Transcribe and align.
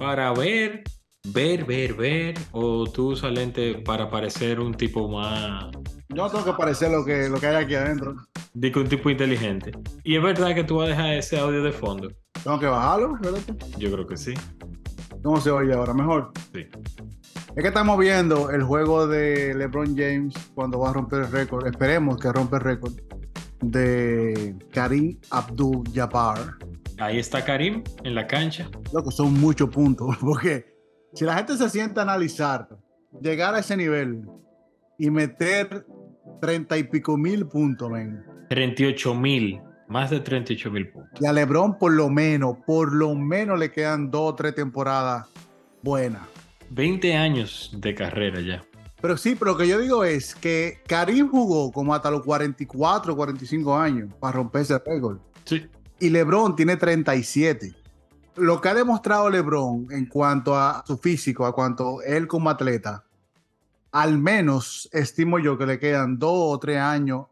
para 0.00 0.32
ver, 0.32 0.82
ver, 1.28 1.66
ver, 1.66 1.92
ver? 1.92 2.34
¿O 2.52 2.86
tú 2.86 3.08
usas 3.10 3.30
lente 3.32 3.74
para 3.84 4.08
parecer 4.10 4.58
un 4.58 4.72
tipo 4.72 5.06
más... 5.10 5.66
Yo 6.08 6.26
tengo 6.30 6.42
que 6.42 6.52
parecer 6.54 6.90
lo 6.90 7.04
que, 7.04 7.28
lo 7.28 7.38
que 7.38 7.46
hay 7.46 7.62
aquí 7.62 7.74
adentro. 7.74 8.16
Digo, 8.54 8.80
un 8.80 8.88
tipo 8.88 9.10
inteligente. 9.10 9.72
Y 10.02 10.16
es 10.16 10.22
verdad 10.22 10.54
que 10.54 10.64
tú 10.64 10.76
vas 10.76 10.86
a 10.86 10.90
dejar 10.90 11.12
ese 11.12 11.38
audio 11.38 11.62
de 11.62 11.70
fondo. 11.70 12.10
Tengo 12.42 12.58
que 12.58 12.66
bajarlo, 12.66 13.18
¿verdad? 13.20 13.40
Yo 13.76 13.92
creo 13.92 14.06
que 14.06 14.16
sí. 14.16 14.32
¿Cómo 15.22 15.38
se 15.38 15.50
oye 15.50 15.74
ahora? 15.74 15.92
¿Mejor? 15.92 16.32
Sí. 16.54 16.66
Es 17.54 17.62
que 17.62 17.68
estamos 17.68 17.98
viendo 17.98 18.50
el 18.50 18.62
juego 18.62 19.06
de 19.06 19.54
LeBron 19.54 19.94
James 19.94 20.32
cuando 20.54 20.80
va 20.80 20.90
a 20.90 20.92
romper 20.94 21.20
el 21.20 21.30
récord. 21.30 21.66
Esperemos 21.66 22.16
que 22.16 22.32
rompa 22.32 22.56
el 22.56 22.62
récord 22.62 22.94
de 23.60 24.56
Karim 24.72 25.18
Abdul-Jabbar. 25.28 26.56
Ahí 27.00 27.18
está 27.18 27.42
Karim 27.42 27.82
en 28.04 28.14
la 28.14 28.26
cancha. 28.26 28.68
Loco, 28.92 29.10
son 29.10 29.32
muchos 29.40 29.70
puntos. 29.70 30.16
Porque 30.20 30.66
si 31.14 31.24
la 31.24 31.34
gente 31.34 31.56
se 31.56 31.70
sienta 31.70 32.02
a 32.02 32.04
analizar, 32.04 32.68
llegar 33.22 33.54
a 33.54 33.60
ese 33.60 33.74
nivel 33.74 34.26
y 34.98 35.10
meter 35.10 35.86
treinta 36.42 36.76
y 36.76 36.84
pico 36.84 37.16
mil 37.16 37.46
puntos, 37.46 37.90
ven. 37.90 38.22
38 38.50 39.14
mil. 39.14 39.62
Más 39.88 40.10
de 40.10 40.20
38 40.20 40.70
mil 40.70 40.90
puntos. 40.90 41.20
Y 41.20 41.24
a 41.24 41.32
LeBron, 41.32 41.78
por 41.78 41.92
lo 41.92 42.10
menos, 42.10 42.58
por 42.66 42.92
lo 42.92 43.14
menos 43.14 43.58
le 43.58 43.72
quedan 43.72 44.10
dos 44.10 44.32
o 44.32 44.34
tres 44.34 44.54
temporadas 44.54 45.26
buenas. 45.82 46.22
20 46.68 47.16
años 47.16 47.74
de 47.78 47.94
carrera 47.94 48.40
ya. 48.40 48.62
Pero 49.00 49.16
sí, 49.16 49.34
pero 49.38 49.52
lo 49.52 49.56
que 49.56 49.66
yo 49.66 49.78
digo 49.78 50.04
es 50.04 50.34
que 50.34 50.80
Karim 50.86 51.28
jugó 51.30 51.72
como 51.72 51.94
hasta 51.94 52.10
los 52.10 52.22
44, 52.22 53.16
45 53.16 53.76
años 53.76 54.12
para 54.20 54.34
romperse 54.34 54.74
el 54.74 54.82
récord. 54.84 55.18
Sí. 55.44 55.66
Y 56.00 56.08
LeBron 56.08 56.56
tiene 56.56 56.78
37. 56.78 57.76
Lo 58.36 58.60
que 58.60 58.68
ha 58.70 58.74
demostrado 58.74 59.28
LeBron 59.28 59.88
en 59.90 60.06
cuanto 60.06 60.56
a 60.56 60.82
su 60.86 60.96
físico, 60.96 61.44
a 61.44 61.54
cuanto 61.54 62.00
él 62.00 62.26
como 62.26 62.48
atleta, 62.48 63.04
al 63.92 64.16
menos 64.16 64.88
estimo 64.92 65.38
yo 65.38 65.58
que 65.58 65.66
le 65.66 65.78
quedan 65.78 66.18
dos 66.18 66.54
o 66.54 66.58
tres 66.58 66.78
años 66.78 67.26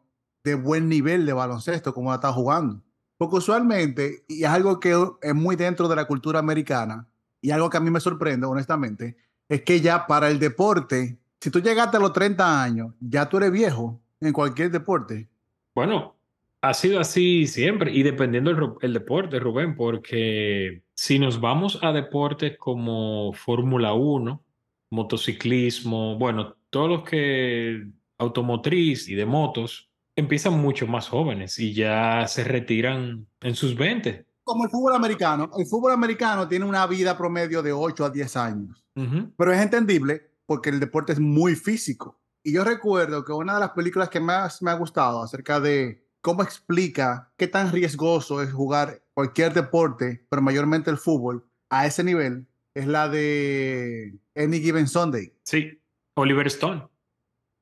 de 0.45 0.55
buen 0.55 0.87
nivel 0.89 1.25
de 1.25 1.33
baloncesto 1.33 1.95
como 1.95 2.15
está 2.15 2.31
jugando. 2.31 2.83
Porque 3.17 3.37
usualmente, 3.37 4.25
y 4.29 4.45
es 4.45 4.51
algo 4.51 4.79
que 4.79 4.95
es 5.23 5.35
muy 5.35 5.57
dentro 5.57 5.89
de 5.89 5.97
la 5.97 6.05
cultura 6.05 6.39
americana, 6.39 7.07
y 7.41 7.51
algo 7.53 7.71
que 7.71 7.79
a 7.79 7.81
mí 7.81 7.91
me 7.91 8.01
sorprende, 8.01 8.47
honestamente, 8.47 9.17
es 9.49 9.63
que 9.63 9.81
ya 9.81 10.07
para 10.07 10.29
el 10.29 10.39
deporte, 10.39 11.19
si 11.41 11.51
tú 11.51 11.61
llegaste 11.61 11.97
a 11.97 12.01
los 12.01 12.13
30 12.13 12.63
años, 12.63 12.95
ya 13.01 13.29
tú 13.31 13.39
eres 13.39 13.51
viejo 13.51 13.99
en 14.21 14.35
cualquier 14.35 14.71
deporte. 14.71 15.27
Bueno, 15.75 16.17
ha 16.61 16.75
sido 16.75 17.01
así 17.01 17.47
siempre 17.47 17.93
y 17.93 18.03
dependiendo 18.03 18.51
el, 18.51 18.73
el 18.81 18.93
deporte, 18.93 19.39
Rubén, 19.39 19.77
porque 19.77 20.83
si 20.95 21.19
nos 21.19 21.41
vamos 21.41 21.79
a 21.83 21.93
deportes 21.93 22.57
como 22.59 23.33
Fórmula 23.33 23.93
1, 23.93 24.45
motociclismo, 24.91 26.19
bueno, 26.19 26.57
todos 26.71 26.89
los 26.89 27.03
que 27.09 27.87
automotriz 28.19 29.09
y 29.09 29.15
de 29.15 29.27
motos, 29.27 29.91
empiezan 30.17 30.59
mucho 30.59 30.87
más 30.87 31.09
jóvenes 31.09 31.59
y 31.59 31.73
ya 31.73 32.27
se 32.27 32.43
retiran 32.43 33.27
en 33.41 33.55
sus 33.55 33.77
20. 33.77 34.27
Como 34.43 34.65
el 34.65 34.71
fútbol 34.71 34.95
americano. 34.95 35.51
El 35.57 35.67
fútbol 35.67 35.93
americano 35.93 36.49
tiene 36.49 36.65
una 36.65 36.87
vida 36.87 37.17
promedio 37.17 37.63
de 37.63 37.73
8 37.73 38.05
a 38.07 38.11
10 38.11 38.37
años. 38.37 38.85
Uh 38.97 39.03
-huh. 39.03 39.33
Pero 39.37 39.53
es 39.53 39.61
entendible 39.61 40.33
porque 40.47 40.71
el 40.71 40.81
deporte 40.81 41.13
es 41.13 41.21
muy 41.21 41.55
físico. 41.55 42.19
Y 42.43 42.53
yo 42.55 42.65
recuerdo 42.65 43.25
que 43.25 43.33
una 43.33 43.55
de 43.55 43.61
las 43.61 43.71
películas 43.71 44.09
que 44.09 44.21
más 44.21 44.63
me 44.63 44.71
ha 44.71 44.75
gustado 44.75 45.23
acerca 45.23 45.61
de 45.61 46.08
cómo 46.21 46.43
explica 46.43 47.33
qué 47.37 47.49
tan 47.49 47.73
riesgoso 47.73 48.43
es 48.43 48.53
jugar 48.53 49.03
cualquier 49.15 49.55
deporte, 49.55 50.27
pero 50.29 50.43
mayormente 50.43 50.91
el 50.91 50.99
fútbol, 50.99 51.45
a 51.71 51.87
ese 51.87 52.05
nivel, 52.05 52.47
es 52.75 52.87
la 52.87 53.09
de 53.09 54.19
Any 54.37 54.61
Given 54.61 54.89
Sunday. 54.89 55.33
Sí, 55.43 55.81
Oliver 56.15 56.47
Stone. 56.47 56.87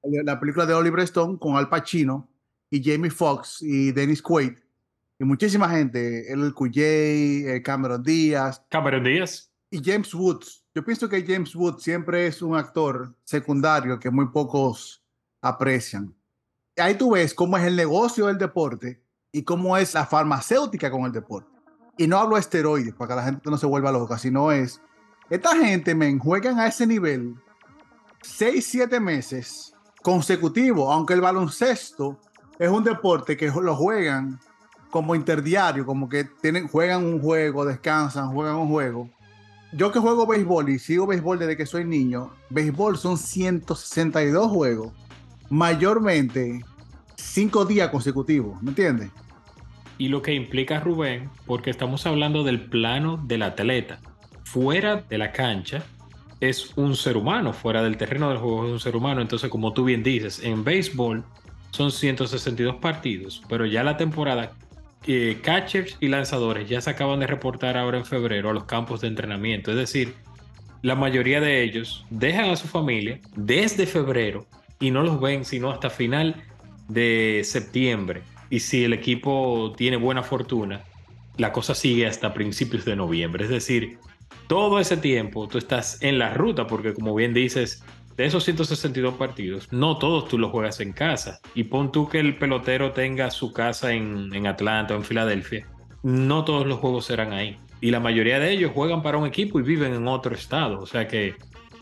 La 0.02 0.38
película 0.38 0.66
de 0.66 0.74
Oliver 0.74 1.00
Stone 1.00 1.38
con 1.38 1.56
Al 1.56 1.68
Pacino 1.68 2.28
y 2.70 2.82
Jamie 2.82 3.10
Foxx 3.10 3.62
y 3.62 3.92
Dennis 3.92 4.22
Quaid 4.22 4.58
y 5.18 5.24
muchísima 5.24 5.68
gente, 5.70 6.30
el 6.30 6.52
QJ, 6.52 7.62
Cameron 7.62 8.02
Díaz. 8.02 8.62
Cameron 8.68 9.02
Díaz. 9.02 9.50
Y 9.70 9.82
James 9.82 10.14
Woods. 10.14 10.64
Yo 10.74 10.84
pienso 10.84 11.08
que 11.08 11.24
James 11.26 11.56
Woods 11.56 11.82
siempre 11.82 12.26
es 12.26 12.42
un 12.42 12.54
actor 12.54 13.14
secundario 13.24 13.98
que 13.98 14.10
muy 14.10 14.26
pocos 14.26 15.02
aprecian. 15.40 16.14
Ahí 16.78 16.94
tú 16.94 17.12
ves 17.12 17.32
cómo 17.32 17.56
es 17.56 17.64
el 17.64 17.76
negocio 17.76 18.26
del 18.26 18.38
deporte 18.38 19.02
y 19.32 19.42
cómo 19.44 19.76
es 19.76 19.94
la 19.94 20.06
farmacéutica 20.06 20.90
con 20.90 21.04
el 21.04 21.12
deporte. 21.12 21.50
Y 21.96 22.06
no 22.06 22.18
hablo 22.18 22.34
de 22.34 22.40
esteroides 22.40 22.94
para 22.94 23.08
que 23.08 23.14
la 23.16 23.24
gente 23.24 23.50
no 23.50 23.56
se 23.56 23.66
vuelva 23.66 23.90
loca, 23.92 24.18
sino 24.18 24.52
es, 24.52 24.80
esta 25.30 25.56
gente, 25.56 25.94
men, 25.94 26.18
juegan 26.18 26.60
a 26.60 26.66
ese 26.66 26.86
nivel 26.86 27.34
6, 28.22 28.64
7 28.64 29.00
meses 29.00 29.72
consecutivos, 30.02 30.92
aunque 30.92 31.14
el 31.14 31.20
baloncesto 31.20 32.20
es 32.58 32.68
un 32.68 32.84
deporte 32.84 33.36
que 33.36 33.46
lo 33.50 33.74
juegan 33.74 34.38
como 34.90 35.14
interdiario, 35.14 35.84
como 35.86 36.08
que 36.08 36.24
tienen, 36.24 36.68
juegan 36.68 37.04
un 37.04 37.20
juego, 37.20 37.64
descansan, 37.64 38.32
juegan 38.32 38.56
un 38.56 38.68
juego. 38.68 39.10
Yo 39.72 39.90
que 39.90 39.98
juego 39.98 40.26
béisbol 40.26 40.68
y 40.68 40.78
sigo 40.78 41.06
béisbol 41.06 41.38
desde 41.38 41.56
que 41.56 41.66
soy 41.66 41.84
niño, 41.84 42.30
béisbol 42.50 42.96
son 42.96 43.18
162 43.18 44.50
juegos, 44.50 44.92
mayormente 45.50 46.60
5 47.16 47.64
días 47.64 47.90
consecutivos, 47.90 48.62
¿me 48.62 48.70
entiendes? 48.70 49.10
Y 49.98 50.08
lo 50.08 50.22
que 50.22 50.34
implica 50.34 50.80
Rubén, 50.80 51.30
porque 51.46 51.70
estamos 51.70 52.06
hablando 52.06 52.44
del 52.44 52.60
plano 52.60 53.16
del 53.16 53.42
atleta. 53.42 53.98
Fuera 54.44 54.96
de 54.96 55.18
la 55.18 55.32
cancha 55.32 55.82
es 56.40 56.76
un 56.76 56.94
ser 56.96 57.16
humano, 57.16 57.52
fuera 57.52 57.82
del 57.82 57.96
terreno 57.96 58.28
del 58.28 58.38
juego 58.38 58.66
es 58.66 58.72
un 58.72 58.80
ser 58.80 58.96
humano. 58.96 59.20
Entonces, 59.22 59.50
como 59.50 59.72
tú 59.72 59.84
bien 59.84 60.02
dices, 60.02 60.40
en 60.42 60.64
béisbol 60.64 61.24
son 61.70 61.90
162 61.90 62.76
partidos, 62.76 63.42
pero 63.48 63.66
ya 63.66 63.82
la 63.82 63.96
temporada 63.96 64.52
eh, 65.06 65.38
catchers 65.42 65.96
y 66.00 66.08
lanzadores 66.08 66.68
ya 66.68 66.80
se 66.80 66.90
acaban 66.90 67.20
de 67.20 67.26
reportar 67.26 67.76
ahora 67.76 67.98
en 67.98 68.04
febrero 68.04 68.50
a 68.50 68.52
los 68.52 68.64
campos 68.64 69.00
de 69.00 69.08
entrenamiento. 69.08 69.70
Es 69.70 69.76
decir, 69.76 70.14
la 70.82 70.94
mayoría 70.94 71.40
de 71.40 71.62
ellos 71.62 72.04
dejan 72.10 72.50
a 72.50 72.56
su 72.56 72.66
familia 72.66 73.20
desde 73.34 73.86
febrero 73.86 74.46
y 74.80 74.90
no 74.90 75.02
los 75.02 75.20
ven 75.20 75.44
sino 75.44 75.70
hasta 75.70 75.90
final 75.90 76.42
de 76.88 77.42
septiembre. 77.44 78.22
Y 78.50 78.60
si 78.60 78.84
el 78.84 78.92
equipo 78.92 79.74
tiene 79.76 79.96
buena 79.96 80.22
fortuna, 80.22 80.84
la 81.36 81.52
cosa 81.52 81.74
sigue 81.74 82.06
hasta 82.06 82.32
principios 82.32 82.84
de 82.84 82.96
noviembre. 82.96 83.44
Es 83.44 83.50
decir, 83.50 83.98
todo 84.46 84.78
ese 84.78 84.96
tiempo 84.96 85.48
tú 85.48 85.58
estás 85.58 86.02
en 86.02 86.18
la 86.18 86.34
ruta 86.34 86.66
porque 86.66 86.94
como 86.94 87.14
bien 87.14 87.34
dices, 87.34 87.84
de 88.16 88.24
esos 88.24 88.44
162 88.44 89.14
partidos, 89.14 89.70
no 89.72 89.98
todos 89.98 90.28
tú 90.28 90.38
los 90.38 90.50
juegas 90.50 90.80
en 90.80 90.92
casa. 90.92 91.40
Y 91.54 91.64
pon 91.64 91.92
tú 91.92 92.08
que 92.08 92.20
el 92.20 92.38
pelotero 92.38 92.92
tenga 92.92 93.30
su 93.30 93.52
casa 93.52 93.92
en, 93.92 94.34
en, 94.34 94.46
Atlanta 94.46 94.94
o 94.94 94.96
en 94.96 95.04
Filadelfia. 95.04 95.66
No 96.02 96.44
todos 96.44 96.66
los 96.66 96.78
juegos 96.78 97.06
serán 97.06 97.32
ahí. 97.32 97.58
Y 97.80 97.90
la 97.90 98.00
mayoría 98.00 98.38
de 98.38 98.52
ellos 98.52 98.72
juegan 98.72 99.02
para 99.02 99.18
un 99.18 99.26
equipo 99.26 99.60
y 99.60 99.62
viven 99.62 99.92
en 99.92 100.08
otro 100.08 100.34
estado. 100.34 100.80
O 100.80 100.86
sea 100.86 101.06
que 101.06 101.34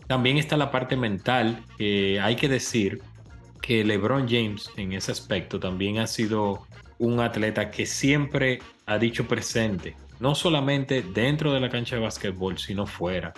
también 0.07 0.37
está 0.37 0.57
la 0.57 0.71
parte 0.71 0.95
mental. 0.95 1.63
que 1.77 2.19
hay 2.19 2.35
que 2.35 2.47
decir 2.47 3.01
que 3.61 3.83
LeBron 3.83 4.27
James 4.27 4.69
en 4.77 4.93
ese 4.93 5.11
aspecto 5.11 5.59
también 5.59 5.99
ha 5.99 6.07
sido 6.07 6.67
un 6.99 7.19
atleta 7.19 7.71
que 7.71 7.85
siempre 7.85 8.59
ha 8.85 8.97
dicho 8.97 9.27
presente. 9.27 9.95
No 10.19 10.35
solamente 10.35 11.01
dentro 11.01 11.51
de 11.51 11.59
la 11.59 11.69
cancha 11.69 11.95
de 11.95 12.01
básquetbol, 12.01 12.57
sino 12.57 12.85
fuera 12.85 13.33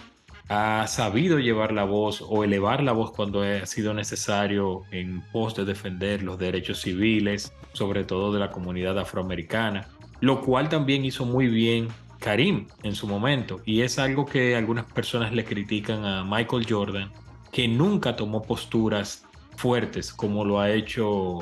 ha 0.50 0.88
sabido 0.88 1.40
llevar 1.40 1.74
la 1.74 1.84
voz 1.84 2.24
o 2.26 2.44
elevar 2.44 2.82
la 2.82 2.94
voz 2.94 3.12
cuando 3.12 3.42
ha 3.42 3.66
sido 3.66 3.94
necesario 3.94 4.84
en 4.92 5.22
pos 5.32 5.56
de 5.56 5.66
defender 5.66 6.24
los 6.24 6.38
derechos 6.38 6.82
civiles, 6.82 7.52
sobre 7.74 8.06
todo 8.06 8.32
de 8.32 8.40
la 8.40 8.50
comunidad 8.50 8.98
afroamericana, 8.98 9.90
lo 10.22 10.42
cual 10.42 10.70
también 10.70 11.04
hizo 11.04 11.26
muy 11.26 11.48
bien 11.48 11.90
Karim 12.20 12.68
en 12.84 12.96
su 12.96 13.08
momento 13.08 13.62
y 13.66 13.82
es 13.82 14.00
algo 14.00 14.26
que 14.26 14.56
algunas 14.56 14.86
personas 14.86 15.34
le 15.34 15.46
critican 15.46 16.06
a 16.06 16.24
Michael 16.24 16.66
Jordan, 16.68 17.12
que 17.52 17.68
nunca 17.68 18.16
tomó 18.16 18.44
posturas 18.44 19.26
fuertes 19.56 20.14
como 20.14 20.46
lo 20.46 20.60
ha 20.60 20.72
hecho 20.72 21.40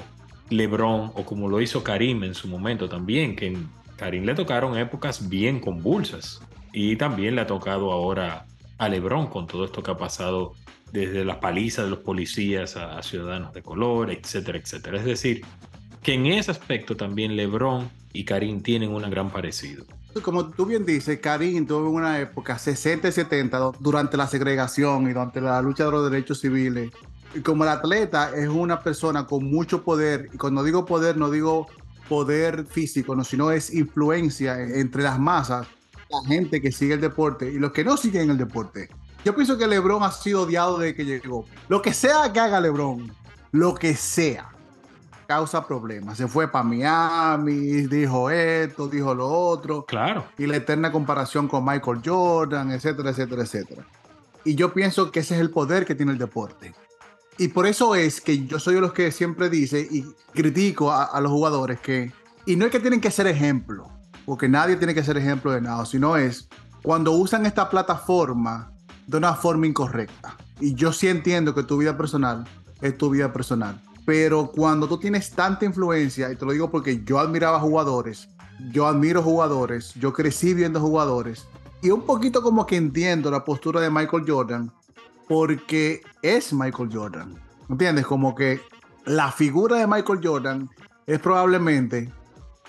LeBron 0.49 1.11
o 1.15 1.25
como 1.25 1.49
lo 1.49 1.61
hizo 1.61 1.83
Karim 1.83 2.23
en 2.23 2.33
su 2.33 2.47
momento 2.47 2.87
también, 2.87 3.35
que 3.35 3.47
en 3.47 3.69
Karim 3.97 4.23
le 4.25 4.35
tocaron 4.35 4.77
épocas 4.77 5.29
bien 5.29 5.59
convulsas 5.59 6.41
y 6.73 6.95
también 6.95 7.35
le 7.35 7.41
ha 7.41 7.47
tocado 7.47 7.91
ahora 7.91 8.45
a 8.77 8.89
LeBron 8.89 9.27
con 9.27 9.47
todo 9.47 9.65
esto 9.65 9.81
que 9.81 9.91
ha 9.91 9.97
pasado 9.97 10.53
desde 10.91 11.25
las 11.25 11.37
palizas 11.37 11.85
de 11.85 11.91
los 11.91 11.99
policías 11.99 12.77
a, 12.77 12.97
a 12.97 13.03
ciudadanos 13.03 13.53
de 13.53 13.61
color, 13.61 14.11
etcétera, 14.11 14.57
etcétera. 14.57 14.97
Es 14.97 15.05
decir, 15.05 15.43
que 16.03 16.13
en 16.13 16.27
ese 16.27 16.51
aspecto 16.51 16.95
también 16.95 17.35
LeBron 17.35 17.89
y 18.13 18.23
Karim 18.25 18.61
tienen 18.61 18.91
un 18.91 19.09
gran 19.09 19.29
parecido. 19.29 19.85
Como 20.21 20.49
tú 20.49 20.65
bien 20.65 20.85
dices, 20.85 21.19
Karim 21.19 21.67
tuvo 21.67 21.89
una 21.89 22.19
época 22.19 22.57
60 22.57 23.09
y 23.09 23.11
70 23.11 23.71
durante 23.79 24.15
la 24.15 24.27
segregación 24.27 25.03
y 25.03 25.09
durante 25.09 25.41
la 25.41 25.61
lucha 25.61 25.85
de 25.85 25.91
los 25.91 26.09
derechos 26.09 26.39
civiles. 26.39 26.91
Y 27.33 27.41
como 27.41 27.63
el 27.63 27.69
atleta 27.69 28.33
es 28.33 28.47
una 28.47 28.81
persona 28.81 29.27
con 29.27 29.43
mucho 29.43 29.83
poder, 29.83 30.29
y 30.33 30.37
cuando 30.37 30.63
digo 30.63 30.85
poder 30.85 31.17
no 31.17 31.29
digo 31.29 31.67
poder 32.07 32.65
físico, 32.65 33.13
no, 33.13 33.23
sino 33.23 33.51
es 33.51 33.73
influencia 33.73 34.57
entre 34.61 35.03
las 35.03 35.19
masas, 35.19 35.67
la 36.09 36.27
gente 36.27 36.61
que 36.61 36.71
sigue 36.71 36.93
el 36.93 37.01
deporte 37.01 37.51
y 37.51 37.59
los 37.59 37.73
que 37.73 37.83
no 37.83 37.97
siguen 37.97 38.29
el 38.29 38.37
deporte. 38.37 38.89
Yo 39.25 39.35
pienso 39.35 39.57
que 39.57 39.67
LeBron 39.67 40.03
ha 40.03 40.11
sido 40.11 40.43
odiado 40.43 40.77
desde 40.77 40.95
que 40.95 41.03
llegó. 41.03 41.45
Lo 41.67 41.81
que 41.81 41.93
sea 41.93 42.31
que 42.31 42.39
haga 42.39 42.61
LeBron, 42.61 43.11
lo 43.51 43.75
que 43.75 43.95
sea, 43.95 44.49
causa 45.25 45.65
problemas. 45.65 46.17
Se 46.17 46.27
fue 46.27 46.47
para 46.47 46.63
Miami, 46.63 47.87
dijo 47.87 48.29
esto, 48.29 48.87
dijo 48.87 49.13
lo 49.13 49.27
otro. 49.27 49.85
Claro. 49.85 50.25
Y 50.37 50.47
la 50.47 50.57
eterna 50.57 50.91
comparación 50.91 51.47
con 51.47 51.65
Michael 51.65 52.01
Jordan, 52.03 52.71
etcétera, 52.71 53.11
etcétera, 53.11 53.43
etcétera. 53.43 53.85
Y 54.43 54.55
yo 54.55 54.73
pienso 54.73 55.11
que 55.11 55.21
ese 55.21 55.35
es 55.35 55.41
el 55.41 55.49
poder 55.49 55.85
que 55.85 55.95
tiene 55.95 56.11
el 56.11 56.17
deporte. 56.17 56.73
Y 57.37 57.49
por 57.49 57.67
eso 57.67 57.95
es 57.95 58.21
que 58.21 58.45
yo 58.45 58.59
soy 58.59 58.75
de 58.75 58.81
los 58.81 58.93
que 58.93 59.11
siempre 59.11 59.49
dice 59.49 59.87
y 59.89 60.05
critico 60.33 60.91
a, 60.91 61.03
a 61.03 61.19
los 61.19 61.31
jugadores 61.31 61.79
que, 61.79 62.13
y 62.45 62.55
no 62.55 62.65
es 62.65 62.71
que 62.71 62.79
tienen 62.79 63.01
que 63.01 63.11
ser 63.11 63.27
ejemplo, 63.27 63.89
porque 64.25 64.47
nadie 64.47 64.77
tiene 64.77 64.93
que 64.93 65.03
ser 65.03 65.17
ejemplo 65.17 65.51
de 65.51 65.59
nada, 65.59 65.85
sino 65.85 66.15
es 66.15 66.47
cuando 66.81 67.11
usan 67.11 67.45
esta 67.45 67.69
plataforma 67.69 68.71
de 69.07 69.17
una 69.17 69.33
forma 69.33 69.67
incorrecta. 69.67 70.37
Y 70.61 70.75
yo 70.75 70.93
sí 70.93 71.07
entiendo 71.07 71.53
que 71.53 71.63
tu 71.63 71.77
vida 71.77 71.97
personal 71.97 72.47
es 72.81 72.97
tu 72.97 73.09
vida 73.09 73.33
personal 73.33 73.81
pero 74.05 74.51
cuando 74.51 74.87
tú 74.87 74.97
tienes 74.99 75.31
tanta 75.31 75.65
influencia, 75.65 76.31
y 76.31 76.35
te 76.35 76.45
lo 76.45 76.51
digo 76.51 76.69
porque 76.69 77.03
yo 77.03 77.19
admiraba 77.19 77.59
jugadores, 77.59 78.29
yo 78.71 78.87
admiro 78.87 79.21
jugadores, 79.21 79.93
yo 79.95 80.13
crecí 80.13 80.53
viendo 80.53 80.79
jugadores, 80.79 81.47
y 81.81 81.89
un 81.89 82.03
poquito 82.03 82.41
como 82.41 82.65
que 82.65 82.77
entiendo 82.77 83.29
la 83.31 83.43
postura 83.43 83.81
de 83.81 83.89
Michael 83.89 84.23
Jordan, 84.27 84.71
porque 85.27 86.01
es 86.21 86.53
Michael 86.53 86.89
Jordan. 86.91 87.35
¿Entiendes? 87.69 88.05
Como 88.05 88.35
que 88.35 88.61
la 89.05 89.31
figura 89.31 89.77
de 89.77 89.87
Michael 89.87 90.19
Jordan 90.23 90.69
es 91.07 91.19
probablemente 91.19 92.11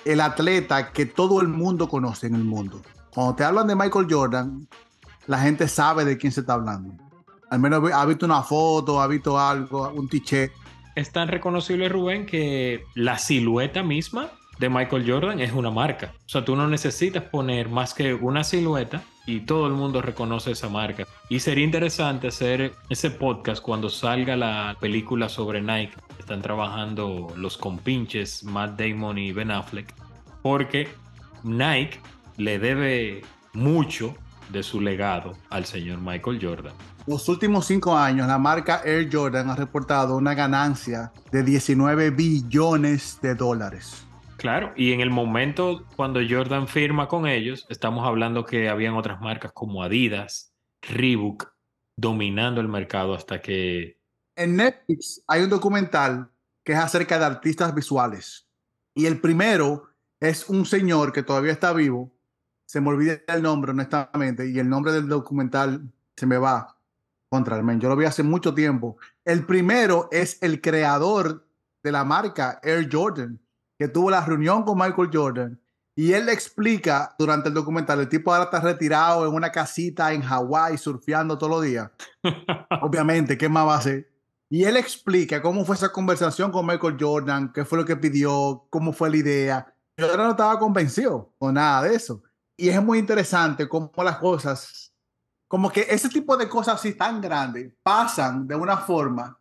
el 0.04 0.20
atleta 0.20 0.92
que 0.92 1.06
todo 1.06 1.40
el 1.40 1.48
mundo 1.48 1.88
conoce 1.88 2.26
en 2.26 2.34
el 2.34 2.44
mundo. 2.44 2.80
Cuando 3.14 3.34
te 3.34 3.44
hablan 3.44 3.66
de 3.66 3.76
Michael 3.76 4.06
Jordan, 4.08 4.66
la 5.26 5.38
gente 5.38 5.68
sabe 5.68 6.04
de 6.04 6.16
quién 6.16 6.32
se 6.32 6.40
está 6.40 6.54
hablando. 6.54 6.94
Al 7.50 7.58
menos 7.60 7.90
ha 7.92 8.04
visto 8.06 8.26
una 8.26 8.42
foto, 8.42 9.00
ha 9.00 9.06
visto 9.06 9.38
algo, 9.38 9.88
un 9.90 10.08
t 10.08 10.50
es 10.96 11.12
tan 11.12 11.28
reconocible, 11.28 11.88
Rubén, 11.88 12.26
que 12.26 12.84
la 12.94 13.18
silueta 13.18 13.82
misma 13.82 14.30
de 14.58 14.70
Michael 14.70 15.08
Jordan 15.08 15.40
es 15.40 15.52
una 15.52 15.70
marca. 15.70 16.14
O 16.24 16.28
sea, 16.28 16.44
tú 16.44 16.56
no 16.56 16.66
necesitas 16.66 17.22
poner 17.24 17.68
más 17.68 17.94
que 17.94 18.14
una 18.14 18.42
silueta 18.42 19.02
y 19.26 19.40
todo 19.40 19.66
el 19.66 19.74
mundo 19.74 20.00
reconoce 20.00 20.52
esa 20.52 20.68
marca. 20.70 21.06
Y 21.28 21.40
sería 21.40 21.64
interesante 21.64 22.28
hacer 22.28 22.72
ese 22.88 23.10
podcast 23.10 23.62
cuando 23.62 23.90
salga 23.90 24.36
la 24.36 24.76
película 24.80 25.28
sobre 25.28 25.60
Nike. 25.60 25.94
Están 26.18 26.40
trabajando 26.40 27.32
los 27.36 27.58
compinches 27.58 28.42
Matt 28.44 28.80
Damon 28.80 29.18
y 29.18 29.32
Ben 29.32 29.50
Affleck. 29.50 29.92
Porque 30.42 30.88
Nike 31.44 32.00
le 32.38 32.58
debe 32.58 33.22
mucho 33.52 34.14
de 34.50 34.62
su 34.62 34.80
legado 34.80 35.36
al 35.50 35.64
señor 35.64 36.00
Michael 36.00 36.38
Jordan. 36.40 36.74
Los 37.06 37.28
últimos 37.28 37.66
cinco 37.66 37.96
años, 37.96 38.26
la 38.26 38.38
marca 38.38 38.82
Air 38.84 39.08
Jordan 39.12 39.50
ha 39.50 39.56
reportado 39.56 40.16
una 40.16 40.34
ganancia 40.34 41.12
de 41.30 41.42
19 41.42 42.10
billones 42.10 43.20
de 43.22 43.34
dólares. 43.34 44.06
Claro, 44.36 44.72
y 44.76 44.92
en 44.92 45.00
el 45.00 45.10
momento 45.10 45.86
cuando 45.96 46.20
Jordan 46.28 46.68
firma 46.68 47.08
con 47.08 47.26
ellos, 47.26 47.66
estamos 47.68 48.06
hablando 48.06 48.44
que 48.44 48.68
habían 48.68 48.94
otras 48.94 49.20
marcas 49.20 49.52
como 49.52 49.82
Adidas, 49.82 50.52
Reebok, 50.82 51.52
dominando 51.96 52.60
el 52.60 52.68
mercado 52.68 53.14
hasta 53.14 53.40
que... 53.40 53.98
En 54.36 54.56
Netflix 54.56 55.22
hay 55.26 55.42
un 55.42 55.50
documental 55.50 56.30
que 56.62 56.72
es 56.72 56.78
acerca 56.78 57.18
de 57.18 57.24
artistas 57.24 57.74
visuales. 57.74 58.48
Y 58.94 59.06
el 59.06 59.20
primero 59.20 59.88
es 60.20 60.48
un 60.48 60.66
señor 60.66 61.12
que 61.12 61.22
todavía 61.22 61.52
está 61.52 61.72
vivo. 61.72 62.12
Se 62.66 62.80
me 62.80 62.88
olvida 62.88 63.18
el 63.28 63.42
nombre, 63.42 63.70
honestamente, 63.70 64.48
y 64.48 64.58
el 64.58 64.68
nombre 64.68 64.92
del 64.92 65.08
documental 65.08 65.90
se 66.16 66.26
me 66.26 66.36
va 66.36 66.76
contra 67.28 67.58
el 67.58 67.78
Yo 67.78 67.88
lo 67.88 67.96
vi 67.96 68.04
hace 68.04 68.22
mucho 68.22 68.54
tiempo. 68.54 68.96
El 69.24 69.46
primero 69.46 70.08
es 70.10 70.42
el 70.42 70.60
creador 70.60 71.46
de 71.82 71.92
la 71.92 72.04
marca 72.04 72.60
Air 72.62 72.88
Jordan, 72.90 73.40
que 73.78 73.88
tuvo 73.88 74.10
la 74.10 74.24
reunión 74.24 74.64
con 74.64 74.78
Michael 74.78 75.10
Jordan. 75.12 75.60
Y 75.94 76.12
él 76.12 76.26
le 76.26 76.32
explica 76.32 77.14
durante 77.18 77.48
el 77.48 77.54
documental, 77.54 78.00
el 78.00 78.08
tipo 78.08 78.32
ahora 78.32 78.44
está 78.44 78.60
retirado 78.60 79.26
en 79.26 79.32
una 79.32 79.50
casita 79.50 80.12
en 80.12 80.20
Hawái 80.20 80.76
surfeando 80.76 81.38
todos 81.38 81.50
los 81.50 81.62
días. 81.62 81.90
Obviamente, 82.82 83.38
¿qué 83.38 83.48
más 83.48 83.66
va 83.66 83.74
a 83.76 83.78
hacer? 83.78 84.10
Y 84.50 84.64
él 84.64 84.76
explica 84.76 85.40
cómo 85.40 85.64
fue 85.64 85.74
esa 85.74 85.90
conversación 85.90 86.52
con 86.52 86.66
Michael 86.66 86.96
Jordan, 87.00 87.52
qué 87.52 87.64
fue 87.64 87.78
lo 87.78 87.84
que 87.84 87.96
pidió, 87.96 88.66
cómo 88.70 88.92
fue 88.92 89.10
la 89.10 89.16
idea. 89.16 89.74
Yo 89.96 90.14
no 90.16 90.30
estaba 90.30 90.58
convencido 90.58 91.32
con 91.38 91.54
nada 91.54 91.82
de 91.82 91.94
eso. 91.94 92.22
Y 92.56 92.68
es 92.68 92.82
muy 92.82 92.98
interesante 92.98 93.68
cómo 93.68 93.92
las 94.02 94.18
cosas 94.18 94.86
como 95.48 95.70
que 95.70 95.86
ese 95.88 96.08
tipo 96.08 96.36
de 96.36 96.48
cosas 96.48 96.76
así 96.76 96.94
tan 96.94 97.20
grandes 97.20 97.72
pasan 97.82 98.46
de 98.46 98.54
una 98.54 98.76
forma 98.78 99.38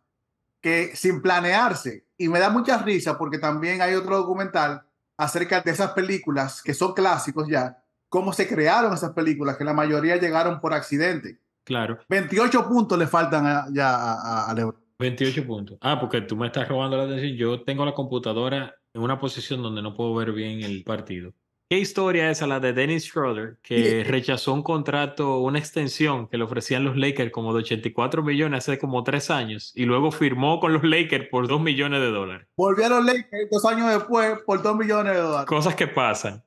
que 0.60 0.94
sin 0.94 1.20
planearse. 1.20 2.06
Y 2.16 2.28
me 2.28 2.38
da 2.38 2.48
mucha 2.48 2.78
risa 2.78 3.18
porque 3.18 3.38
también 3.38 3.82
hay 3.82 3.94
otro 3.94 4.16
documental 4.16 4.82
acerca 5.16 5.60
de 5.60 5.70
esas 5.70 5.92
películas 5.92 6.62
que 6.62 6.74
son 6.74 6.94
clásicos 6.94 7.48
ya, 7.48 7.82
cómo 8.08 8.32
se 8.32 8.46
crearon 8.46 8.94
esas 8.94 9.12
películas, 9.12 9.56
que 9.56 9.64
la 9.64 9.72
mayoría 9.72 10.16
llegaron 10.16 10.60
por 10.60 10.72
accidente. 10.72 11.40
Claro. 11.64 11.98
28 12.08 12.68
puntos 12.68 12.98
le 12.98 13.06
faltan 13.06 13.74
ya 13.74 13.94
a, 13.94 14.50
a, 14.50 14.72
28 14.98 15.46
puntos. 15.46 15.78
Ah, 15.80 15.98
porque 16.00 16.22
tú 16.22 16.36
me 16.36 16.46
estás 16.46 16.68
robando 16.68 16.96
la 16.96 17.04
atención. 17.04 17.36
Yo 17.36 17.62
tengo 17.62 17.84
la 17.84 17.92
computadora 17.92 18.74
en 18.94 19.02
una 19.02 19.18
posición 19.18 19.62
donde 19.62 19.82
no 19.82 19.94
puedo 19.94 20.14
ver 20.14 20.32
bien 20.32 20.62
el 20.62 20.84
partido. 20.84 21.34
¿Qué 21.68 21.80
historia 21.80 22.30
es 22.30 22.40
la 22.42 22.60
de 22.60 22.72
Dennis 22.72 23.06
Schroeder, 23.06 23.56
que 23.60 24.04
rechazó 24.04 24.52
un 24.52 24.62
contrato, 24.62 25.40
una 25.40 25.58
extensión 25.58 26.28
que 26.28 26.38
le 26.38 26.44
ofrecían 26.44 26.84
los 26.84 26.96
Lakers 26.96 27.32
como 27.32 27.52
de 27.52 27.58
84 27.58 28.22
millones 28.22 28.58
hace 28.68 28.78
como 28.78 29.02
tres 29.02 29.30
años 29.30 29.72
y 29.74 29.84
luego 29.84 30.12
firmó 30.12 30.60
con 30.60 30.72
los 30.72 30.84
Lakers 30.84 31.28
por 31.28 31.48
2 31.48 31.60
millones 31.60 32.00
de 32.00 32.10
dólares? 32.12 32.46
Volvió 32.56 32.86
a 32.86 32.88
los 32.90 33.04
Lakers 33.04 33.50
dos 33.50 33.64
años 33.64 33.90
después 33.90 34.38
por 34.46 34.62
2 34.62 34.76
millones 34.76 35.14
de 35.14 35.18
dólares. 35.18 35.46
Cosas 35.46 35.74
que 35.74 35.88
pasan. 35.88 36.44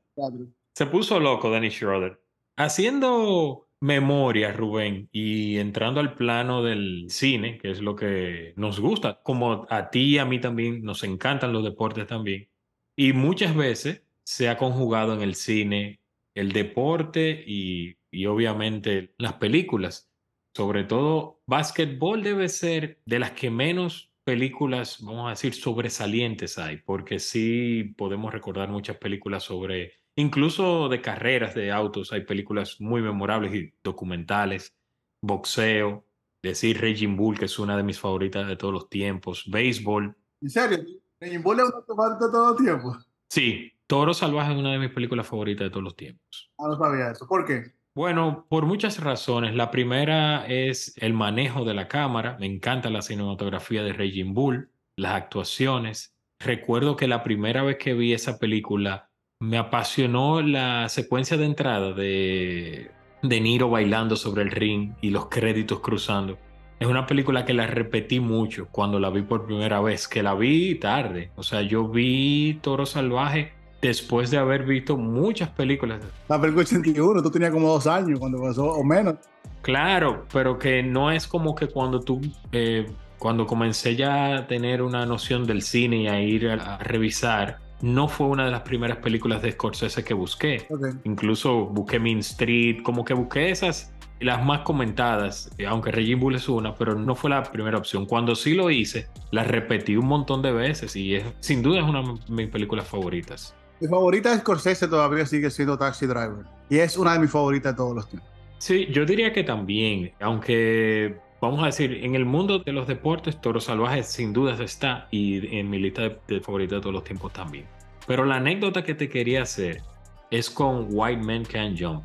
Se 0.74 0.86
puso 0.86 1.20
loco 1.20 1.52
Dennis 1.52 1.74
Schroeder. 1.74 2.22
Haciendo 2.56 3.68
memoria, 3.82 4.54
Rubén, 4.54 5.10
y 5.12 5.58
entrando 5.58 6.00
al 6.00 6.14
plano 6.16 6.64
del 6.64 7.08
cine, 7.10 7.58
que 7.58 7.72
es 7.72 7.82
lo 7.82 7.94
que 7.94 8.54
nos 8.56 8.80
gusta, 8.80 9.20
como 9.22 9.68
a 9.70 9.90
ti 9.90 10.16
y 10.16 10.18
a 10.18 10.24
mí 10.24 10.40
también 10.40 10.82
nos 10.82 11.04
encantan 11.04 11.52
los 11.52 11.66
deportes 11.66 12.08
también. 12.08 12.48
Y 12.96 13.12
muchas 13.12 13.54
veces 13.54 14.04
se 14.30 14.48
ha 14.48 14.60
conjugado 14.60 15.16
en 15.16 15.24
el 15.24 15.34
cine, 15.34 16.02
el 16.36 16.52
deporte 16.52 17.44
y, 17.48 17.98
obviamente 18.28 19.16
las 19.18 19.34
películas. 19.34 20.08
Sobre 20.54 20.84
todo, 20.84 21.42
básquetbol 21.48 22.22
debe 22.22 22.48
ser 22.48 23.02
de 23.08 23.18
las 23.18 23.32
que 23.32 23.50
menos 23.50 24.14
películas, 24.24 25.02
vamos 25.02 25.26
a 25.26 25.30
decir, 25.32 25.56
sobresalientes 25.56 26.60
hay, 26.60 26.78
porque 26.78 27.18
sí 27.18 27.96
podemos 27.98 28.32
recordar 28.32 28.70
muchas 28.70 28.98
películas 28.98 29.42
sobre, 29.42 29.94
incluso 30.16 30.90
de 30.90 31.02
carreras 31.02 31.56
de 31.56 31.72
autos, 31.72 32.14
hay 32.14 32.22
películas 32.22 32.80
muy 32.80 33.02
memorables 33.02 33.56
y 33.56 33.74
documentales, 33.84 34.76
boxeo, 35.22 36.06
decir 36.44 36.80
Raging 36.80 37.18
Bull, 37.18 37.40
que 37.40 37.46
es 37.46 37.58
una 37.58 37.76
de 37.76 37.82
mis 37.82 38.00
favoritas 38.00 38.48
de 38.48 38.56
todos 38.58 38.76
los 38.76 38.90
tiempos, 38.90 39.50
béisbol. 39.50 40.16
¿En 40.40 40.50
serio? 40.52 40.86
¿Raging 41.20 41.42
Bull 41.42 41.62
es 41.62 41.66
una 41.66 41.82
favorita 41.84 42.28
de 42.28 42.32
todos 42.32 42.48
los 42.52 42.58
tiempos? 42.58 43.10
Sí, 43.28 43.74
Toro 43.90 44.14
Salvaje 44.14 44.54
es 44.54 44.60
una 44.60 44.72
de 44.72 44.78
mis 44.78 44.92
películas 44.92 45.26
favoritas 45.26 45.66
de 45.66 45.72
todos 45.72 45.84
los 45.84 45.96
tiempos. 45.96 46.52
No 46.60 46.78
sabía 46.78 47.10
eso. 47.10 47.28
¿Por 47.28 47.44
qué? 47.44 47.74
Bueno, 47.96 48.46
por 48.48 48.68
muchas 48.68 49.00
razones. 49.00 49.56
La 49.56 49.72
primera 49.72 50.46
es 50.46 50.94
el 50.98 51.16
manejo 51.16 51.66
de 51.66 51.74
la 51.74 51.88
cámara. 51.88 52.38
Me 52.40 52.46
encanta 52.46 52.92
la 52.92 53.02
cinematografía 53.02 53.82
de 53.82 53.94
Raging 53.94 54.36
Bull, 54.36 54.70
las 54.96 55.14
actuaciones. 55.14 56.16
Recuerdo 56.40 56.96
que 56.96 57.08
la 57.08 57.24
primera 57.24 57.64
vez 57.64 57.78
que 57.78 57.96
vi 57.96 58.14
esa 58.14 58.38
película 58.38 59.10
me 59.40 59.58
apasionó 59.58 60.44
la 60.44 60.88
secuencia 60.88 61.36
de 61.36 61.46
entrada 61.46 61.92
de 61.92 62.92
De 63.24 63.42
Niro 63.42 63.72
bailando 63.72 64.16
sobre 64.18 64.44
el 64.44 64.52
ring 64.52 64.94
y 65.02 65.10
los 65.10 65.30
créditos 65.30 65.80
cruzando. 65.80 66.38
Es 66.80 66.88
una 66.88 67.08
película 67.08 67.44
que 67.44 67.56
la 67.56 67.66
repetí 67.66 68.20
mucho 68.20 68.68
cuando 68.70 69.00
la 69.00 69.10
vi 69.10 69.24
por 69.24 69.48
primera 69.48 69.82
vez, 69.82 70.08
que 70.08 70.22
la 70.22 70.36
vi 70.36 70.76
tarde. 70.76 71.32
O 71.36 71.42
sea, 71.42 71.64
yo 71.64 71.88
vi 71.88 72.60
Toro 72.62 72.86
Salvaje 72.86 73.58
después 73.82 74.32
de 74.32 74.38
haber 74.38 74.64
visto 74.64 74.98
muchas 74.98 75.50
películas. 75.50 76.02
La 76.28 76.40
película 76.40 76.64
81, 76.64 77.22
tú 77.22 77.32
tenías 77.32 77.52
como 77.52 77.70
dos 77.70 77.88
años 77.88 78.20
cuando 78.20 78.42
pasó, 78.42 78.66
o 78.66 78.84
menos. 78.84 79.16
Claro, 79.62 80.26
pero 80.32 80.58
que 80.58 80.84
no 80.84 81.12
es 81.12 81.28
como 81.28 81.56
que 81.56 81.68
cuando 81.68 82.00
tú, 82.00 82.22
eh, 82.52 82.88
cuando 83.18 83.46
comencé 83.46 83.96
ya 83.96 84.38
a 84.38 84.48
tener 84.48 84.82
una 84.82 85.06
noción 85.06 85.46
del 85.46 85.62
cine 85.62 86.04
y 86.04 86.08
a 86.08 86.22
ir 86.22 86.50
a, 86.50 86.76
a 86.76 86.78
revisar, 86.80 87.60
no 87.82 88.08
fue 88.08 88.28
una 88.28 88.46
de 88.46 88.52
las 88.52 88.62
primeras 88.62 88.98
películas 88.98 89.42
de 89.42 89.52
Scorsese 89.52 90.04
que 90.04 90.14
busqué. 90.14 90.66
Ok. 90.70 90.88
Incluso 91.06 91.66
busqué 91.66 92.00
Mean 92.00 92.20
Street, 92.20 92.82
como 92.84 93.06
que 93.06 93.14
busqué 93.14 93.52
esas, 93.52 93.94
las 94.20 94.44
más 94.44 94.62
comentadas, 94.62 95.50
aunque 95.68 95.92
Raging 95.92 96.20
Bull 96.20 96.36
es 96.36 96.50
una, 96.50 96.76
pero 96.76 96.96
no 96.96 97.16
fue 97.16 97.30
la 97.30 97.44
primera 97.44 97.78
opción. 97.78 98.06
Cuando 98.06 98.36
sí 98.36 98.54
lo 98.54 98.70
hice, 98.70 99.08
las 99.32 99.48
repetí 99.48 99.96
un 99.96 100.08
montón 100.08 100.42
de 100.42 100.52
veces 100.52 100.96
y 100.96 101.16
es, 101.16 101.24
sin 101.40 101.62
duda 101.62 101.80
es 101.80 101.86
una 101.86 102.02
de 102.02 102.18
mis 102.28 102.48
películas 102.50 102.88
favoritas. 102.88 103.56
Mi 103.80 103.88
favorita 103.88 104.32
de 104.32 104.40
Scorsese 104.40 104.88
todavía 104.88 105.26
sigue 105.26 105.50
siendo 105.50 105.78
Taxi 105.78 106.06
Driver. 106.06 106.46
Y 106.70 106.80
es 106.80 106.98
una 106.98 107.14
de 107.14 107.20
mis 107.20 107.32
favoritas 107.32 107.74
de 107.74 107.78
todos 107.78 107.96
los 107.96 108.10
tiempos. 108.10 108.30
Sí, 108.58 108.88
yo 108.92 109.06
diría 109.06 109.32
que 109.32 109.44
también, 109.44 110.12
aunque 110.20 111.18
vamos 111.40 111.64
a 111.64 111.68
decir, 111.68 112.04
en 112.04 112.16
el 112.16 112.26
mundo 112.26 112.60
de 112.60 112.74
los 112.74 112.88
deportes, 112.88 113.40
Toro 113.40 113.62
Salvaje 113.62 114.04
sin 114.04 114.34
dudas 114.34 114.60
está 114.60 115.08
y 115.12 115.58
en 115.58 115.70
mi 115.70 115.80
lista 115.80 116.02
de, 116.02 116.20
de 116.28 116.42
favoritas 116.42 116.78
de 116.78 116.82
todos 116.82 116.94
los 116.94 117.04
tiempos 117.06 117.32
también. 117.32 117.66
Pero 118.06 118.26
la 118.26 118.36
anécdota 118.36 118.84
que 118.84 118.96
te 118.96 119.08
quería 119.08 119.44
hacer 119.44 119.82
es 120.30 120.50
con 120.50 120.88
White 120.90 121.22
Men 121.22 121.46
Can 121.46 121.78
Jump. 121.78 122.04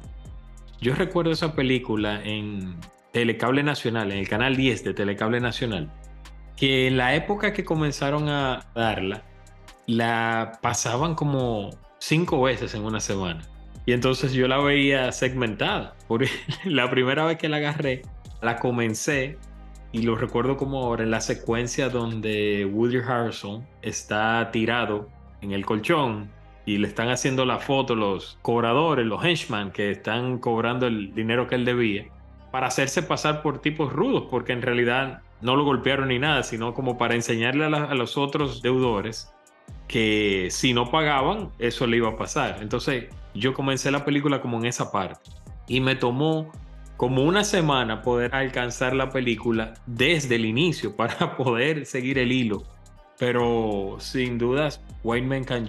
Yo 0.80 0.94
recuerdo 0.94 1.32
esa 1.32 1.54
película 1.54 2.22
en 2.22 2.76
Telecable 3.12 3.62
Nacional, 3.62 4.12
en 4.12 4.18
el 4.18 4.28
canal 4.28 4.56
10 4.56 4.84
de 4.84 4.94
Telecable 4.94 5.40
Nacional, 5.40 5.90
que 6.56 6.86
en 6.86 6.96
la 6.96 7.14
época 7.14 7.52
que 7.52 7.64
comenzaron 7.64 8.28
a 8.28 8.66
darla, 8.74 9.22
la 9.86 10.58
pasaban 10.62 11.14
como 11.14 11.70
cinco 11.98 12.42
veces 12.42 12.74
en 12.74 12.84
una 12.84 13.00
semana. 13.00 13.42
Y 13.86 13.92
entonces 13.92 14.32
yo 14.32 14.48
la 14.48 14.58
veía 14.58 15.12
segmentada. 15.12 15.94
Por 16.08 16.24
la 16.64 16.90
primera 16.90 17.24
vez 17.24 17.38
que 17.38 17.48
la 17.48 17.58
agarré, 17.58 18.02
la 18.40 18.56
comencé 18.56 19.38
y 19.92 20.02
lo 20.02 20.16
recuerdo 20.16 20.56
como 20.56 20.82
ahora 20.82 21.04
en 21.04 21.10
la 21.10 21.20
secuencia 21.20 21.88
donde 21.88 22.64
Woody 22.64 22.98
Harrelson 22.98 23.66
está 23.82 24.50
tirado 24.50 25.08
en 25.40 25.52
el 25.52 25.64
colchón 25.64 26.30
y 26.66 26.78
le 26.78 26.88
están 26.88 27.10
haciendo 27.10 27.44
la 27.44 27.58
foto 27.58 27.94
los 27.94 28.38
cobradores, 28.42 29.06
los 29.06 29.22
henchmen 29.24 29.70
que 29.70 29.90
están 29.90 30.38
cobrando 30.38 30.86
el 30.86 31.14
dinero 31.14 31.46
que 31.46 31.56
él 31.56 31.64
debía 31.64 32.06
para 32.50 32.68
hacerse 32.68 33.02
pasar 33.02 33.42
por 33.42 33.60
tipos 33.60 33.92
rudos, 33.92 34.28
porque 34.30 34.52
en 34.52 34.62
realidad 34.62 35.22
no 35.40 35.56
lo 35.56 35.64
golpearon 35.64 36.08
ni 36.08 36.18
nada, 36.18 36.42
sino 36.42 36.72
como 36.72 36.96
para 36.96 37.14
enseñarle 37.14 37.64
a 37.64 37.94
los 37.94 38.16
otros 38.16 38.62
deudores 38.62 39.33
que 39.88 40.48
si 40.50 40.72
no 40.72 40.90
pagaban, 40.90 41.50
eso 41.58 41.86
le 41.86 41.98
iba 41.98 42.10
a 42.10 42.16
pasar. 42.16 42.58
Entonces 42.60 43.06
yo 43.34 43.52
comencé 43.54 43.90
la 43.90 44.04
película 44.04 44.40
como 44.40 44.58
en 44.58 44.66
esa 44.66 44.90
parte 44.90 45.30
y 45.66 45.80
me 45.80 45.96
tomó 45.96 46.50
como 46.96 47.22
una 47.22 47.44
semana 47.44 48.02
poder 48.02 48.34
alcanzar 48.34 48.94
la 48.94 49.10
película 49.10 49.74
desde 49.86 50.36
el 50.36 50.44
inicio 50.44 50.94
para 50.96 51.36
poder 51.36 51.86
seguir 51.86 52.18
el 52.18 52.32
hilo. 52.32 52.62
Pero 53.18 53.96
sin 54.00 54.38
dudas, 54.38 54.80
White 55.02 55.26
Man 55.26 55.44
Can 55.44 55.66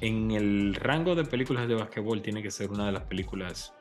en 0.00 0.32
el 0.32 0.74
rango 0.74 1.14
de 1.14 1.24
películas 1.24 1.68
de 1.68 1.74
basquetbol 1.74 2.20
tiene 2.22 2.42
que 2.42 2.50
ser 2.50 2.70
una 2.70 2.86
de 2.86 2.92
las 2.92 3.04
películas 3.04 3.72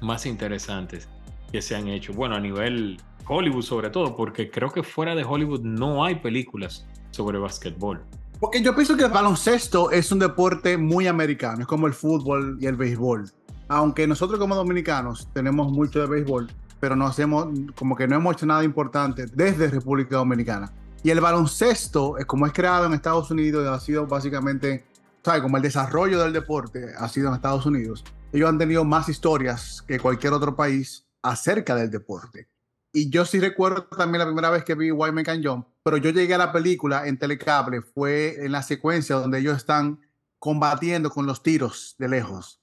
más 0.00 0.26
interesantes 0.26 1.08
que 1.52 1.60
se 1.62 1.76
han 1.76 1.88
hecho. 1.88 2.12
Bueno, 2.12 2.34
a 2.34 2.40
nivel 2.40 2.96
Hollywood 3.28 3.62
sobre 3.62 3.90
todo, 3.90 4.16
porque 4.16 4.50
creo 4.50 4.70
que 4.70 4.82
fuera 4.82 5.14
de 5.14 5.24
Hollywood 5.24 5.60
no 5.60 6.04
hay 6.04 6.16
películas 6.16 6.86
sobre 7.10 7.38
basquetbol. 7.38 8.02
Porque 8.38 8.60
yo 8.60 8.74
pienso 8.74 8.96
que 8.96 9.04
el 9.04 9.10
baloncesto 9.10 9.90
es 9.90 10.12
un 10.12 10.18
deporte 10.18 10.76
muy 10.76 11.06
americano, 11.06 11.62
es 11.62 11.66
como 11.66 11.86
el 11.86 11.94
fútbol 11.94 12.58
y 12.60 12.66
el 12.66 12.76
béisbol. 12.76 13.30
Aunque 13.68 14.06
nosotros 14.06 14.38
como 14.38 14.54
dominicanos 14.54 15.28
tenemos 15.32 15.72
mucho 15.72 16.00
de 16.00 16.06
béisbol, 16.06 16.50
pero 16.78 16.94
no 16.96 17.06
hacemos, 17.06 17.48
como 17.74 17.96
que 17.96 18.06
no 18.06 18.16
hemos 18.16 18.36
hecho 18.36 18.44
nada 18.44 18.62
importante 18.62 19.24
desde 19.26 19.68
República 19.68 20.16
Dominicana. 20.16 20.70
Y 21.02 21.10
el 21.10 21.20
baloncesto, 21.20 22.16
como 22.26 22.46
es 22.46 22.52
creado 22.52 22.84
en 22.84 22.92
Estados 22.92 23.30
Unidos, 23.30 23.66
ha 23.66 23.80
sido 23.80 24.06
básicamente, 24.06 24.84
¿sabes? 25.24 25.40
Como 25.40 25.56
el 25.56 25.62
desarrollo 25.62 26.20
del 26.20 26.34
deporte 26.34 26.92
ha 26.98 27.08
sido 27.08 27.28
en 27.28 27.34
Estados 27.34 27.64
Unidos. 27.64 28.04
Ellos 28.32 28.50
han 28.50 28.58
tenido 28.58 28.84
más 28.84 29.08
historias 29.08 29.82
que 29.86 29.98
cualquier 29.98 30.34
otro 30.34 30.54
país 30.54 31.06
acerca 31.22 31.74
del 31.74 31.90
deporte. 31.90 32.48
Y 32.92 33.08
yo 33.08 33.24
sí 33.24 33.40
recuerdo 33.40 33.84
también 33.84 34.18
la 34.18 34.26
primera 34.26 34.50
vez 34.50 34.62
que 34.62 34.74
vi 34.74 34.92
Man 34.92 35.24
Can 35.24 35.42
Jump, 35.42 35.66
pero 35.86 35.98
yo 35.98 36.10
llegué 36.10 36.34
a 36.34 36.38
la 36.38 36.50
película 36.50 37.06
en 37.06 37.16
Telecable, 37.16 37.80
fue 37.80 38.44
en 38.44 38.50
la 38.50 38.64
secuencia 38.64 39.14
donde 39.14 39.38
ellos 39.38 39.56
están 39.56 40.00
combatiendo 40.40 41.10
con 41.10 41.26
los 41.26 41.44
tiros 41.44 41.94
de 41.96 42.08
lejos. 42.08 42.60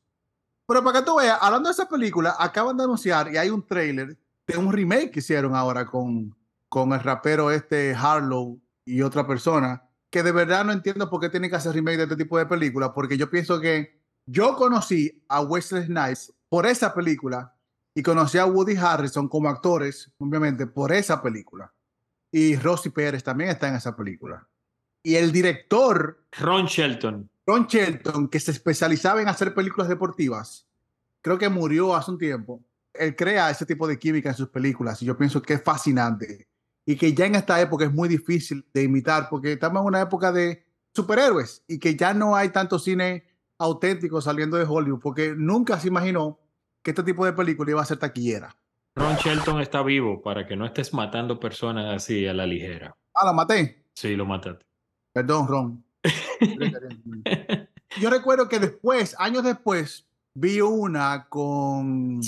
Pero 0.68 0.84
para 0.84 1.00
que 1.00 1.06
tú 1.06 1.15
veas, 1.15 1.38
hablando 1.39 1.70
de 1.70 1.72
esa 1.72 1.88
película, 1.88 2.36
acaban 2.38 2.75
de 2.75 2.84
anunciar 2.84 3.34
y 3.34 3.38
hay 3.38 3.50
un 3.50 3.65
trailer 3.65 4.18
de 4.46 4.58
un 4.58 4.74
remake 4.74 5.10
que 5.10 5.20
hicieron 5.20 5.56
ahora 5.56 5.86
con, 5.86 6.36
con 6.68 6.92
el 6.92 7.00
rapero 7.00 7.50
este 7.50 7.96
Harlow 7.96 8.60
y 8.84 9.01
otra 9.03 9.25
persona, 9.25 9.89
que 10.10 10.22
de 10.22 10.34
verdad 10.34 10.65
no 10.65 10.74
entiendo 10.74 11.10
por 11.10 11.22
qué 11.22 11.30
tienen 11.30 11.50
que 11.50 11.56
hacer 11.56 11.72
remake 11.72 11.96
de 11.96 12.03
este 12.03 12.18
tipo 12.18 12.38
de 12.38 12.46
películas, 12.46 12.92
porque 12.94 13.18
yo 13.18 13.30
pienso 13.30 13.62
que 13.62 14.01
yo 14.25 14.58
conocí 14.58 15.24
a 15.30 15.39
Wesley 15.39 15.86
Snipes 15.86 16.34
por 16.50 16.65
esa 16.65 16.94
película 16.94 17.56
y 17.96 18.03
conocí 18.03 18.38
a 18.38 18.46
Woody 18.46 18.75
Harrison 18.75 19.30
como 19.30 19.48
actores, 19.48 20.12
obviamente, 20.18 20.68
por 20.68 20.92
esa 20.92 21.22
película. 21.22 21.74
Y 22.34 22.56
Rosy 22.56 22.90
Pérez 22.90 23.24
también 23.24 23.52
está 23.52 23.68
en 23.68 23.75
esa 23.75 23.96
película. 23.96 24.50
Y 25.04 25.18
el 25.18 25.32
director, 25.32 26.25
Ron 26.32 26.66
Shelton. 26.66 27.30
Ron 27.46 27.68
Shelton, 27.68 28.28
que 28.28 28.40
se 28.40 28.50
especializaba 28.50 29.22
en 29.22 29.28
hacer 29.28 29.54
películas 29.54 29.88
deportivas, 29.88 30.68
creo 31.22 31.38
que 31.38 31.48
murió 31.48 31.96
hace 31.96 32.10
un 32.10 32.18
tiempo. 32.18 32.66
Él 32.92 33.16
crea 33.16 33.52
ese 33.52 33.68
tipo 33.68 33.88
de 33.88 34.00
química 34.00 34.30
en 34.30 34.36
sus 34.36 34.50
películas 34.50 35.00
y 35.04 35.06
yo 35.06 35.16
pienso 35.16 35.44
que 35.44 35.54
es 35.54 35.63
fascinante. 35.63 36.48
Y 36.88 36.96
que 36.96 37.13
ya 37.13 37.28
en 37.28 37.36
esta 37.36 37.62
época 37.62 37.86
es 37.86 37.94
muy 37.94 38.10
difícil 38.10 38.66
de 38.74 38.82
imitar 38.82 39.28
porque 39.30 39.54
estamos 39.54 39.82
en 39.82 39.88
una 39.90 40.02
época 40.02 40.32
de 40.32 40.66
superhéroes 40.92 41.63
y 41.68 41.78
que 41.78 41.96
ya 41.96 42.16
no 42.16 42.36
hay 42.36 42.50
tanto 42.50 42.80
cine 42.80 43.25
auténtico 43.60 44.22
saliendo 44.22 44.58
de 44.58 44.66
Hollywood 44.68 45.02
porque 45.02 45.36
nunca 45.38 45.80
se 45.80 45.88
imaginó 45.88 46.40
que 46.82 46.92
este 46.92 47.04
tipo 47.04 47.25
de 47.25 47.34
película 47.34 47.70
iba 47.70 47.82
a 47.84 47.86
ser 47.86 47.98
taquillera. 47.98 48.56
Ron 48.95 49.15
Shelton 49.15 49.59
está 49.59 49.81
vivo 49.81 50.21
para 50.21 50.45
que 50.45 50.55
no 50.55 50.65
estés 50.65 50.93
matando 50.93 51.39
personas 51.39 51.95
así 51.95 52.27
a 52.27 52.33
la 52.33 52.45
ligera. 52.45 52.95
Ah, 53.15 53.25
la 53.25 53.33
maté. 53.33 53.85
Sí, 53.95 54.15
lo 54.15 54.25
mataste. 54.25 54.65
Perdón, 55.13 55.47
Ron. 55.47 55.83
Yo 58.00 58.09
recuerdo 58.09 58.47
que 58.50 58.59
después, 58.59 59.15
años 59.19 59.43
después, 59.43 60.07
vi 60.35 60.62
una 60.62 61.27
con 61.29 62.21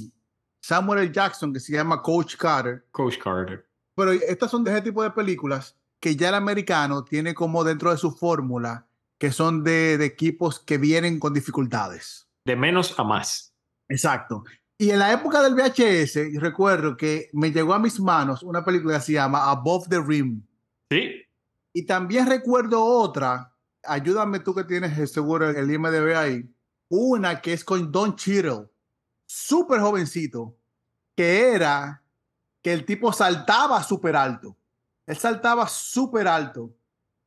Samuel 0.62 1.02
L. 1.02 1.12
Jackson 1.12 1.54
que 1.54 1.60
se 1.60 1.74
llama 1.74 2.02
Coach 2.02 2.36
Carter. 2.36 2.86
Coach 2.92 3.18
Carter. 3.18 3.68
Pero 3.96 4.12
estas 4.12 4.52
son 4.52 4.64
de 4.64 4.72
ese 4.72 4.82
tipo 4.82 5.04
de 5.04 5.12
películas 5.12 5.78
que 6.00 6.16
ya 6.16 6.30
el 6.30 6.36
americano 6.36 7.04
tiene 7.04 7.34
como 7.34 7.64
dentro 7.64 7.92
de 7.92 7.98
su 7.98 8.12
fórmula 8.12 8.88
que 9.18 9.32
son 9.32 9.64
de, 9.64 9.98
de 9.98 10.06
equipos 10.06 10.60
que 10.60 10.78
vienen 10.78 11.20
con 11.20 11.34
dificultades. 11.34 12.28
De 12.46 12.56
menos 12.56 13.00
a 13.00 13.04
más. 13.04 13.56
Exacto. 13.88 14.44
Y 14.78 14.90
en 14.90 15.00
la 15.00 15.14
época 15.14 15.42
del 15.42 15.56
VHS, 15.56 16.40
recuerdo 16.42 16.98
que 16.98 17.30
me 17.32 17.52
llegó 17.52 17.74
a 17.74 17.80
mis 17.80 18.00
manos 18.00 18.44
una 18.44 18.66
película 18.66 18.96
que 18.96 19.06
se 19.06 19.14
llama 19.14 19.50
Above 19.50 19.88
the 19.88 20.02
Rim. 20.02 20.46
Sí. 20.90 21.12
Y 21.72 21.86
también 21.86 22.28
recuerdo 22.28 22.84
otra, 22.84 23.54
ayúdame 23.84 24.40
tú 24.40 24.54
que 24.54 24.66
tienes 24.66 25.12
seguro 25.12 25.50
el 25.50 25.72
IMDB 25.72 26.16
ahí, 26.16 26.50
una 26.90 27.42
que 27.42 27.54
es 27.54 27.64
con 27.64 27.92
Don 27.92 28.16
Cheadle, 28.16 28.70
súper 29.26 29.80
jovencito, 29.80 30.58
que 31.16 31.54
era 31.54 32.04
que 32.62 32.74
el 32.74 32.86
tipo 32.86 33.14
saltaba 33.14 33.82
súper 33.84 34.16
alto. 34.16 34.58
Él 35.06 35.18
saltaba 35.18 35.68
súper 35.68 36.28
alto 36.28 36.76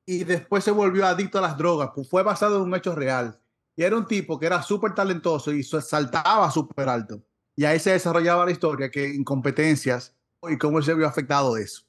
y 0.04 0.24
después 0.24 0.64
se 0.64 0.70
volvió 0.70 1.06
adicto 1.06 1.38
a 1.38 1.42
las 1.42 1.56
drogas. 1.56 1.90
Pues 1.94 2.08
fue 2.08 2.22
basado 2.22 2.56
en 2.56 2.62
un 2.62 2.74
hecho 2.74 2.94
real. 2.94 3.40
Y 3.76 3.84
era 3.84 3.96
un 3.96 4.06
tipo 4.06 4.38
que 4.38 4.46
era 4.46 4.62
súper 4.62 4.94
talentoso 4.94 5.52
y 5.52 5.62
saltaba 5.62 6.50
súper 6.50 6.88
alto. 6.88 7.22
Y 7.58 7.64
ahí 7.64 7.80
se 7.80 7.90
desarrollaba 7.90 8.44
la 8.44 8.52
historia, 8.52 8.88
que 8.88 9.12
incompetencias 9.12 10.16
y 10.48 10.56
cómo 10.58 10.78
él 10.78 10.84
se 10.84 10.94
vio 10.94 11.08
afectado 11.08 11.54
de 11.54 11.64
eso. 11.64 11.82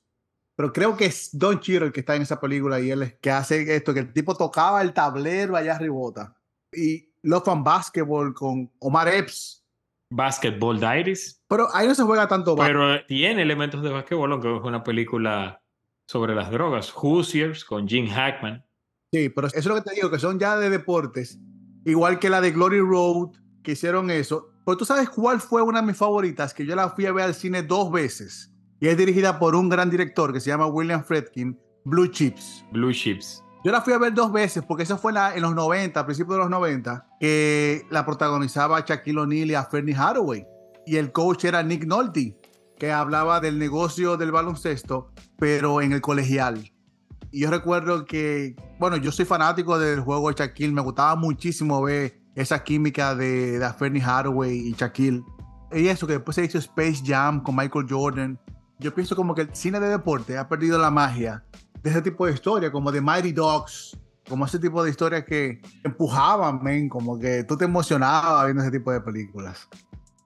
Pero 0.56 0.74
creo 0.74 0.98
que 0.98 1.06
es 1.06 1.30
Don 1.32 1.60
Cheadle 1.60 1.86
el 1.86 1.92
que 1.92 2.00
está 2.00 2.16
en 2.16 2.24
esa 2.24 2.42
película 2.42 2.80
y 2.80 2.90
él 2.90 3.04
es 3.04 3.14
que 3.22 3.30
hace 3.30 3.76
esto, 3.76 3.94
que 3.94 4.00
el 4.00 4.12
tipo 4.12 4.36
tocaba 4.36 4.82
el 4.82 4.94
tablero 4.94 5.56
allá 5.56 5.76
arribota. 5.76 6.36
Y 6.74 7.14
Love 7.22 7.50
and 7.50 7.64
Basketball 7.64 8.34
con 8.34 8.72
Omar 8.80 9.10
Epps. 9.10 9.64
Basketball 10.12 10.80
Diaries. 10.80 11.40
Pero 11.48 11.68
ahí 11.72 11.88
no 11.88 11.94
se 11.94 12.02
juega 12.02 12.28
tanto 12.28 12.56
Pero 12.56 12.96
eh, 12.96 13.06
tiene 13.08 13.44
elementos 13.44 13.84
de 13.84 13.92
basquetbol, 13.92 14.32
aunque 14.32 14.52
es 14.52 14.64
una 14.64 14.84
película 14.84 15.62
sobre 16.08 16.34
las 16.34 16.50
drogas. 16.50 16.92
Hoosiers 16.96 17.64
con 17.64 17.88
Gene 17.88 18.10
Hackman. 18.10 18.66
Sí, 19.14 19.30
pero 19.30 19.46
eso 19.46 19.60
es 19.60 19.66
lo 19.68 19.76
que 19.76 19.82
te 19.82 19.94
digo, 19.94 20.10
que 20.10 20.18
son 20.18 20.40
ya 20.40 20.58
de 20.58 20.72
deportes. 20.72 21.38
Igual 21.86 22.18
que 22.18 22.32
la 22.32 22.42
de 22.42 22.54
Glory 22.54 22.80
Road, 22.80 23.34
que 23.62 23.74
hicieron 23.74 24.10
eso. 24.10 24.50
Pero 24.70 24.78
tú 24.78 24.86
sabes 24.86 25.10
cuál 25.10 25.40
fue 25.42 25.62
una 25.64 25.82
de 25.82 25.88
mis 25.88 25.98
favoritas, 25.98 26.54
que 26.54 26.64
yo 26.66 26.76
la 26.76 26.90
fui 26.90 27.06
a 27.08 27.12
ver 27.12 27.26
al 27.26 27.34
cine 27.34 27.64
dos 27.64 27.92
veces. 27.92 28.52
Y 28.80 28.88
es 28.88 28.96
dirigida 28.98 29.40
por 29.40 29.56
un 29.56 29.68
gran 29.68 29.90
director 29.90 30.32
que 30.32 30.40
se 30.40 30.52
llama 30.52 30.68
William 30.68 31.04
Fredkin, 31.04 31.60
Blue 31.86 32.08
Chips. 32.08 32.64
Blue 32.72 32.92
Chips. 32.94 33.44
Yo 33.66 33.72
la 33.72 33.82
fui 33.82 33.94
a 33.94 33.98
ver 33.98 34.14
dos 34.14 34.32
veces 34.32 34.64
porque 34.66 34.84
eso 34.84 34.98
fue 35.00 35.10
en, 35.12 35.16
la- 35.16 35.36
en 35.36 35.42
los 35.42 35.56
90, 35.56 36.00
a 36.00 36.06
principios 36.06 36.36
de 36.36 36.42
los 36.44 36.50
90, 36.52 37.08
que 37.20 37.86
la 37.90 38.06
protagonizaba 38.06 38.80
Shaquille 38.82 39.20
O'Neal 39.20 39.50
y 39.50 39.56
a 39.56 39.64
Fernie 39.66 39.96
Hathaway. 39.96 40.46
Y 40.86 40.98
el 40.98 41.12
coach 41.12 41.46
era 41.46 41.64
Nick 41.64 41.86
Nolte. 41.86 42.38
que 42.78 42.92
hablaba 42.92 43.40
del 43.42 43.58
negocio 43.60 44.16
del 44.18 44.32
baloncesto, 44.32 45.12
pero 45.38 45.82
en 45.82 45.92
el 45.94 46.00
colegial. 46.02 46.72
Y 47.32 47.42
yo 47.42 47.50
recuerdo 47.50 48.06
que, 48.06 48.56
bueno, 48.80 48.96
yo 48.98 49.12
soy 49.12 49.26
fanático 49.26 49.78
del 49.80 50.00
juego 50.00 50.30
de 50.30 50.36
Shaquille, 50.36 50.72
me 50.74 50.82
gustaba 50.82 51.16
muchísimo 51.18 51.82
ver 51.82 52.19
esa 52.36 52.64
química 52.64 53.16
de, 53.16 53.60
de 53.60 53.74
Fernie 53.74 54.02
Hathaway 54.04 54.70
y 54.70 54.74
Shaquille. 54.74 55.24
Y 55.72 55.88
eso, 55.88 56.08
que 56.08 56.14
después 56.14 56.36
se 56.36 56.46
hizo 56.46 56.58
Space 56.58 57.02
Jam 57.06 57.42
con 57.42 57.56
Michael 57.56 57.86
Jordan. 57.90 58.40
Yo 58.80 58.94
pienso 58.94 59.16
como 59.16 59.36
que 59.36 59.42
el 59.42 59.56
cine 59.56 59.80
de 59.80 59.90
deporte 59.90 60.38
ha 60.38 60.48
perdido 60.48 60.80
la 60.80 60.90
magia 60.90 61.44
de 61.84 61.90
ese 61.90 62.02
tipo 62.02 62.26
de 62.26 62.34
historia, 62.34 62.72
como 62.72 62.92
de 62.92 63.02
Mighty 63.02 63.32
Dogs, 63.32 63.98
como 64.28 64.46
ese 64.46 64.60
tipo 64.60 64.84
de 64.84 64.92
historias 64.92 65.26
que 65.26 65.62
empujaban, 65.84 66.64
men, 66.64 66.88
como 66.88 67.20
que 67.20 67.44
tú 67.44 67.58
te 67.58 67.66
emocionabas 67.66 68.46
viendo 68.46 68.64
ese 68.64 68.72
tipo 68.72 68.92
de 68.92 69.02
películas. 69.02 69.68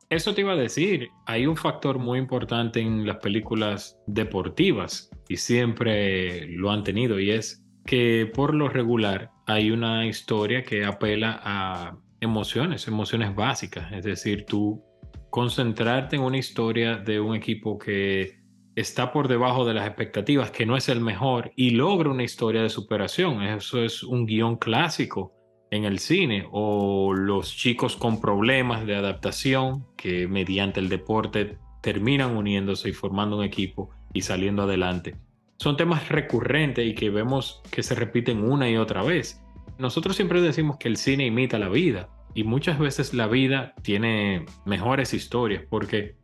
Eso 0.10 0.36
te 0.36 0.42
iba 0.42 0.54
a 0.54 0.56
decir, 0.56 1.10
hay 1.26 1.48
un 1.48 1.58
factor 1.58 1.98
muy 1.98 2.20
importante 2.20 2.80
en 2.80 3.08
las 3.08 3.18
películas 3.18 3.98
deportivas 4.06 5.10
y 5.28 5.38
siempre 5.38 6.46
lo 6.50 6.70
han 6.70 6.84
tenido 6.84 7.20
y 7.20 7.32
es 7.32 7.64
que 7.86 8.32
por 8.34 8.54
lo 8.54 8.70
regular 8.70 9.32
hay 9.46 9.72
una 9.72 10.06
historia 10.06 10.64
que 10.64 10.86
apela 10.86 11.40
a 11.44 11.98
emociones, 12.22 12.88
emociones 12.88 13.36
básicas, 13.36 13.92
es 13.92 14.04
decir, 14.04 14.46
tú 14.46 14.84
concentrarte 15.30 16.16
en 16.16 16.22
una 16.22 16.38
historia 16.38 16.98
de 16.98 17.20
un 17.20 17.36
equipo 17.36 17.78
que 17.78 18.44
está 18.76 19.12
por 19.12 19.28
debajo 19.28 19.66
de 19.66 19.74
las 19.74 19.88
expectativas, 19.88 20.52
que 20.52 20.66
no 20.66 20.78
es 20.78 20.90
el 20.90 21.02
mejor 21.02 21.52
y 21.56 21.72
logra 21.72 22.10
una 22.10 22.24
historia 22.24 22.62
de 22.62 22.70
superación. 22.70 23.42
Eso 23.42 23.84
es 23.84 24.04
un 24.04 24.26
guion 24.26 24.58
clásico 24.58 25.34
en 25.72 25.86
el 25.86 26.00
cine 26.00 26.48
o 26.52 27.14
los 27.14 27.56
chicos 27.56 27.96
con 27.96 28.22
problemas 28.22 28.86
de 28.86 28.96
adaptación 28.96 29.88
que 29.98 30.28
mediante 30.28 30.80
el 30.80 30.90
deporte 30.90 31.58
terminan 31.82 32.38
uniéndose 32.38 32.90
y 32.90 32.94
formando 32.94 33.38
un 33.38 33.44
equipo 33.44 33.90
y 34.14 34.22
saliendo 34.22 34.64
adelante. 34.64 35.16
Son 35.58 35.78
temas 35.78 36.10
recurrentes 36.10 36.86
y 36.86 36.96
que 36.96 37.10
vemos 37.10 37.62
que 37.72 37.84
se 37.84 37.96
repiten 37.96 38.44
una 38.44 38.70
y 38.70 38.78
otra 38.78 39.04
vez. 39.04 39.42
Nosotros 39.78 40.16
siempre 40.16 40.42
decimos 40.42 40.78
que 40.78 40.88
el 40.88 40.98
cine 40.98 41.26
imita 41.26 41.58
la 41.58 41.70
vida 41.70 42.10
y 42.34 42.44
muchas 42.44 42.80
veces 42.80 43.14
la 43.14 43.28
vida 43.28 43.74
tiene 43.82 44.46
mejores 44.66 45.14
historias 45.14 45.64
porque 45.70 46.16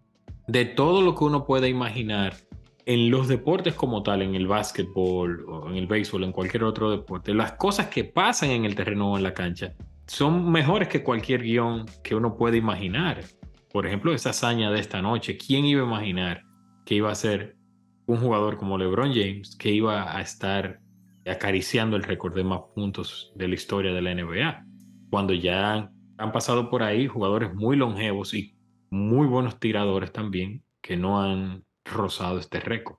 de 0.48 0.66
todo 0.66 1.02
lo 1.02 1.16
que 1.16 1.24
uno 1.24 1.46
puede 1.46 1.70
imaginar 1.70 2.36
en 2.86 3.12
los 3.12 3.28
deportes 3.28 3.76
como 3.76 4.02
tal, 4.02 4.24
en 4.24 4.34
el 4.34 4.48
básquetbol 4.48 5.46
o 5.48 5.70
en 5.70 5.76
el 5.76 5.86
béisbol, 5.86 6.24
en 6.24 6.32
cualquier 6.32 6.64
otro 6.64 6.90
deporte, 6.90 7.36
las 7.36 7.52
cosas 7.52 7.88
que 7.88 8.04
pasan 8.04 8.50
en 8.50 8.66
el 8.66 8.74
terreno 8.74 9.12
o 9.12 9.18
en 9.18 9.24
la 9.24 9.34
cancha 9.34 9.76
son 10.08 10.52
mejores 10.52 10.88
que 10.88 11.04
cualquier 11.04 11.44
guion 11.44 11.86
que 12.04 12.16
uno 12.16 12.36
puede 12.36 12.58
imaginar. 12.58 13.24
Por 13.72 13.86
ejemplo, 13.86 14.12
esa 14.12 14.32
hazaña 14.32 14.72
de 14.72 14.80
esta 14.80 15.04
noche, 15.04 15.38
¿quién 15.38 15.66
iba 15.66 15.84
a 15.84 15.86
imaginar 15.86 16.42
que 16.84 16.96
iba 16.96 17.12
a 17.12 17.16
ser 17.16 17.59
un 18.10 18.18
jugador 18.18 18.58
como 18.58 18.78
LeBron 18.78 19.14
James 19.14 19.56
que 19.56 19.72
iba 19.72 20.18
a 20.18 20.20
estar 20.22 20.82
acariciando 21.28 21.96
el 21.96 22.02
récord 22.02 22.34
de 22.34 22.44
más 22.44 22.62
puntos 22.74 23.32
de 23.36 23.48
la 23.48 23.54
historia 23.54 23.94
de 23.94 24.02
la 24.02 24.16
NBA? 24.16 24.66
Cuando 25.12 25.34
ya 25.36 25.92
han 26.18 26.32
pasado 26.32 26.72
por 26.72 26.82
ahí 26.82 27.08
jugadores 27.08 27.54
muy 27.54 27.78
longevos 27.78 28.34
y 28.34 28.58
muy 28.90 29.28
buenos 29.28 29.60
tiradores 29.60 30.12
también 30.12 30.64
que 30.82 30.98
no 30.98 31.22
han 31.22 31.64
rozado 31.86 32.40
este 32.40 32.60
récord. 32.60 32.98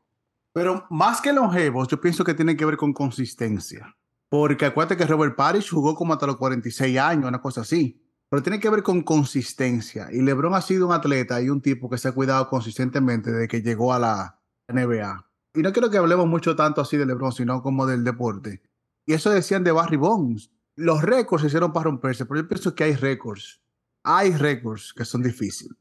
Pero 0.53 0.87
más 0.91 1.21
que 1.21 1.33
longevos, 1.33 1.89
yo 1.89 2.01
pienso 2.01 2.23
que 2.23 2.35
tiene 2.35 2.57
que 2.57 2.65
ver 2.65 2.77
con 2.77 2.93
consistencia. 2.93 3.97
Porque 4.29 4.67
acuérdate 4.67 4.97
que 4.97 5.07
Robert 5.07 5.35
Parrish 5.35 5.71
jugó 5.71 5.97
como 5.97 6.13
hasta 6.13 6.27
los 6.27 6.37
46 6.37 6.99
años, 6.99 7.27
una 7.27 7.41
cosa 7.41 7.63
así. 7.63 8.01
Pero 8.29 8.45
tiene 8.45 8.61
que 8.61 8.71
ver 8.71 8.85
con 8.85 9.03
consistencia. 9.03 10.07
Y 10.13 10.23
LeBron 10.23 10.55
ha 10.55 10.61
sido 10.61 10.87
un 10.87 10.93
atleta 10.93 11.43
y 11.43 11.51
un 11.51 11.61
tipo 11.61 11.91
que 11.91 11.99
se 11.99 12.09
ha 12.09 12.13
cuidado 12.13 12.49
consistentemente 12.49 13.33
desde 13.33 13.49
que 13.49 13.61
llegó 13.61 13.93
a 13.93 13.99
la 13.99 14.40
NBA. 14.73 15.27
Y 15.55 15.61
no 15.61 15.73
quiero 15.73 15.91
que 15.91 15.99
hablemos 15.99 16.27
mucho 16.27 16.55
tanto 16.57 16.81
así 16.81 16.97
de 16.97 17.07
LeBron, 17.07 17.33
sino 17.33 17.63
como 17.63 17.87
del 17.87 18.05
deporte. 18.05 18.63
Y 19.07 19.15
eso 19.15 19.31
decían 19.31 19.65
de 19.65 19.73
Barry 19.73 19.97
Bonds. 19.97 20.51
Los 20.77 21.03
récords 21.03 21.43
se 21.43 21.49
hicieron 21.49 21.73
para 21.73 21.85
romperse, 21.85 22.25
pero 22.27 22.41
yo 22.41 22.49
pienso 22.49 22.75
que 22.75 22.85
hay 22.85 22.95
récords. 22.95 23.61
Hay 24.05 24.33
récords 24.33 24.93
que 24.95 25.05
son 25.05 25.23
difíciles. 25.23 25.77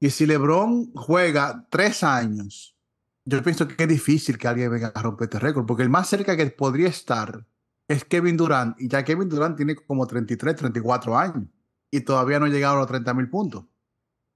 Y 0.00 0.10
si 0.10 0.26
LeBron 0.26 0.92
juega 0.94 1.66
tres 1.70 2.02
años, 2.02 2.76
yo 3.24 3.42
pienso 3.42 3.68
que 3.68 3.84
es 3.84 3.88
difícil 3.88 4.36
que 4.36 4.48
alguien 4.48 4.70
venga 4.70 4.88
a 4.88 5.02
romper 5.02 5.26
este 5.26 5.38
récord, 5.38 5.64
porque 5.64 5.84
el 5.84 5.90
más 5.90 6.08
cerca 6.08 6.36
que 6.36 6.44
podría 6.46 6.88
estar 6.88 7.46
es 7.86 8.04
Kevin 8.04 8.36
Durant, 8.36 8.80
y 8.80 8.88
ya 8.88 9.04
Kevin 9.04 9.28
Durant 9.28 9.56
tiene 9.56 9.76
como 9.76 10.06
33, 10.06 10.56
34 10.56 11.16
años, 11.16 11.44
y 11.90 12.00
todavía 12.00 12.40
no 12.40 12.46
ha 12.46 12.48
llegado 12.48 12.76
a 12.76 12.78
los 12.80 12.88
30 12.88 13.14
mil 13.14 13.30
puntos. 13.30 13.64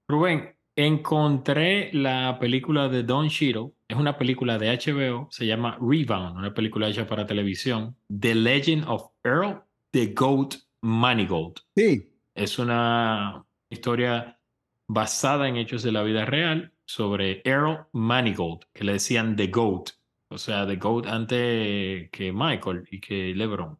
Rubén, 0.07 0.55
encontré 0.77 1.91
la 1.91 2.37
película 2.39 2.87
de 2.87 3.03
Don 3.03 3.27
Cheadle, 3.27 3.71
es 3.87 3.97
una 3.97 4.17
película 4.17 4.57
de 4.57 4.69
HBO, 4.69 5.27
se 5.31 5.45
llama 5.45 5.77
Rebound, 5.81 6.37
una 6.37 6.53
película 6.53 6.87
hecha 6.87 7.07
para 7.07 7.25
televisión, 7.25 7.97
The 8.07 8.35
Legend 8.35 8.85
of 8.87 9.09
Earl 9.23 9.63
the 9.91 10.13
Goat 10.13 10.55
Manigold. 10.81 11.55
Sí. 11.75 12.09
Es 12.35 12.59
una 12.59 13.43
historia 13.69 14.39
basada 14.87 15.47
en 15.47 15.57
hechos 15.57 15.81
de 15.81 15.91
la 15.91 16.03
vida 16.03 16.25
real 16.25 16.71
sobre 16.85 17.41
Earl 17.43 17.87
Manigold, 17.93 18.65
que 18.73 18.83
le 18.83 18.93
decían 18.93 19.35
The 19.35 19.47
Goat, 19.47 19.89
o 20.29 20.37
sea, 20.37 20.67
The 20.67 20.75
Goat 20.75 21.07
antes 21.07 22.09
que 22.11 22.31
Michael 22.31 22.87
y 22.91 22.99
que 22.99 23.33
LeBron. 23.33 23.77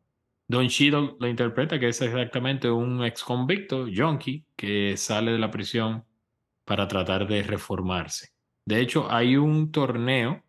Don 0.48 0.68
Cheadle 0.68 1.16
lo 1.20 1.28
interpreta 1.28 1.80
que 1.80 1.90
es 1.90 2.02
exactamente 2.02 2.72
un 2.72 3.04
ex 3.04 3.24
convicto, 3.24 3.86
junkie, 3.94 4.46
que 4.56 4.98
sale 4.98 5.34
de 5.34 5.40
la 5.40 5.52
prisión 5.52 6.04
para 6.68 6.88
tratar 6.88 7.28
de 7.28 7.42
reformarse. 7.44 8.34
De 8.66 8.82
hecho, 8.82 9.10
hay 9.10 9.38
un 9.38 9.72
torneo 9.72 10.44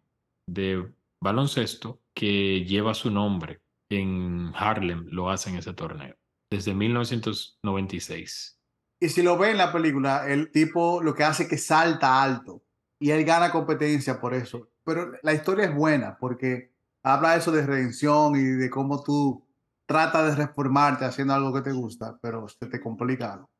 de 0.49 0.93
baloncesto 1.23 2.01
que 2.13 2.65
lleva 2.65 2.93
su 2.95 3.11
nombre. 3.11 3.61
En 3.89 4.53
Harlem 4.55 5.07
lo 5.11 5.31
hacen 5.31 5.57
ese 5.57 5.73
torneo, 5.73 6.17
desde 6.51 6.75
1996. 6.75 8.59
Y 9.01 9.09
si 9.09 9.23
lo 9.23 9.39
ve 9.39 9.53
en 9.53 9.59
la 9.59 9.73
película, 9.73 10.29
el 10.29 10.51
tipo 10.51 11.01
lo 11.01 11.15
que 11.15 11.23
hace 11.23 11.45
es 11.45 11.49
que 11.49 11.57
salta 11.57 12.21
alto 12.21 12.65
y 12.99 13.11
él 13.11 13.25
gana 13.25 13.53
competencia 13.53 14.21
por 14.21 14.35
eso. 14.35 14.71
Pero 14.85 15.13
la 15.23 15.33
historia 15.33 15.67
es 15.67 15.75
buena 15.75 16.19
porque 16.19 16.73
habla 17.05 17.37
eso 17.37 17.53
de 17.53 17.65
redención 17.65 18.35
y 18.35 18.43
de 18.43 18.69
cómo 18.69 19.05
tú 19.05 19.47
tratas 19.87 20.37
de 20.37 20.47
reformarte 20.47 21.05
haciendo 21.05 21.33
algo 21.33 21.55
que 21.55 21.63
te 21.63 21.73
gusta, 21.73 22.19
pero 22.21 22.49
se 22.49 22.67
te 22.67 22.81
complica 22.81 23.35
algo. 23.35 23.51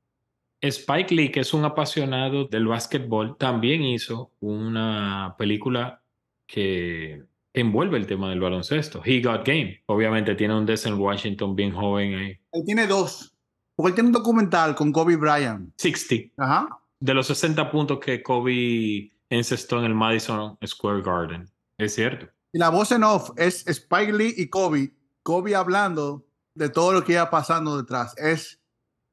Spike 0.61 1.15
Lee, 1.15 1.31
que 1.31 1.41
es 1.41 1.55
un 1.55 1.65
apasionado 1.65 2.47
del 2.47 2.67
básquetbol, 2.67 3.37
también 3.39 3.83
hizo 3.83 4.33
una 4.41 5.35
película 5.39 6.03
que 6.47 7.25
envuelve 7.55 7.99
el 7.99 8.07
tema 8.07 8.31
del 8.31 8.41
baloncesto. 8.41 9.03
He 9.05 9.21
Got 9.21 9.47
Game. 9.47 9.83
Obviamente 9.87 10.35
tiene 10.35 10.57
un 10.57 10.67
Denzel 10.67 10.95
Washington 10.95 11.55
bien 11.55 11.73
joven 11.73 12.15
ahí. 12.15 12.39
Él 12.53 12.63
tiene 12.65 12.87
dos. 12.87 13.35
Porque 13.77 13.91
él 13.91 13.95
tiene 13.95 14.09
un 14.09 14.13
documental 14.13 14.75
con 14.75 14.93
Kobe 14.93 15.17
Bryant. 15.17 15.73
60. 15.77 16.43
Ajá. 16.43 16.69
De 17.01 17.15
los 17.15 17.29
60 17.29 17.71
puntos 17.71 18.01
que 18.01 18.23
Kobe 18.23 19.13
encestó 19.31 19.79
en 19.79 19.85
el 19.85 19.95
Madison 19.95 20.59
Square 20.67 21.03
Garden. 21.03 21.49
Es 21.77 21.95
cierto. 21.95 22.27
Y 22.53 22.59
la 22.59 22.71
voz 22.71 22.91
en 22.91 23.05
off 23.05 23.31
es 23.37 23.67
Spike 23.69 24.13
Lee 24.13 24.35
y 24.37 24.49
Kobe. 24.49 24.95
Kobe 25.23 25.55
hablando 25.55 26.27
de 26.55 26.69
todo 26.69 26.93
lo 26.93 27.05
que 27.05 27.13
iba 27.13 27.31
pasando 27.31 27.77
detrás. 27.77 28.17
Es 28.19 28.61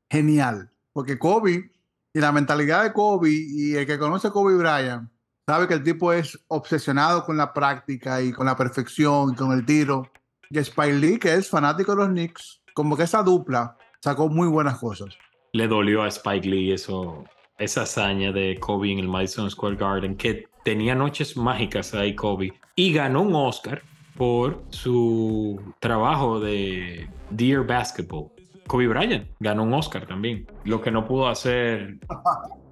genial. 0.10 0.72
Porque 0.96 1.20
Kobe 1.20 1.72
y 2.14 2.20
la 2.22 2.32
mentalidad 2.32 2.84
de 2.84 2.94
Kobe 2.94 3.30
y 3.30 3.76
el 3.76 3.86
que 3.86 4.00
conoce 4.00 4.30
a 4.30 4.32
Kobe 4.32 4.56
Bryant 4.56 5.10
sabe 5.46 5.68
que 5.68 5.74
el 5.74 5.84
tipo 5.84 6.14
es 6.14 6.40
obsesionado 6.48 7.26
con 7.26 7.36
la 7.36 7.54
práctica 7.54 8.22
y 8.22 8.32
con 8.32 8.46
la 8.46 8.56
perfección, 8.56 9.34
y 9.34 9.36
con 9.36 9.52
el 9.52 9.66
tiro. 9.66 10.10
Y 10.50 10.58
Spike 10.58 10.94
Lee, 10.94 11.20
que 11.20 11.34
es 11.34 11.50
fanático 11.50 11.92
de 11.92 11.98
los 11.98 12.08
Knicks, 12.08 12.62
como 12.74 12.96
que 12.96 13.04
esa 13.04 13.22
dupla 13.24 13.76
sacó 14.00 14.30
muy 14.30 14.48
buenas 14.48 14.78
cosas. 14.78 15.18
Le 15.52 15.68
dolió 15.68 16.04
a 16.04 16.08
Spike 16.08 16.48
Lee 16.48 16.72
eso, 16.72 17.26
esa 17.58 17.82
hazaña 17.82 18.32
de 18.32 18.58
Kobe 18.58 18.94
en 18.94 19.00
el 19.00 19.10
Madison 19.10 19.52
Square 19.52 19.76
Garden, 19.76 20.16
que 20.16 20.46
tenía 20.64 20.96
noches 20.96 21.36
mágicas 21.36 21.94
ahí 21.94 22.16
Kobe, 22.16 22.54
y 22.78 22.94
ganó 22.94 23.24
un 23.24 23.36
Oscar 23.36 23.84
por 24.16 24.64
su 24.70 25.62
trabajo 25.82 26.40
de 26.40 27.10
Dear 27.32 27.68
Basketball. 27.68 28.32
Kobe 28.68 28.88
Bryant 28.88 29.28
ganó 29.40 29.64
un 29.64 29.74
Oscar 29.74 30.06
también, 30.06 30.48
lo 30.64 30.82
que 30.82 30.92
no 30.92 31.06
pudo 31.06 31.28
hacer 31.28 32.00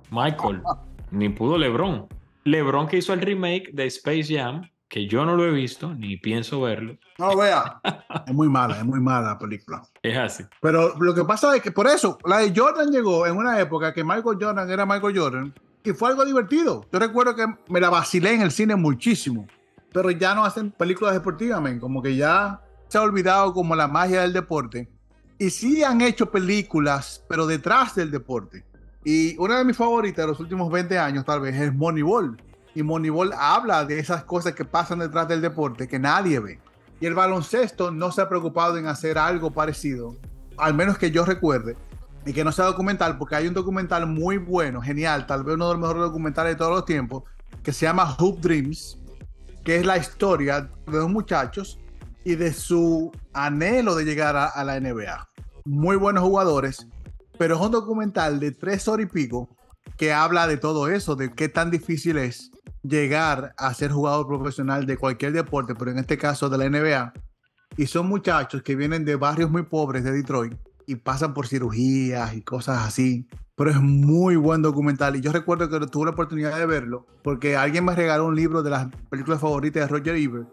Michael, 0.10 0.62
ni 1.12 1.30
pudo 1.30 1.58
LeBron. 1.58 2.08
LeBron 2.46 2.88
que 2.88 2.98
hizo 2.98 3.14
el 3.14 3.22
remake 3.22 3.72
de 3.74 3.86
Space 3.86 4.36
Jam, 4.36 4.70
que 4.88 5.08
yo 5.08 5.26
no 5.26 5.36
lo 5.36 5.46
he 5.46 5.52
visto 5.52 5.94
ni 5.94 6.18
pienso 6.18 6.62
verlo. 6.62 6.98
No 7.18 7.30
lo 7.30 7.38
vea. 7.38 7.82
es 8.28 8.34
muy 8.34 8.50
mala, 8.50 8.78
es 8.78 8.86
muy 8.86 9.00
mala 9.00 9.30
la 9.30 9.40
película. 9.40 9.82
Es 10.02 10.18
así. 10.18 10.44
Pero 10.62 10.96
lo 11.00 11.16
que 11.16 11.24
pasa 11.24 11.56
es 11.56 11.62
que 11.62 11.72
por 11.72 11.88
eso, 11.88 12.18
la 12.26 12.40
de 12.40 12.54
Jordan 12.56 12.92
llegó 12.92 13.26
en 13.26 13.38
una 13.38 13.60
época 13.60 13.94
que 13.94 14.04
Michael 14.04 14.38
Jordan 14.40 14.70
era 14.70 14.86
Michael 14.86 15.18
Jordan 15.18 15.54
y 15.84 15.92
fue 15.92 16.10
algo 16.10 16.24
divertido. 16.26 16.86
Yo 16.92 17.00
recuerdo 17.00 17.36
que 17.36 17.46
me 17.70 17.80
la 17.80 17.90
vacilé 17.90 18.34
en 18.34 18.42
el 18.42 18.52
cine 18.52 18.76
muchísimo, 18.76 19.48
pero 19.92 20.12
ya 20.12 20.36
no 20.36 20.46
hacen 20.46 20.72
películas 20.72 21.14
deportivas, 21.14 21.62
como 21.80 22.02
que 22.02 22.16
ya 22.16 22.62
se 22.88 22.98
ha 22.98 23.02
olvidado 23.02 23.54
como 23.54 23.76
la 23.76 23.88
magia 23.88 24.22
del 24.22 24.34
deporte. 24.34 24.93
Y 25.44 25.50
sí 25.50 25.84
han 25.84 26.00
hecho 26.00 26.32
películas, 26.32 27.22
pero 27.28 27.46
detrás 27.46 27.96
del 27.96 28.10
deporte. 28.10 28.64
Y 29.04 29.36
una 29.38 29.58
de 29.58 29.66
mis 29.66 29.76
favoritas 29.76 30.24
de 30.24 30.32
los 30.32 30.40
últimos 30.40 30.72
20 30.72 30.98
años 30.98 31.26
tal 31.26 31.42
vez 31.42 31.54
es 31.54 31.76
Moneyball 31.76 32.42
Y 32.74 32.82
Moneyball 32.82 33.34
habla 33.38 33.84
de 33.84 34.00
esas 34.00 34.24
cosas 34.24 34.54
que 34.54 34.64
pasan 34.64 35.00
detrás 35.00 35.28
del 35.28 35.42
deporte 35.42 35.86
que 35.86 36.00
nadie 36.00 36.40
ve. 36.40 36.62
Y 37.02 37.08
el 37.08 37.14
baloncesto 37.14 37.92
no 37.92 38.14
se 38.14 38.22
ha 38.22 38.30
preocupado 38.30 38.78
en 38.78 38.88
hacer 38.88 39.18
algo 39.18 39.52
parecido, 39.52 40.16
al 40.56 40.76
menos 40.76 40.98
que 40.98 41.12
yo 41.12 41.26
recuerde, 41.26 41.76
y 42.26 42.32
que 42.32 42.46
no 42.46 42.54
sea 42.54 42.64
documental, 42.64 43.18
porque 43.18 43.36
hay 43.36 43.46
un 43.46 43.54
documental 43.54 44.08
muy 44.08 44.38
bueno, 44.38 44.82
genial, 44.82 45.28
tal 45.28 45.44
vez 45.44 45.56
uno 45.56 45.68
de 45.68 45.74
los 45.74 45.82
mejores 45.82 46.04
documentales 46.04 46.54
de 46.54 46.58
todos 46.58 46.72
los 46.72 46.86
tiempos, 46.86 47.24
que 47.62 47.74
se 47.74 47.86
llama 47.86 48.16
Hoop 48.18 48.40
Dreams, 48.40 48.98
que 49.66 49.76
es 49.76 49.86
la 49.86 49.98
historia 49.98 50.62
de 50.62 50.98
dos 50.98 51.10
muchachos 51.10 51.82
y 52.24 52.36
de 52.36 52.54
su 52.54 53.12
anhelo 53.34 53.94
de 53.96 54.06
llegar 54.06 54.38
a, 54.38 54.46
a 54.46 54.64
la 54.64 54.80
NBA. 54.80 55.33
Muy 55.66 55.96
buenos 55.96 56.24
jugadores, 56.24 56.88
pero 57.38 57.56
es 57.56 57.62
un 57.62 57.72
documental 57.72 58.40
de 58.40 58.52
tres 58.52 58.88
horas 58.88 59.06
y 59.06 59.10
pico 59.10 59.50
que 59.98 60.12
habla 60.12 60.46
de 60.48 60.58
todo 60.58 60.90
eso, 60.90 61.16
de 61.16 61.34
qué 61.34 61.48
tan 61.48 61.72
difícil 61.72 62.18
es 62.18 62.52
llegar 62.82 63.54
a 63.58 63.74
ser 63.74 63.92
jugador 63.92 64.28
profesional 64.28 64.86
de 64.86 64.98
cualquier 64.98 65.32
deporte, 65.32 65.74
pero 65.74 65.92
en 65.92 66.00
este 66.00 66.18
caso 66.18 66.50
de 66.50 66.58
la 66.58 66.70
NBA. 66.70 67.14
Y 67.78 67.88
son 67.88 68.08
muchachos 68.08 68.62
que 68.62 68.76
vienen 68.76 69.06
de 69.06 69.16
barrios 69.16 69.50
muy 69.50 69.64
pobres 69.64 70.04
de 70.04 70.12
Detroit 70.12 70.54
y 70.86 70.96
pasan 70.96 71.34
por 71.34 71.48
cirugías 71.48 72.36
y 72.36 72.42
cosas 72.42 72.86
así. 72.86 73.28
Pero 73.56 73.72
es 73.72 73.80
muy 73.80 74.36
buen 74.36 74.62
documental. 74.62 75.16
Y 75.16 75.22
yo 75.22 75.32
recuerdo 75.32 75.70
que 75.70 75.88
tuve 75.88 76.06
la 76.06 76.12
oportunidad 76.12 76.58
de 76.58 76.66
verlo 76.66 77.08
porque 77.24 77.56
alguien 77.56 77.86
me 77.86 77.96
regaló 77.96 78.26
un 78.26 78.36
libro 78.36 78.64
de 78.64 78.70
las 78.70 78.88
películas 79.10 79.40
favoritas 79.40 79.84
de 79.84 79.88
Roger 79.88 80.16
Ebert 80.16 80.50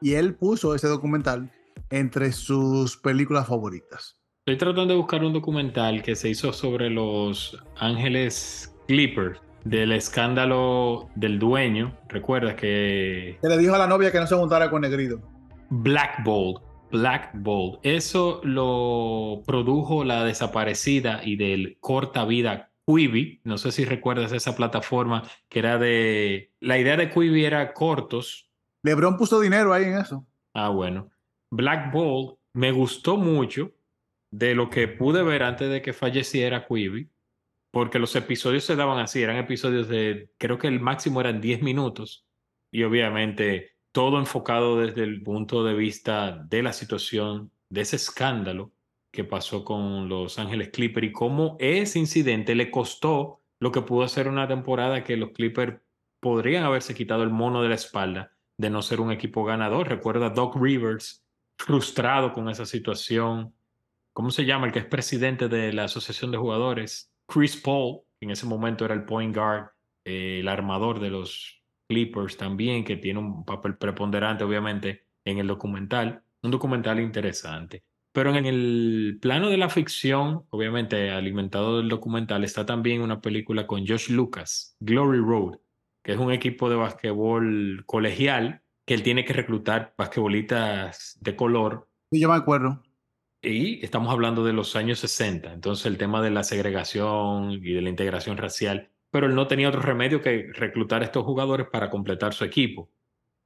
y 0.00 0.14
él 0.14 0.36
puso 0.36 0.74
ese 0.74 0.86
documental 0.86 1.50
entre 1.90 2.32
sus 2.32 2.96
películas 2.96 3.46
favoritas. 3.46 4.16
Estoy 4.46 4.58
tratando 4.58 4.92
de 4.92 4.98
buscar 4.98 5.24
un 5.24 5.32
documental 5.32 6.02
que 6.02 6.14
se 6.14 6.28
hizo 6.28 6.52
sobre 6.52 6.90
los 6.90 7.58
Ángeles 7.78 8.76
Clippers 8.86 9.40
del 9.64 9.90
escándalo 9.92 11.08
del 11.14 11.38
dueño. 11.38 11.96
Recuerda 12.10 12.54
que. 12.54 13.38
Que 13.40 13.48
le 13.48 13.56
dijo 13.56 13.74
a 13.74 13.78
la 13.78 13.86
novia 13.86 14.12
que 14.12 14.20
no 14.20 14.26
se 14.26 14.36
juntara 14.36 14.68
con 14.68 14.82
Negrito. 14.82 15.22
Black 15.70 16.22
Bolt. 16.24 16.60
Black 16.92 17.30
Bolt. 17.32 17.80
Eso 17.84 18.42
lo 18.44 19.42
produjo 19.46 20.04
la 20.04 20.24
desaparecida 20.24 21.22
y 21.24 21.36
del 21.36 21.78
corta 21.80 22.26
vida 22.26 22.70
Quibi. 22.86 23.40
No 23.44 23.56
sé 23.56 23.72
si 23.72 23.86
recuerdas 23.86 24.30
esa 24.32 24.54
plataforma 24.54 25.22
que 25.48 25.60
era 25.60 25.78
de. 25.78 26.52
La 26.60 26.78
idea 26.78 26.98
de 26.98 27.08
Quibi 27.08 27.46
era 27.46 27.72
cortos. 27.72 28.50
LeBron 28.82 29.16
puso 29.16 29.40
dinero 29.40 29.72
ahí 29.72 29.84
en 29.84 29.96
eso. 29.96 30.26
Ah, 30.52 30.68
bueno. 30.68 31.08
Black 31.50 31.90
Bolt 31.90 32.38
me 32.52 32.72
gustó 32.72 33.16
mucho 33.16 33.72
de 34.38 34.54
lo 34.54 34.68
que 34.70 34.88
pude 34.88 35.22
ver 35.22 35.42
antes 35.42 35.70
de 35.70 35.82
que 35.82 35.92
falleciera 35.92 36.66
Quibi 36.66 37.08
porque 37.70 37.98
los 37.98 38.14
episodios 38.14 38.64
se 38.64 38.76
daban 38.76 39.00
así, 39.00 39.20
eran 39.20 39.36
episodios 39.36 39.88
de, 39.88 40.30
creo 40.38 40.58
que 40.58 40.68
el 40.68 40.78
máximo 40.78 41.20
eran 41.20 41.40
10 41.40 41.60
minutos, 41.62 42.24
y 42.70 42.84
obviamente 42.84 43.74
todo 43.90 44.18
enfocado 44.18 44.78
desde 44.78 45.02
el 45.02 45.24
punto 45.24 45.64
de 45.64 45.74
vista 45.74 46.44
de 46.48 46.62
la 46.62 46.72
situación, 46.72 47.50
de 47.68 47.80
ese 47.80 47.96
escándalo 47.96 48.72
que 49.10 49.24
pasó 49.24 49.64
con 49.64 50.08
Los 50.08 50.38
Ángeles 50.38 50.70
Clippers 50.70 51.08
y 51.08 51.12
cómo 51.12 51.56
ese 51.58 51.98
incidente 51.98 52.54
le 52.54 52.70
costó 52.70 53.40
lo 53.58 53.72
que 53.72 53.82
pudo 53.82 54.06
ser 54.06 54.28
una 54.28 54.46
temporada 54.46 55.02
que 55.02 55.16
los 55.16 55.30
Clippers 55.30 55.80
podrían 56.20 56.64
haberse 56.64 56.94
quitado 56.94 57.22
el 57.22 57.30
mono 57.30 57.62
de 57.62 57.68
la 57.70 57.76
espalda 57.76 58.32
de 58.56 58.70
no 58.70 58.82
ser 58.82 59.00
un 59.00 59.10
equipo 59.10 59.44
ganador. 59.44 59.88
Recuerda 59.88 60.30
Doc 60.30 60.56
Rivers 60.56 61.24
frustrado 61.58 62.32
con 62.32 62.48
esa 62.48 62.66
situación. 62.66 63.53
¿Cómo 64.14 64.30
se 64.30 64.44
llama 64.44 64.66
el 64.66 64.72
que 64.72 64.78
es 64.78 64.84
presidente 64.84 65.48
de 65.48 65.72
la 65.72 65.84
Asociación 65.84 66.30
de 66.30 66.38
Jugadores? 66.38 67.12
Chris 67.26 67.56
Paul, 67.56 68.02
en 68.20 68.30
ese 68.30 68.46
momento 68.46 68.84
era 68.84 68.94
el 68.94 69.04
point 69.04 69.34
guard, 69.34 69.70
eh, 70.04 70.38
el 70.38 70.46
armador 70.46 71.00
de 71.00 71.10
los 71.10 71.60
Clippers 71.88 72.36
también, 72.36 72.84
que 72.84 72.96
tiene 72.96 73.18
un 73.18 73.44
papel 73.44 73.76
preponderante, 73.76 74.44
obviamente, 74.44 75.08
en 75.24 75.38
el 75.38 75.48
documental. 75.48 76.22
Un 76.42 76.52
documental 76.52 77.00
interesante. 77.00 77.82
Pero 78.12 78.32
en 78.36 78.46
el 78.46 79.18
plano 79.20 79.50
de 79.50 79.56
la 79.56 79.68
ficción, 79.68 80.44
obviamente 80.50 81.10
alimentado 81.10 81.78
del 81.78 81.88
documental, 81.88 82.44
está 82.44 82.64
también 82.64 83.02
una 83.02 83.20
película 83.20 83.66
con 83.66 83.84
Josh 83.84 84.10
Lucas, 84.10 84.76
Glory 84.78 85.18
Road, 85.18 85.58
que 86.04 86.12
es 86.12 86.18
un 86.18 86.30
equipo 86.30 86.70
de 86.70 86.76
basquetbol 86.76 87.82
colegial 87.84 88.62
que 88.86 88.94
él 88.94 89.02
tiene 89.02 89.24
que 89.24 89.32
reclutar 89.32 89.92
basquetbolistas 89.98 91.18
de 91.20 91.34
color. 91.34 91.88
Y 92.12 92.20
yo 92.20 92.28
me 92.28 92.36
acuerdo. 92.36 92.80
Y 93.44 93.84
estamos 93.84 94.12
hablando 94.12 94.44
de 94.44 94.52
los 94.52 94.74
años 94.76 94.98
60, 95.00 95.52
entonces 95.52 95.86
el 95.86 95.98
tema 95.98 96.22
de 96.22 96.30
la 96.30 96.42
segregación 96.44 97.52
y 97.52 97.72
de 97.72 97.82
la 97.82 97.90
integración 97.90 98.36
racial, 98.36 98.90
pero 99.10 99.26
él 99.26 99.34
no 99.34 99.46
tenía 99.46 99.68
otro 99.68 99.82
remedio 99.82 100.22
que 100.22 100.50
reclutar 100.54 101.02
a 101.02 101.04
estos 101.04 101.24
jugadores 101.24 101.66
para 101.70 101.90
completar 101.90 102.32
su 102.32 102.44
equipo. 102.44 102.90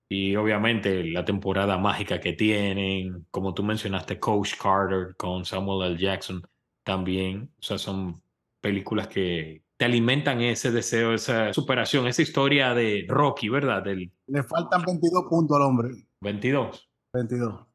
Y 0.09 0.37
obviamente 0.37 1.05
la 1.05 1.25
temporada 1.25 1.77
mágica 1.77 2.21
que 2.21 2.33
tienen, 2.33 3.27
como 3.31 3.53
tú 3.53 3.63
mencionaste, 3.63 4.19
Coach 4.19 4.55
Carter 4.61 5.15
con 5.17 5.45
Samuel 5.45 5.93
L. 5.93 5.99
Jackson 6.01 6.43
también, 6.83 7.51
o 7.59 7.63
sea, 7.63 7.77
son 7.77 8.23
películas 8.61 9.09
que 9.09 9.63
te 9.77 9.85
alimentan 9.85 10.41
ese 10.41 10.71
deseo, 10.71 11.13
esa 11.13 11.53
superación, 11.53 12.07
esa 12.07 12.23
historia 12.23 12.73
de 12.73 13.05
Rocky, 13.09 13.49
¿verdad? 13.49 13.83
Del... 13.83 14.11
Le 14.27 14.43
faltan 14.43 14.83
22 14.83 15.25
puntos 15.29 15.57
al 15.57 15.65
hombre. 15.65 15.91
22. 16.21 16.89
22. 17.13 17.69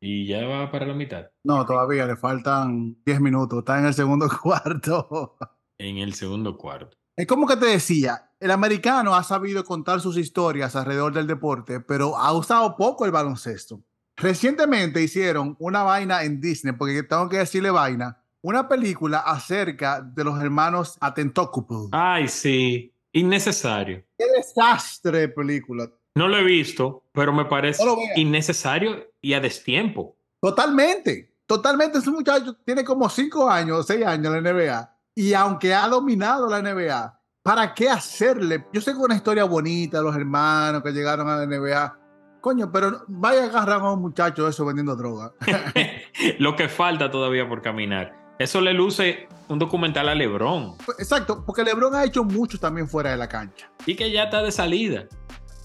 ¿Y 0.00 0.26
ya 0.26 0.46
va 0.46 0.70
para 0.70 0.86
la 0.86 0.94
mitad? 0.94 1.26
No, 1.44 1.64
todavía 1.64 2.06
le 2.06 2.16
faltan 2.16 2.96
10 3.04 3.20
minutos. 3.20 3.60
Está 3.60 3.78
en 3.78 3.86
el 3.86 3.94
segundo 3.94 4.28
cuarto. 4.42 5.36
En 5.78 5.98
el 5.98 6.14
segundo 6.14 6.56
cuarto. 6.56 6.96
Es 7.16 7.26
como 7.26 7.46
que 7.46 7.56
te 7.56 7.66
decía, 7.66 8.30
el 8.40 8.50
americano 8.50 9.14
ha 9.14 9.22
sabido 9.22 9.64
contar 9.64 10.00
sus 10.00 10.18
historias 10.18 10.76
alrededor 10.76 11.14
del 11.14 11.26
deporte, 11.26 11.80
pero 11.80 12.16
ha 12.16 12.32
usado 12.32 12.76
poco 12.76 13.06
el 13.06 13.10
baloncesto. 13.10 13.82
Recientemente 14.16 15.02
hicieron 15.02 15.56
una 15.58 15.82
vaina 15.82 16.24
en 16.24 16.40
Disney, 16.40 16.74
porque 16.74 17.02
tengo 17.02 17.28
que 17.28 17.38
decirle 17.38 17.70
vaina, 17.70 18.22
una 18.42 18.68
película 18.68 19.18
acerca 19.18 20.00
de 20.02 20.24
los 20.24 20.40
hermanos 20.40 20.98
Atentocouple. 21.00 21.88
Ay, 21.92 22.28
sí, 22.28 22.94
innecesario. 23.12 24.04
Qué 24.18 24.26
desastre 24.36 25.20
de 25.20 25.28
película. 25.28 25.90
No 26.14 26.28
lo 26.28 26.38
he 26.38 26.44
visto, 26.44 27.04
pero 27.12 27.32
me 27.32 27.44
parece 27.44 27.82
innecesario 28.16 29.04
y 29.26 29.34
a 29.34 29.40
destiempo. 29.40 30.16
Totalmente, 30.40 31.34
totalmente. 31.46 31.98
Ese 31.98 32.12
muchacho 32.12 32.54
tiene 32.64 32.84
como 32.84 33.08
5 33.08 33.50
años 33.50 33.80
o 33.80 33.82
6 33.82 34.06
años 34.06 34.32
en 34.32 34.44
la 34.44 34.52
NBA. 34.52 34.98
Y 35.16 35.34
aunque 35.34 35.74
ha 35.74 35.88
dominado 35.88 36.48
la 36.48 36.62
NBA, 36.62 37.20
¿para 37.42 37.74
qué 37.74 37.90
hacerle? 37.90 38.66
Yo 38.72 38.80
sé 38.80 38.92
que 38.92 38.98
una 38.98 39.16
historia 39.16 39.42
bonita, 39.42 40.00
los 40.00 40.14
hermanos 40.14 40.80
que 40.84 40.92
llegaron 40.92 41.28
a 41.28 41.38
la 41.38 41.46
NBA. 41.46 41.98
Coño, 42.40 42.70
pero 42.70 43.02
vaya 43.08 43.42
a 43.42 43.46
agarrar 43.46 43.80
a 43.80 43.90
un 43.90 44.00
muchacho 44.00 44.46
eso 44.46 44.64
vendiendo 44.64 44.94
droga. 44.94 45.32
Lo 46.38 46.54
que 46.54 46.68
falta 46.68 47.10
todavía 47.10 47.48
por 47.48 47.62
caminar. 47.62 48.14
Eso 48.38 48.60
le 48.60 48.74
luce 48.74 49.26
un 49.48 49.58
documental 49.58 50.08
a 50.08 50.14
LeBron. 50.14 50.76
Exacto, 51.00 51.42
porque 51.44 51.64
LeBron 51.64 51.96
ha 51.96 52.04
hecho 52.04 52.22
mucho 52.22 52.60
también 52.60 52.88
fuera 52.88 53.10
de 53.10 53.16
la 53.16 53.28
cancha. 53.28 53.72
Y 53.86 53.96
que 53.96 54.12
ya 54.12 54.24
está 54.24 54.44
de 54.44 54.52
salida. 54.52 55.08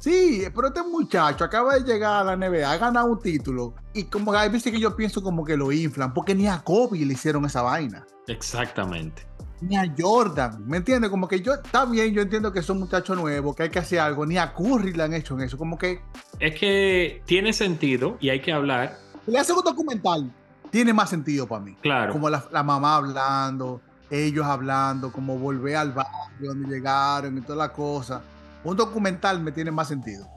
Sí, 0.02 0.48
pero 0.56 0.70
este 0.70 0.82
muchacho 0.82 1.44
acaba 1.44 1.76
de 1.76 1.82
llegar 1.82 2.28
a 2.28 2.36
la 2.36 2.36
NBA, 2.36 2.72
ha 2.72 2.78
ganado 2.78 3.12
un 3.12 3.20
título 3.20 3.76
y 3.94 4.06
como 4.06 4.34
hay 4.34 4.50
veces 4.50 4.74
que 4.74 4.80
yo 4.80 4.96
pienso 4.96 5.22
como 5.22 5.46
que 5.46 5.56
lo 5.56 5.72
inflan, 5.72 6.12
porque 6.12 6.34
ni 6.34 6.48
a 6.48 6.58
Kobe 6.58 7.06
le 7.06 7.14
hicieron 7.14 7.46
esa 7.46 7.62
vaina. 7.62 8.04
Exactamente. 8.26 9.28
Ni 9.62 9.78
a 9.78 9.86
Jordan, 9.96 10.68
¿me 10.68 10.78
entiendes? 10.78 11.12
Como 11.12 11.28
que 11.28 11.42
yo, 11.42 11.54
bien, 11.92 12.16
yo 12.16 12.24
entiendo 12.24 12.52
que 12.52 12.62
es 12.62 12.70
un 12.72 12.80
muchacho 12.80 13.14
nuevo, 13.14 13.54
que 13.54 13.62
hay 13.62 13.70
que 13.70 13.78
hacer 13.78 14.00
algo, 14.00 14.26
ni 14.26 14.40
a 14.40 14.56
Curry 14.56 14.94
le 14.94 15.04
han 15.04 15.14
hecho 15.14 15.36
en 15.36 15.42
eso, 15.42 15.56
como 15.56 15.78
que... 15.78 16.02
Es 16.40 16.60
que 16.60 17.22
tiene 17.26 17.54
sentido 17.54 18.18
y 18.20 18.30
hay 18.30 18.42
que 18.42 18.52
hablar. 18.52 18.98
Le 19.28 19.38
hace 19.38 19.54
un 19.54 19.62
documental, 19.64 20.34
tiene 20.72 20.94
más 20.94 21.12
sentido 21.12 21.46
para 21.46 21.62
mí. 21.62 21.78
Claro. 21.80 22.12
Como 22.12 22.28
la, 22.28 22.44
la 22.52 22.64
mamá 22.64 22.96
hablando, 22.96 23.82
ellos 24.10 24.48
hablando, 24.48 25.12
como 25.12 25.38
volver 25.38 25.76
al 25.76 25.92
barrio 25.92 26.56
donde 26.56 26.76
llegaron 26.76 27.38
y 27.38 27.42
toda 27.42 27.68
la 27.68 27.72
cosa 27.72 28.24
un 28.64 28.78
documental 28.78 29.42
me 29.42 29.52
tiene 29.52 29.72
más 29.72 29.88
sentido. 29.88 30.28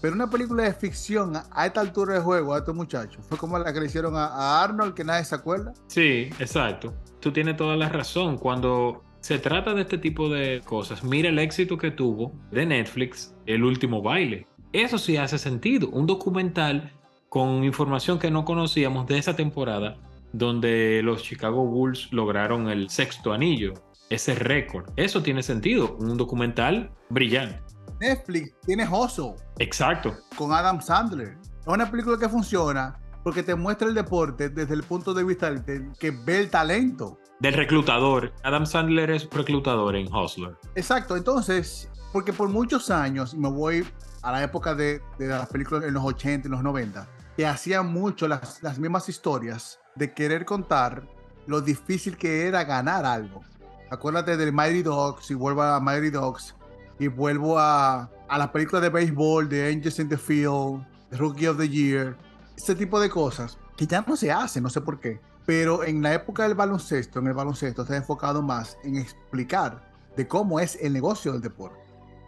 Pero 0.00 0.14
una 0.14 0.30
película 0.30 0.62
de 0.62 0.72
ficción 0.74 1.32
a 1.36 1.66
esta 1.66 1.80
altura 1.80 2.14
de 2.14 2.20
juego, 2.20 2.54
a 2.54 2.58
estos 2.58 2.74
muchachos, 2.74 3.24
fue 3.28 3.36
como 3.36 3.58
la 3.58 3.72
que 3.72 3.80
le 3.80 3.86
hicieron 3.86 4.14
a, 4.16 4.62
Arnold, 4.62 4.94
que 4.94 5.02
nadie 5.02 5.24
se 5.24 5.34
acuerda. 5.34 5.72
Sí, 5.88 6.30
exacto. 6.38 6.94
Tú 7.20 7.32
tienes 7.32 7.56
toda 7.56 7.76
la 7.76 7.88
razón. 7.88 8.38
Cuando 8.38 9.02
se 9.20 9.38
trata 9.38 9.74
de 9.74 9.82
este 9.82 9.98
tipo 9.98 10.28
de 10.28 10.62
cosas, 10.64 11.02
mira 11.02 11.28
el 11.30 11.38
éxito 11.38 11.76
que 11.76 11.90
tuvo 11.90 12.32
de 12.52 12.64
Netflix, 12.66 13.34
El 13.46 13.64
último 13.64 14.00
baile. 14.00 14.46
Eso 14.72 14.98
sí 14.98 15.16
hace 15.16 15.38
sentido. 15.38 15.88
Un 15.88 16.06
documental 16.06 16.92
con 17.28 17.64
información 17.64 18.18
que 18.18 18.30
no 18.30 18.44
conocíamos 18.44 19.06
de 19.06 19.18
esa 19.18 19.34
temporada, 19.34 19.96
donde 20.32 21.00
los 21.02 21.22
Chicago 21.24 21.66
Bulls 21.66 22.12
lograron 22.12 22.68
el 22.68 22.88
sexto 22.88 23.32
anillo, 23.32 23.74
ese 24.10 24.34
récord. 24.34 24.90
Eso 24.96 25.22
tiene 25.22 25.42
sentido. 25.42 25.96
Un 25.98 26.16
documental 26.16 26.92
brillante. 27.10 27.67
Netflix 28.00 28.54
tiene 28.64 28.88
Hustle. 28.88 29.34
Exacto. 29.58 30.16
Con 30.36 30.52
Adam 30.52 30.80
Sandler. 30.80 31.36
Es 31.60 31.66
una 31.66 31.90
película 31.90 32.18
que 32.18 32.28
funciona 32.28 32.98
porque 33.22 33.42
te 33.42 33.54
muestra 33.54 33.88
el 33.88 33.94
deporte 33.94 34.48
desde 34.48 34.74
el 34.74 34.82
punto 34.82 35.12
de 35.12 35.24
vista 35.24 35.50
del 35.50 35.92
que 35.98 36.10
ve 36.10 36.40
el 36.40 36.50
talento. 36.50 37.18
Del 37.40 37.54
reclutador. 37.54 38.32
Adam 38.42 38.66
Sandler 38.66 39.10
es 39.10 39.28
reclutador 39.30 39.96
en 39.96 40.12
Hustler. 40.12 40.56
Exacto. 40.74 41.16
Entonces, 41.16 41.90
Porque 42.12 42.32
por 42.32 42.48
muchos 42.48 42.90
años, 42.90 43.34
y 43.34 43.36
me 43.36 43.50
voy 43.50 43.86
a 44.22 44.32
la 44.32 44.42
época 44.42 44.74
de, 44.74 45.02
de 45.18 45.28
las 45.28 45.46
películas 45.48 45.84
en 45.84 45.92
los 45.92 46.04
80 46.04 46.48
y 46.48 46.50
los 46.50 46.62
90, 46.62 47.06
que 47.36 47.46
hacían 47.46 47.92
mucho 47.92 48.26
las, 48.26 48.62
las 48.62 48.78
mismas 48.78 49.08
historias 49.08 49.78
de 49.94 50.14
querer 50.14 50.46
contar 50.46 51.06
lo 51.46 51.60
difícil 51.60 52.16
que 52.16 52.46
era 52.46 52.64
ganar 52.64 53.04
algo. 53.04 53.42
Acuérdate 53.90 54.36
del 54.36 54.52
Mighty 54.52 54.82
Dogs 54.82 55.30
y 55.30 55.34
vuelvo 55.34 55.62
a 55.62 55.80
Mighty 55.80 56.10
Dogs 56.10 56.54
y 56.98 57.08
vuelvo 57.08 57.58
a, 57.58 58.10
a 58.28 58.38
la 58.38 58.52
película 58.52 58.80
de 58.80 58.88
béisbol 58.88 59.48
de 59.48 59.68
Angels 59.68 59.98
in 59.98 60.08
the 60.08 60.18
Field, 60.18 60.86
The 61.10 61.16
Rookie 61.16 61.46
of 61.46 61.58
the 61.58 61.68
Year, 61.68 62.16
este 62.56 62.74
tipo 62.74 63.00
de 63.00 63.08
cosas 63.08 63.58
que 63.76 63.86
ya 63.86 64.04
no 64.06 64.16
se 64.16 64.32
hacen, 64.32 64.62
no 64.62 64.70
sé 64.70 64.80
por 64.80 64.98
qué. 64.98 65.20
Pero 65.46 65.84
en 65.84 66.02
la 66.02 66.12
época 66.12 66.42
del 66.42 66.54
baloncesto, 66.54 67.20
en 67.20 67.28
el 67.28 67.34
baloncesto 67.34 67.84
se 67.86 67.94
ha 67.94 67.96
enfocado 67.96 68.42
más 68.42 68.76
en 68.84 68.96
explicar 68.96 69.88
de 70.16 70.26
cómo 70.26 70.60
es 70.60 70.76
el 70.82 70.92
negocio 70.92 71.32
del 71.32 71.40
deporte. 71.40 71.78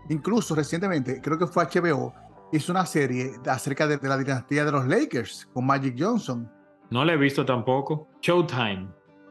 Incluso 0.08 0.54
recientemente, 0.54 1.20
creo 1.20 1.38
que 1.38 1.46
fue 1.46 1.64
HBO, 1.64 2.14
hizo 2.52 2.72
una 2.72 2.86
serie 2.86 3.32
acerca 3.46 3.86
de, 3.86 3.98
de 3.98 4.08
la 4.08 4.16
dinastía 4.16 4.64
de 4.64 4.72
los 4.72 4.86
Lakers 4.86 5.48
con 5.52 5.66
Magic 5.66 5.96
Johnson. 5.98 6.50
No 6.90 7.04
la 7.04 7.12
he 7.12 7.16
visto 7.16 7.44
tampoco. 7.44 8.08
Showtime. 8.22 8.88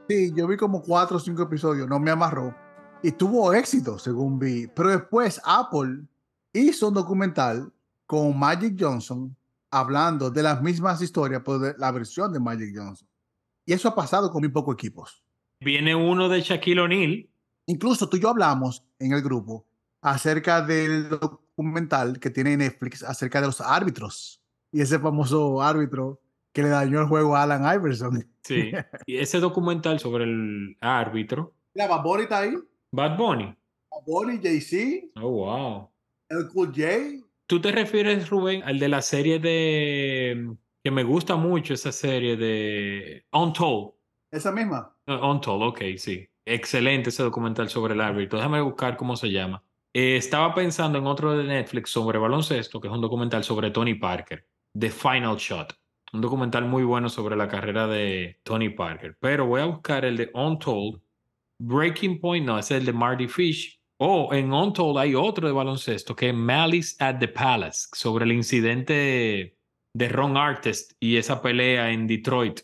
Sí, 0.07 0.33
yo 0.35 0.47
vi 0.47 0.57
como 0.57 0.81
cuatro 0.81 1.17
o 1.17 1.19
cinco 1.19 1.43
episodios, 1.43 1.87
no 1.87 1.99
me 1.99 2.11
amarró. 2.11 2.55
Y 3.01 3.11
tuvo 3.13 3.53
éxito, 3.53 3.97
según 3.97 4.39
vi. 4.39 4.67
Pero 4.67 4.89
después 4.89 5.41
Apple 5.45 6.01
hizo 6.51 6.89
un 6.89 6.93
documental 6.93 7.71
con 8.05 8.37
Magic 8.37 8.75
Johnson 8.77 9.35
hablando 9.71 10.29
de 10.29 10.43
las 10.43 10.61
mismas 10.61 11.01
historias, 11.01 11.41
pero 11.45 11.59
de 11.59 11.75
la 11.77 11.91
versión 11.91 12.33
de 12.33 12.39
Magic 12.39 12.75
Johnson. 12.75 13.07
Y 13.65 13.73
eso 13.73 13.87
ha 13.87 13.95
pasado 13.95 14.31
con 14.31 14.41
muy 14.41 14.49
pocos 14.49 14.73
equipos. 14.73 15.23
Viene 15.61 15.95
uno 15.95 16.27
de 16.27 16.41
Shaquille 16.41 16.81
O'Neal. 16.81 17.29
Incluso 17.67 18.09
tú 18.09 18.17
y 18.17 18.19
yo 18.19 18.29
hablamos 18.29 18.83
en 18.97 19.13
el 19.13 19.21
grupo 19.21 19.65
acerca 20.01 20.61
del 20.61 21.09
documental 21.09 22.19
que 22.19 22.29
tiene 22.29 22.57
Netflix 22.57 23.03
acerca 23.03 23.39
de 23.39 23.47
los 23.47 23.61
árbitros. 23.61 24.41
Y 24.71 24.81
ese 24.81 24.99
famoso 24.99 25.61
árbitro 25.61 26.19
que 26.51 26.63
le 26.63 26.69
dañó 26.69 26.99
el 26.99 27.07
juego 27.07 27.35
a 27.35 27.43
Alan 27.43 27.75
Iverson. 27.75 28.27
Sí. 28.41 28.71
y 29.05 29.17
ese 29.17 29.39
documental 29.39 29.99
sobre 29.99 30.25
el 30.25 30.77
árbitro. 30.81 31.53
La 31.73 31.87
Bunny 31.97 32.23
está 32.23 32.39
ahí. 32.39 32.55
Bad 32.91 33.17
Bunny. 33.17 33.45
Bad 33.91 34.03
Bunny, 34.05 34.39
Jay-Z, 34.41 35.07
Oh, 35.21 35.29
wow. 35.29 35.89
el 36.29 36.47
Cool 36.49 36.69
J. 36.69 37.25
¿Tú 37.47 37.59
te 37.59 37.71
refieres, 37.71 38.29
Rubén, 38.29 38.61
al 38.63 38.79
de 38.79 38.87
la 38.89 39.01
serie 39.01 39.39
de... 39.39 40.55
que 40.83 40.91
me 40.91 41.03
gusta 41.03 41.35
mucho 41.35 41.73
esa 41.73 41.91
serie 41.91 42.37
de 42.37 43.25
Untold? 43.33 43.91
Esa 44.31 44.51
misma. 44.51 44.95
No, 45.07 45.31
Untold, 45.31 45.63
ok, 45.63 45.81
sí. 45.97 46.27
Excelente 46.45 47.09
ese 47.09 47.23
documental 47.23 47.69
sobre 47.69 47.93
el 47.95 48.01
árbitro. 48.01 48.37
Déjame 48.37 48.61
buscar 48.61 48.97
cómo 48.97 49.15
se 49.15 49.31
llama. 49.31 49.63
Eh, 49.93 50.17
estaba 50.17 50.53
pensando 50.53 50.99
en 50.99 51.07
otro 51.07 51.35
de 51.35 51.43
Netflix 51.43 51.89
sobre 51.89 52.19
baloncesto, 52.19 52.79
que 52.79 52.87
es 52.87 52.93
un 52.93 53.01
documental 53.01 53.43
sobre 53.43 53.71
Tony 53.71 53.95
Parker, 53.95 54.45
The 54.77 54.89
Final 54.91 55.35
Shot. 55.37 55.73
Un 56.13 56.21
documental 56.21 56.65
muy 56.65 56.83
bueno 56.83 57.09
sobre 57.09 57.35
la 57.35 57.47
carrera 57.47 57.87
de 57.87 58.39
Tony 58.43 58.69
Parker. 58.69 59.15
Pero 59.19 59.45
voy 59.47 59.61
a 59.61 59.65
buscar 59.65 60.05
el 60.05 60.17
de 60.17 60.29
Untold. 60.33 61.01
Breaking 61.59 62.19
Point, 62.19 62.45
no, 62.45 62.57
ese 62.57 62.75
es 62.75 62.79
el 62.79 62.85
de 62.85 62.93
Marty 62.93 63.27
Fish. 63.27 63.79
Oh, 63.97 64.33
en 64.33 64.53
Untold 64.53 64.97
hay 64.97 65.13
otro 65.13 65.45
de 65.45 65.53
baloncesto 65.53 66.15
que 66.15 66.29
es 66.29 66.35
Malice 66.35 66.95
at 67.03 67.19
the 67.19 67.27
Palace, 67.27 67.89
sobre 67.93 68.23
el 68.23 68.31
incidente 68.31 69.57
de 69.93 70.09
Ron 70.09 70.37
Artest 70.37 70.93
y 70.99 71.17
esa 71.17 71.41
pelea 71.41 71.91
en 71.91 72.07
Detroit. 72.07 72.61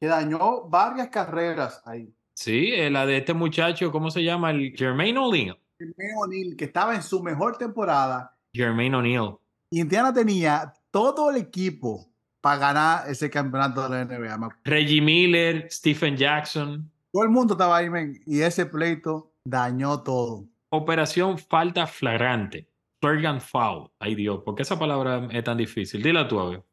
Que 0.00 0.06
dañó 0.06 0.62
varias 0.68 1.08
carreras 1.08 1.82
ahí. 1.84 2.14
Sí, 2.32 2.72
eh, 2.72 2.88
la 2.88 3.04
de 3.04 3.18
este 3.18 3.34
muchacho, 3.34 3.92
¿cómo 3.92 4.10
se 4.10 4.24
llama? 4.24 4.50
El 4.50 4.72
Jermaine 4.74 5.18
O'Neal. 5.18 5.58
Jermaine 5.78 6.14
O'Neal, 6.16 6.56
que 6.56 6.64
estaba 6.64 6.94
en 6.94 7.02
su 7.02 7.22
mejor 7.22 7.58
temporada. 7.58 8.34
Jermaine 8.54 8.96
O'Neal. 8.96 9.36
Y 9.70 9.80
Indiana 9.80 10.14
tenía 10.14 10.72
todo 10.90 11.30
el 11.30 11.36
equipo 11.36 12.10
para 12.40 12.58
ganar 12.58 13.10
ese 13.10 13.28
campeonato 13.28 13.86
de 13.86 13.90
la 13.90 14.04
NBA. 14.06 14.56
Reggie 14.64 15.02
Miller, 15.02 15.70
Stephen 15.70 16.16
Jackson. 16.16 16.90
Todo 17.12 17.24
el 17.24 17.30
mundo 17.30 17.54
estaba 17.54 17.76
ahí, 17.76 17.90
men, 17.90 18.20
y 18.26 18.40
ese 18.40 18.66
pleito 18.66 19.32
dañó 19.44 20.02
todo. 20.02 20.44
Operación 20.70 21.38
falta 21.38 21.86
flagrante. 21.86 22.68
Flagrant 23.00 23.40
foul. 23.40 23.90
Ay 23.98 24.14
Dios, 24.14 24.42
¿por 24.44 24.54
qué 24.54 24.62
esa 24.62 24.78
palabra 24.78 25.28
es 25.30 25.42
tan 25.42 25.56
difícil? 25.56 26.02
Dila 26.02 26.28
tú, 26.28 26.38
a 26.38 26.50
ver. 26.50 26.64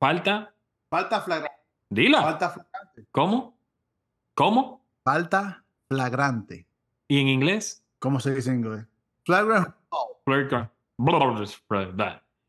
Falta. 0.00 0.54
Falta 0.90 1.20
flagrante. 1.20 1.60
Dila. 1.90 2.22
Falta 2.22 2.50
flagrante. 2.50 3.06
¿Cómo? 3.12 3.58
¿Cómo? 4.34 4.84
Falta 5.04 5.64
flagrante. 5.88 6.66
¿Y 7.06 7.20
en 7.20 7.28
inglés? 7.28 7.84
¿Cómo 7.98 8.18
se 8.18 8.34
dice 8.34 8.50
en 8.50 8.56
inglés? 8.56 8.86
Flagrant. 9.24 9.74
Flagrant. 10.24 10.70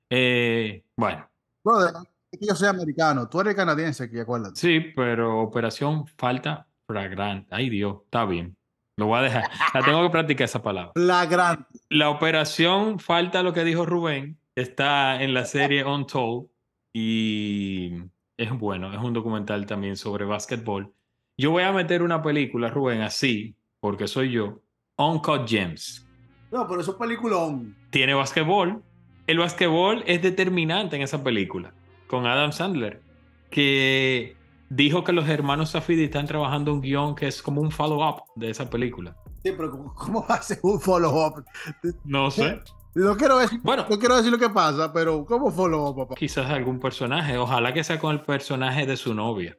Eh, 0.09 0.85
bueno, 0.95 1.27
Brother, 1.63 1.95
es 2.31 2.39
que 2.39 2.45
yo 2.47 2.55
soy 2.55 2.67
americano. 2.67 3.27
Tú 3.27 3.41
eres 3.41 3.55
canadiense 3.55 4.03
aquí, 4.03 4.19
acuérdate. 4.19 4.55
sí, 4.55 4.79
pero 4.95 5.41
operación 5.41 6.05
falta 6.07 6.67
flagrante. 6.87 7.47
Ay 7.51 7.69
Dios, 7.69 7.97
está 8.05 8.25
bien. 8.25 8.55
Lo 8.97 9.07
voy 9.07 9.19
a 9.19 9.23
dejar. 9.23 9.43
La 9.73 9.81
tengo 9.81 10.01
que 10.03 10.09
practicar 10.09 10.45
esa 10.45 10.63
palabra. 10.63 10.91
Flagrante. 10.93 11.65
La 11.89 12.09
operación 12.09 12.99
falta 12.99 13.43
lo 13.43 13.53
que 13.53 13.63
dijo 13.63 13.85
Rubén. 13.85 14.37
Está 14.55 15.21
en 15.21 15.33
la 15.33 15.45
serie 15.45 15.83
Untold 15.83 16.47
y 16.93 17.91
es 18.37 18.51
bueno, 18.51 18.93
es 18.93 18.99
un 18.99 19.11
documental 19.11 19.65
también 19.65 19.97
sobre 19.97 20.23
básquetbol. 20.23 20.93
Yo 21.37 21.51
voy 21.51 21.63
a 21.63 21.73
meter 21.73 22.01
una 22.01 22.21
película, 22.21 22.69
Rubén, 22.69 23.01
así, 23.01 23.57
porque 23.81 24.07
soy 24.07 24.31
yo. 24.31 24.61
Uncut 24.97 25.45
Gems. 25.45 26.07
No, 26.51 26.65
pero 26.67 26.79
eso 26.79 26.91
es 26.91 26.97
peliculón. 26.97 27.75
Tiene 27.89 28.13
básquetbol. 28.13 28.81
El 29.27 29.39
básquetbol 29.39 30.03
es 30.07 30.21
determinante 30.21 30.95
en 30.95 31.01
esa 31.01 31.21
película, 31.21 31.73
con 32.07 32.25
Adam 32.25 32.53
Sandler, 32.53 33.01
que 33.49 34.37
dijo 34.69 35.03
que 35.03 35.11
los 35.13 35.27
hermanos 35.29 35.71
Safdie 35.71 36.05
están 36.05 36.25
trabajando 36.27 36.73
un 36.73 36.81
guion 36.81 37.15
que 37.15 37.27
es 37.27 37.41
como 37.41 37.61
un 37.61 37.71
follow-up 37.71 38.23
de 38.35 38.49
esa 38.49 38.69
película. 38.69 39.15
Sí, 39.43 39.51
pero 39.55 39.71
¿cómo, 39.71 39.93
cómo 39.93 40.25
va 40.27 40.35
a 40.35 40.41
ser 40.41 40.59
un 40.63 40.79
follow-up? 40.79 41.43
No 42.03 42.31
sé. 42.31 42.59
No 42.95 43.17
quiero 43.17 43.37
decir, 43.37 43.59
Bueno. 43.61 43.85
no 43.89 43.99
quiero 43.99 44.15
decir 44.15 44.31
lo 44.31 44.37
que 44.37 44.49
pasa, 44.49 44.91
pero 44.93 45.25
¿cómo 45.25 45.51
follow-up, 45.51 45.95
papá? 45.97 46.15
Quizás 46.15 46.49
algún 46.49 46.79
personaje. 46.79 47.37
Ojalá 47.37 47.73
que 47.73 47.83
sea 47.83 47.99
con 47.99 48.13
el 48.13 48.21
personaje 48.21 48.85
de 48.85 48.95
su 48.97 49.13
novia. 49.13 49.57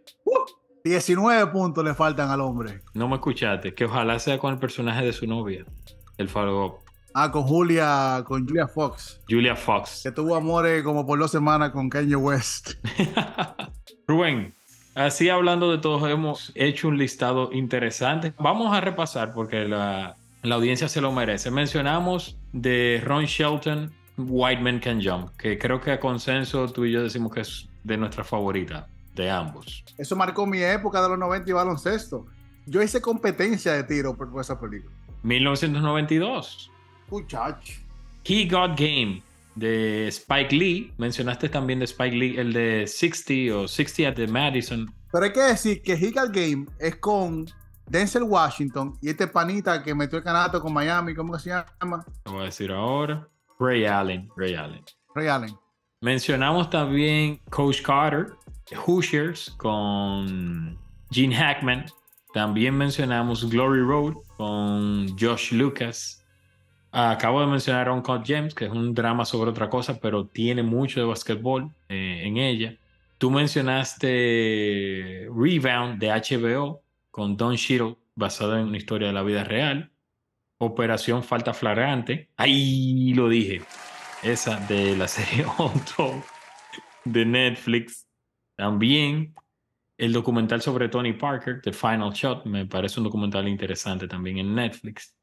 19 0.84 1.48
puntos 1.48 1.84
le 1.84 1.94
faltan 1.94 2.30
al 2.30 2.40
hombre. 2.40 2.80
No 2.94 3.08
me 3.08 3.16
escuchaste. 3.16 3.74
Que 3.74 3.84
ojalá 3.86 4.18
sea 4.18 4.38
con 4.38 4.52
el 4.54 4.58
personaje 4.58 5.04
de 5.04 5.12
su 5.12 5.26
novia. 5.26 5.64
El 6.16 6.28
follow-up. 6.28 6.76
Ah, 7.18 7.30
con 7.32 7.42
Julia, 7.44 8.22
con 8.26 8.46
Julia 8.46 8.68
Fox, 8.68 9.22
Julia 9.28 9.56
Fox. 9.56 10.02
que 10.02 10.12
tuvo 10.12 10.36
amores 10.36 10.82
como 10.82 11.06
por 11.06 11.18
dos 11.18 11.30
semanas 11.30 11.70
con 11.70 11.88
Kanye 11.88 12.14
West. 12.14 12.72
Rubén, 14.06 14.54
así 14.96 15.28
hablando 15.28 15.70
de 15.70 15.78
todos, 15.78 16.08
hemos 16.10 16.50
hecho 16.54 16.88
un 16.88 16.98
listado 16.98 17.52
interesante. 17.52 18.32
Vamos 18.38 18.76
a 18.76 18.80
repasar 18.80 19.32
porque 19.32 19.64
la, 19.64 20.16
la 20.42 20.54
audiencia 20.54 20.88
se 20.88 21.00
lo 21.00 21.12
merece. 21.12 21.50
Mencionamos 21.50 22.36
de 22.52 23.00
Ron 23.04 23.26
Shelton, 23.26 23.92
White 24.16 24.62
Man 24.62 24.80
Can 24.80 25.00
Jump, 25.02 25.36
que 25.36 25.58
creo 25.58 25.80
que 25.80 25.92
a 25.92 26.00
consenso 26.00 26.66
tú 26.72 26.84
y 26.84 26.92
yo 26.92 27.02
decimos 27.02 27.32
que 27.32 27.40
es 27.42 27.68
de 27.84 27.96
nuestra 27.96 28.24
favorita, 28.24 28.88
de 29.14 29.30
ambos. 29.30 29.84
Eso 29.96 30.16
marcó 30.16 30.46
mi 30.46 30.62
época 30.62 31.00
de 31.02 31.10
los 31.10 31.18
90 31.18 31.50
y 31.50 31.52
baloncesto. 31.52 32.26
Yo 32.66 32.82
hice 32.82 33.00
competencia 33.00 33.74
de 33.74 33.84
tiro 33.84 34.16
por, 34.16 34.30
por 34.30 34.40
esa 34.40 34.58
película. 34.58 34.92
1992, 35.22 36.70
Muchacho. 37.10 37.74
He 38.24 38.46
Got 38.46 38.76
Game 38.76 39.22
de 39.56 40.06
Spike 40.08 40.54
Lee. 40.54 40.92
Mencionaste 40.98 41.48
también 41.48 41.80
de 41.80 41.86
Spike 41.86 42.16
Lee 42.16 42.36
el 42.38 42.52
de 42.52 42.86
60 42.86 43.56
o 43.56 43.68
60 43.68 44.08
at 44.08 44.14
the 44.14 44.26
Madison. 44.28 44.86
Pero 45.10 45.24
hay 45.24 45.32
que 45.32 45.42
decir 45.42 45.82
que 45.82 45.96
Got 45.96 46.30
Game 46.32 46.66
es 46.78 46.96
con 46.96 47.46
Denzel 47.88 48.24
Washington 48.24 48.96
y 49.00 49.10
este 49.10 49.26
panita 49.26 49.82
que 49.82 49.94
metió 49.94 50.18
el 50.18 50.24
canato 50.24 50.60
con 50.60 50.72
Miami, 50.72 51.14
¿cómo 51.14 51.32
que 51.32 51.40
se 51.40 51.50
llama? 51.50 52.04
Lo 52.24 52.32
voy 52.32 52.42
a 52.42 52.44
decir 52.44 52.70
ahora. 52.70 53.28
Ray 53.58 53.86
Allen, 53.86 54.28
Ray 54.36 54.54
Allen. 54.54 54.84
Ray 55.14 55.28
Allen. 55.28 55.56
Mencionamos 56.02 56.68
también 56.68 57.40
Coach 57.50 57.80
Carter, 57.82 58.34
Hoosiers 58.86 59.54
con 59.56 60.78
Gene 61.10 61.34
Hackman. 61.34 61.86
También 62.34 62.76
mencionamos 62.76 63.48
Glory 63.48 63.80
Road 63.80 64.14
con 64.36 65.16
Josh 65.18 65.52
Lucas. 65.52 66.25
Acabo 66.98 67.42
de 67.42 67.46
mencionar 67.46 67.90
Uncut 67.90 68.24
Gems, 68.24 68.54
que 68.54 68.64
es 68.64 68.70
un 68.70 68.94
drama 68.94 69.26
sobre 69.26 69.50
otra 69.50 69.68
cosa, 69.68 70.00
pero 70.00 70.28
tiene 70.28 70.62
mucho 70.62 70.98
de 70.98 71.04
basquetbol 71.04 71.70
eh, 71.90 72.22
en 72.24 72.38
ella. 72.38 72.78
Tú 73.18 73.30
mencionaste 73.30 75.28
Rebound 75.30 75.98
de 75.98 76.08
HBO 76.08 76.82
con 77.10 77.36
Don 77.36 77.54
Cheadle, 77.56 77.98
basado 78.14 78.56
en 78.56 78.68
una 78.68 78.78
historia 78.78 79.08
de 79.08 79.12
la 79.12 79.22
vida 79.22 79.44
real. 79.44 79.92
Operación 80.56 81.22
Falta 81.22 81.52
Flagrante. 81.52 82.30
Ahí 82.34 83.12
lo 83.12 83.28
dije. 83.28 83.60
Esa 84.22 84.58
de 84.60 84.96
la 84.96 85.06
serie 85.16 85.44
Untold 85.58 86.22
de 87.04 87.26
Netflix. 87.26 88.08
También 88.56 89.34
el 89.98 90.14
documental 90.14 90.62
sobre 90.62 90.88
Tony 90.88 91.12
Parker, 91.12 91.60
The 91.60 91.74
Final 91.74 92.14
Shot, 92.14 92.46
me 92.46 92.64
parece 92.64 93.00
un 93.00 93.04
documental 93.04 93.46
interesante 93.48 94.08
también 94.08 94.38
en 94.38 94.54
Netflix. 94.54 95.15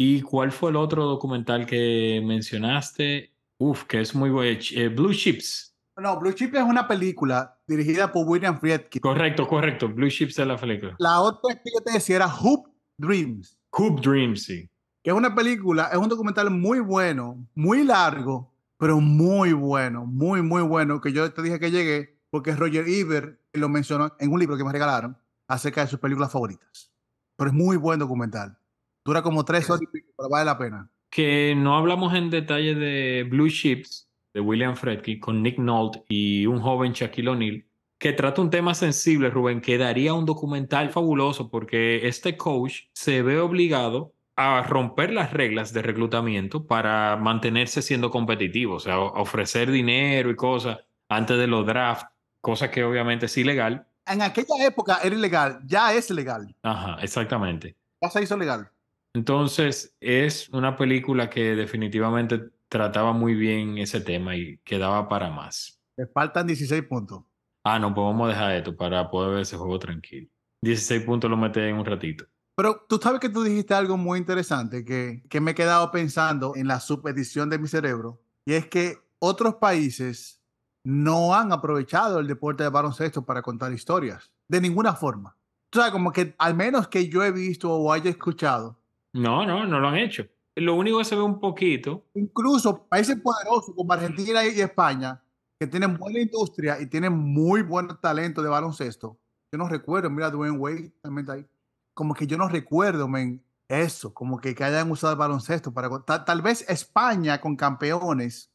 ¿Y 0.00 0.22
cuál 0.22 0.52
fue 0.52 0.70
el 0.70 0.76
otro 0.76 1.06
documental 1.06 1.66
que 1.66 2.22
mencionaste? 2.24 3.34
Uf, 3.58 3.82
que 3.82 4.00
es 4.00 4.14
muy 4.14 4.30
bueno. 4.30 4.60
Eh, 4.70 4.88
Blue 4.88 5.12
Chips. 5.12 5.76
No, 5.96 6.20
Blue 6.20 6.32
Chips 6.32 6.56
es 6.56 6.62
una 6.62 6.86
película 6.86 7.58
dirigida 7.66 8.12
por 8.12 8.24
William 8.24 8.60
Friedkin. 8.60 9.00
Correcto, 9.00 9.48
correcto. 9.48 9.88
Blue 9.88 10.08
Chips 10.08 10.38
es 10.38 10.46
la 10.46 10.56
película. 10.56 10.94
La 11.00 11.20
otra 11.20 11.56
que 11.56 11.70
yo 11.74 11.82
te 11.84 11.92
decía 11.92 12.14
era 12.14 12.28
Hoop 12.28 12.68
Dreams. 12.96 13.58
Hoop 13.72 14.00
Dreams, 14.00 14.44
sí. 14.44 14.70
Que 15.02 15.10
es 15.10 15.16
una 15.16 15.34
película, 15.34 15.88
es 15.92 15.98
un 15.98 16.08
documental 16.08 16.48
muy 16.50 16.78
bueno, 16.78 17.44
muy 17.56 17.82
largo, 17.82 18.54
pero 18.76 19.00
muy 19.00 19.52
bueno, 19.52 20.06
muy, 20.06 20.42
muy 20.42 20.62
bueno, 20.62 21.00
que 21.00 21.12
yo 21.12 21.32
te 21.32 21.42
dije 21.42 21.58
que 21.58 21.72
llegué 21.72 22.20
porque 22.30 22.54
Roger 22.54 22.88
Ebert 22.88 23.40
lo 23.52 23.68
mencionó 23.68 24.14
en 24.20 24.30
un 24.30 24.38
libro 24.38 24.56
que 24.56 24.62
me 24.62 24.72
regalaron 24.72 25.18
acerca 25.48 25.80
de 25.80 25.88
sus 25.88 25.98
películas 25.98 26.30
favoritas. 26.30 26.92
Pero 27.36 27.50
es 27.50 27.56
muy 27.56 27.76
buen 27.76 27.98
documental. 27.98 28.56
Dura 29.04 29.22
como 29.22 29.44
tres 29.44 29.68
horas 29.70 29.82
y 29.82 29.86
pico, 29.86 30.08
pero 30.16 30.28
vale 30.28 30.44
la 30.44 30.58
pena. 30.58 30.90
Que 31.10 31.54
no 31.56 31.76
hablamos 31.76 32.14
en 32.14 32.30
detalle 32.30 32.74
de 32.74 33.26
Blue 33.28 33.48
Chips, 33.48 34.08
de 34.34 34.40
William 34.40 34.76
Fredkin, 34.76 35.20
con 35.20 35.42
Nick 35.42 35.58
Nolte 35.58 36.02
y 36.08 36.46
un 36.46 36.60
joven 36.60 36.92
Shaquille 36.92 37.30
O'Neal, 37.30 37.64
que 37.98 38.12
trata 38.12 38.40
un 38.40 38.50
tema 38.50 38.74
sensible, 38.74 39.30
Rubén, 39.30 39.60
que 39.60 39.78
daría 39.78 40.14
un 40.14 40.24
documental 40.24 40.90
fabuloso 40.90 41.50
porque 41.50 42.06
este 42.06 42.36
coach 42.36 42.82
se 42.92 43.22
ve 43.22 43.40
obligado 43.40 44.14
a 44.36 44.62
romper 44.62 45.12
las 45.12 45.32
reglas 45.32 45.72
de 45.72 45.82
reclutamiento 45.82 46.64
para 46.64 47.16
mantenerse 47.16 47.82
siendo 47.82 48.10
competitivo, 48.10 48.76
o 48.76 48.80
sea, 48.80 49.00
ofrecer 49.00 49.68
dinero 49.68 50.30
y 50.30 50.36
cosas 50.36 50.78
antes 51.08 51.36
de 51.38 51.48
los 51.48 51.66
drafts, 51.66 52.06
cosa 52.40 52.70
que 52.70 52.84
obviamente 52.84 53.26
es 53.26 53.36
ilegal. 53.36 53.88
En 54.06 54.22
aquella 54.22 54.64
época 54.64 55.00
era 55.02 55.16
ilegal, 55.16 55.58
ya 55.66 55.92
es 55.92 56.08
legal. 56.10 56.54
Ajá, 56.62 56.98
exactamente. 57.02 57.74
Ya 58.00 58.10
se 58.10 58.22
hizo 58.22 58.36
legal. 58.36 58.70
Entonces, 59.18 59.96
es 59.98 60.48
una 60.50 60.76
película 60.76 61.28
que 61.28 61.56
definitivamente 61.56 62.50
trataba 62.68 63.12
muy 63.12 63.34
bien 63.34 63.76
ese 63.76 64.00
tema 64.00 64.36
y 64.36 64.58
quedaba 64.58 65.08
para 65.08 65.28
más. 65.28 65.80
Le 65.96 66.06
faltan 66.06 66.46
16 66.46 66.84
puntos. 66.84 67.24
Ah, 67.64 67.80
no, 67.80 67.92
pues 67.92 68.04
vamos 68.04 68.26
a 68.26 68.28
dejar 68.28 68.54
esto 68.54 68.76
para 68.76 69.10
poder 69.10 69.32
ver 69.32 69.40
ese 69.40 69.56
juego 69.56 69.76
tranquilo. 69.80 70.28
16 70.62 71.02
puntos 71.02 71.28
lo 71.28 71.36
metes 71.36 71.64
en 71.64 71.74
un 71.74 71.84
ratito. 71.84 72.26
Pero 72.54 72.86
tú 72.88 73.00
sabes 73.02 73.18
que 73.18 73.28
tú 73.28 73.42
dijiste 73.42 73.74
algo 73.74 73.96
muy 73.96 74.20
interesante 74.20 74.84
que, 74.84 75.24
que 75.28 75.40
me 75.40 75.50
he 75.50 75.54
quedado 75.56 75.90
pensando 75.90 76.54
en 76.54 76.68
la 76.68 76.78
subedición 76.78 77.50
de 77.50 77.58
mi 77.58 77.66
cerebro, 77.66 78.22
y 78.46 78.52
es 78.52 78.68
que 78.68 78.98
otros 79.18 79.56
países 79.56 80.40
no 80.84 81.34
han 81.34 81.50
aprovechado 81.50 82.20
el 82.20 82.28
deporte 82.28 82.62
de 82.62 82.68
baloncesto 82.68 83.26
para 83.26 83.42
contar 83.42 83.72
historias, 83.72 84.30
de 84.46 84.60
ninguna 84.60 84.94
forma. 84.94 85.36
O 85.72 85.76
sea, 85.76 85.90
como 85.90 86.12
que 86.12 86.36
al 86.38 86.54
menos 86.54 86.86
que 86.86 87.08
yo 87.08 87.24
he 87.24 87.32
visto 87.32 87.72
o 87.72 87.92
haya 87.92 88.10
escuchado. 88.10 88.78
No, 89.12 89.46
no, 89.46 89.66
no 89.66 89.80
lo 89.80 89.88
han 89.88 89.96
hecho. 89.96 90.26
Lo 90.54 90.74
único 90.74 90.98
que 90.98 91.04
se 91.04 91.16
ve 91.16 91.22
un 91.22 91.40
poquito. 91.40 92.06
Incluso 92.14 92.86
países 92.86 93.20
poderosos 93.20 93.74
como 93.74 93.92
Argentina 93.92 94.44
y 94.44 94.60
España, 94.60 95.22
que 95.58 95.66
tienen 95.66 95.96
buena 95.96 96.20
industria 96.20 96.80
y 96.80 96.86
tienen 96.86 97.12
muy 97.12 97.62
buen 97.62 97.88
talento 98.00 98.42
de 98.42 98.48
baloncesto. 98.48 99.18
Yo 99.50 99.58
no 99.58 99.68
recuerdo, 99.68 100.10
mira, 100.10 100.30
Dwayne 100.30 100.58
Wade 100.58 100.92
también 101.00 101.24
está 101.24 101.32
ahí. 101.34 101.46
Como 101.94 102.14
que 102.14 102.26
yo 102.26 102.36
no 102.36 102.48
recuerdo, 102.48 103.08
men, 103.08 103.42
eso, 103.68 104.14
como 104.14 104.40
que, 104.40 104.54
que 104.54 104.64
hayan 104.64 104.90
usado 104.90 105.12
el 105.12 105.18
baloncesto 105.18 105.72
para... 105.72 105.88
Tal, 106.04 106.24
tal 106.24 106.42
vez 106.42 106.64
España 106.68 107.40
con 107.40 107.56
campeones, 107.56 108.50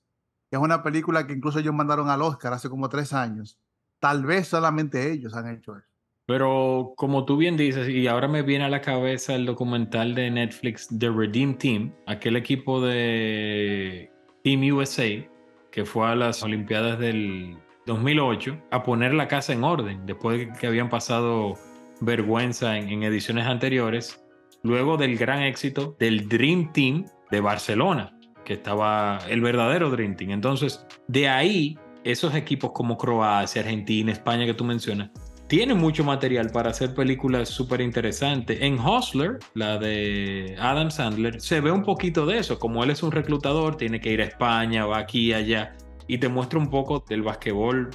que 0.50 0.58
es 0.58 0.62
una 0.62 0.84
película 0.84 1.26
que 1.26 1.34
incluso 1.34 1.60
ellos 1.60 1.74
mandaron 1.74 2.10
al 2.10 2.22
Oscar 2.22 2.54
hace 2.54 2.70
como 2.70 2.90
tres 2.90 3.14
años. 3.14 3.60
Tal 4.00 4.26
vez 4.26 4.48
solamente 4.48 5.12
ellos 5.12 5.34
han 5.36 5.48
hecho 5.48 5.78
eso. 5.78 5.93
Pero 6.26 6.94
como 6.96 7.26
tú 7.26 7.38
bien 7.38 7.58
dices, 7.58 7.90
y 7.90 8.08
ahora 8.08 8.28
me 8.28 8.44
viene 8.44 8.66
a 8.66 8.70
la 8.70 8.82
cabeza 8.82 9.36
el 9.36 9.46
documental 9.46 10.16
de 10.16 10.32
Netflix 10.32 10.88
The 10.98 11.10
Redeem 11.10 11.58
Team, 11.58 11.94
aquel 12.06 12.38
equipo 12.38 12.80
de 12.82 14.10
Team 14.44 14.62
USA 14.74 15.34
que 15.74 15.86
fue 15.86 16.08
a 16.08 16.16
las 16.16 16.44
Olimpiadas 16.44 17.00
del 17.00 17.58
2008 17.88 18.58
a 18.70 18.84
poner 18.84 19.14
la 19.16 19.28
casa 19.28 19.54
en 19.54 19.64
orden 19.64 20.06
después 20.06 20.38
de 20.38 20.54
que 20.54 20.68
habían 20.68 20.88
pasado 20.88 21.56
vergüenza 22.00 22.78
en, 22.78 22.90
en 22.90 23.04
ediciones 23.04 23.48
anteriores, 23.48 24.24
luego 24.62 24.98
del 24.98 25.18
gran 25.18 25.42
éxito 25.42 25.96
del 26.00 26.30
Dream 26.30 26.72
Team 26.74 27.06
de 27.32 27.42
Barcelona, 27.42 28.16
que 28.46 28.54
estaba 28.54 29.18
el 29.28 29.42
verdadero 29.42 29.90
Dream 29.90 30.16
Team. 30.16 30.30
Entonces, 30.30 30.86
de 31.08 31.28
ahí, 31.28 31.78
esos 32.04 32.36
equipos 32.36 32.72
como 32.72 32.96
Croacia, 32.96 33.64
Argentina, 33.64 34.12
España 34.12 34.46
que 34.46 34.54
tú 34.54 34.64
mencionas, 34.64 35.10
tienen 35.54 35.78
mucho 35.78 36.04
material 36.04 36.50
para 36.50 36.72
hacer 36.72 36.96
películas 36.96 37.48
súper 37.48 37.80
interesantes. 37.80 38.58
En 38.60 38.80
Hustler, 38.80 39.38
la 39.54 39.78
de 39.78 40.58
Adam 40.60 40.90
Sandler, 40.90 41.40
se 41.40 41.62
ve 41.62 41.72
un 41.72 41.84
poquito 41.84 42.26
de 42.26 42.40
eso. 42.40 42.58
Como 42.58 42.84
él 42.84 42.90
es 42.90 43.04
un 43.04 43.12
reclutador, 43.12 43.78
tiene 43.78 44.02
que 44.02 44.10
ir 44.10 44.22
a 44.22 44.24
España, 44.24 44.88
va 44.88 44.98
aquí 44.98 45.32
allá, 45.32 45.76
y 46.08 46.18
te 46.18 46.28
muestra 46.28 46.58
un 46.58 46.72
poco 46.72 47.06
del 47.08 47.22
basquetbol, 47.22 47.92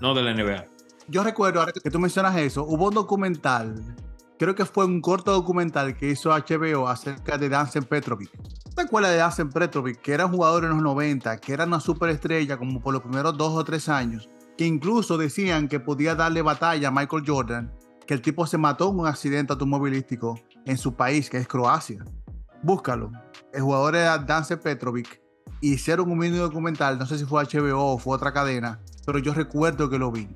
no 0.00 0.14
de 0.14 0.22
la 0.22 0.32
NBA. 0.32 0.64
Yo 1.08 1.22
recuerdo, 1.22 1.60
ahora 1.60 1.72
que 1.72 1.90
tú 1.90 1.98
mencionas 1.98 2.34
eso, 2.38 2.64
hubo 2.64 2.88
un 2.88 2.94
documental, 2.94 3.74
creo 4.38 4.54
que 4.54 4.64
fue 4.64 4.86
un 4.86 5.02
corto 5.02 5.32
documental 5.32 5.94
que 5.94 6.08
hizo 6.08 6.30
HBO 6.30 6.88
acerca 6.88 7.36
de 7.36 7.50
Dancen 7.50 7.84
Petrovic. 7.84 8.30
¿Te 8.74 8.80
acuerdas 8.80 9.10
de 9.10 9.18
Dancen 9.18 9.50
Petrovic? 9.50 10.00
Que 10.00 10.14
era 10.14 10.24
un 10.24 10.32
jugador 10.32 10.64
en 10.64 10.70
los 10.70 10.82
90, 10.82 11.36
que 11.42 11.52
era 11.52 11.66
una 11.66 11.78
superestrella 11.78 12.56
como 12.56 12.80
por 12.80 12.94
los 12.94 13.02
primeros 13.02 13.36
dos 13.36 13.52
o 13.52 13.62
tres 13.64 13.90
años 13.90 14.30
que 14.56 14.66
incluso 14.66 15.18
decían 15.18 15.68
que 15.68 15.80
podía 15.80 16.14
darle 16.14 16.42
batalla 16.42 16.88
a 16.88 16.90
Michael 16.90 17.24
Jordan, 17.26 17.72
que 18.06 18.14
el 18.14 18.22
tipo 18.22 18.46
se 18.46 18.58
mató 18.58 18.90
en 18.90 19.00
un 19.00 19.06
accidente 19.06 19.52
automovilístico 19.52 20.38
en 20.66 20.76
su 20.76 20.94
país, 20.94 21.30
que 21.30 21.38
es 21.38 21.48
Croacia. 21.48 22.04
Búscalo. 22.62 23.10
El 23.52 23.62
jugador 23.62 23.96
era 23.96 24.18
Dance 24.18 24.56
Petrovic. 24.56 25.20
Hicieron 25.60 26.10
un 26.10 26.18
mini 26.18 26.36
documental, 26.36 26.98
no 26.98 27.06
sé 27.06 27.18
si 27.18 27.24
fue 27.24 27.44
HBO 27.44 27.94
o 27.94 27.98
fue 27.98 28.16
otra 28.16 28.32
cadena, 28.32 28.80
pero 29.06 29.18
yo 29.18 29.32
recuerdo 29.32 29.88
que 29.88 29.98
lo 29.98 30.10
vi. 30.10 30.28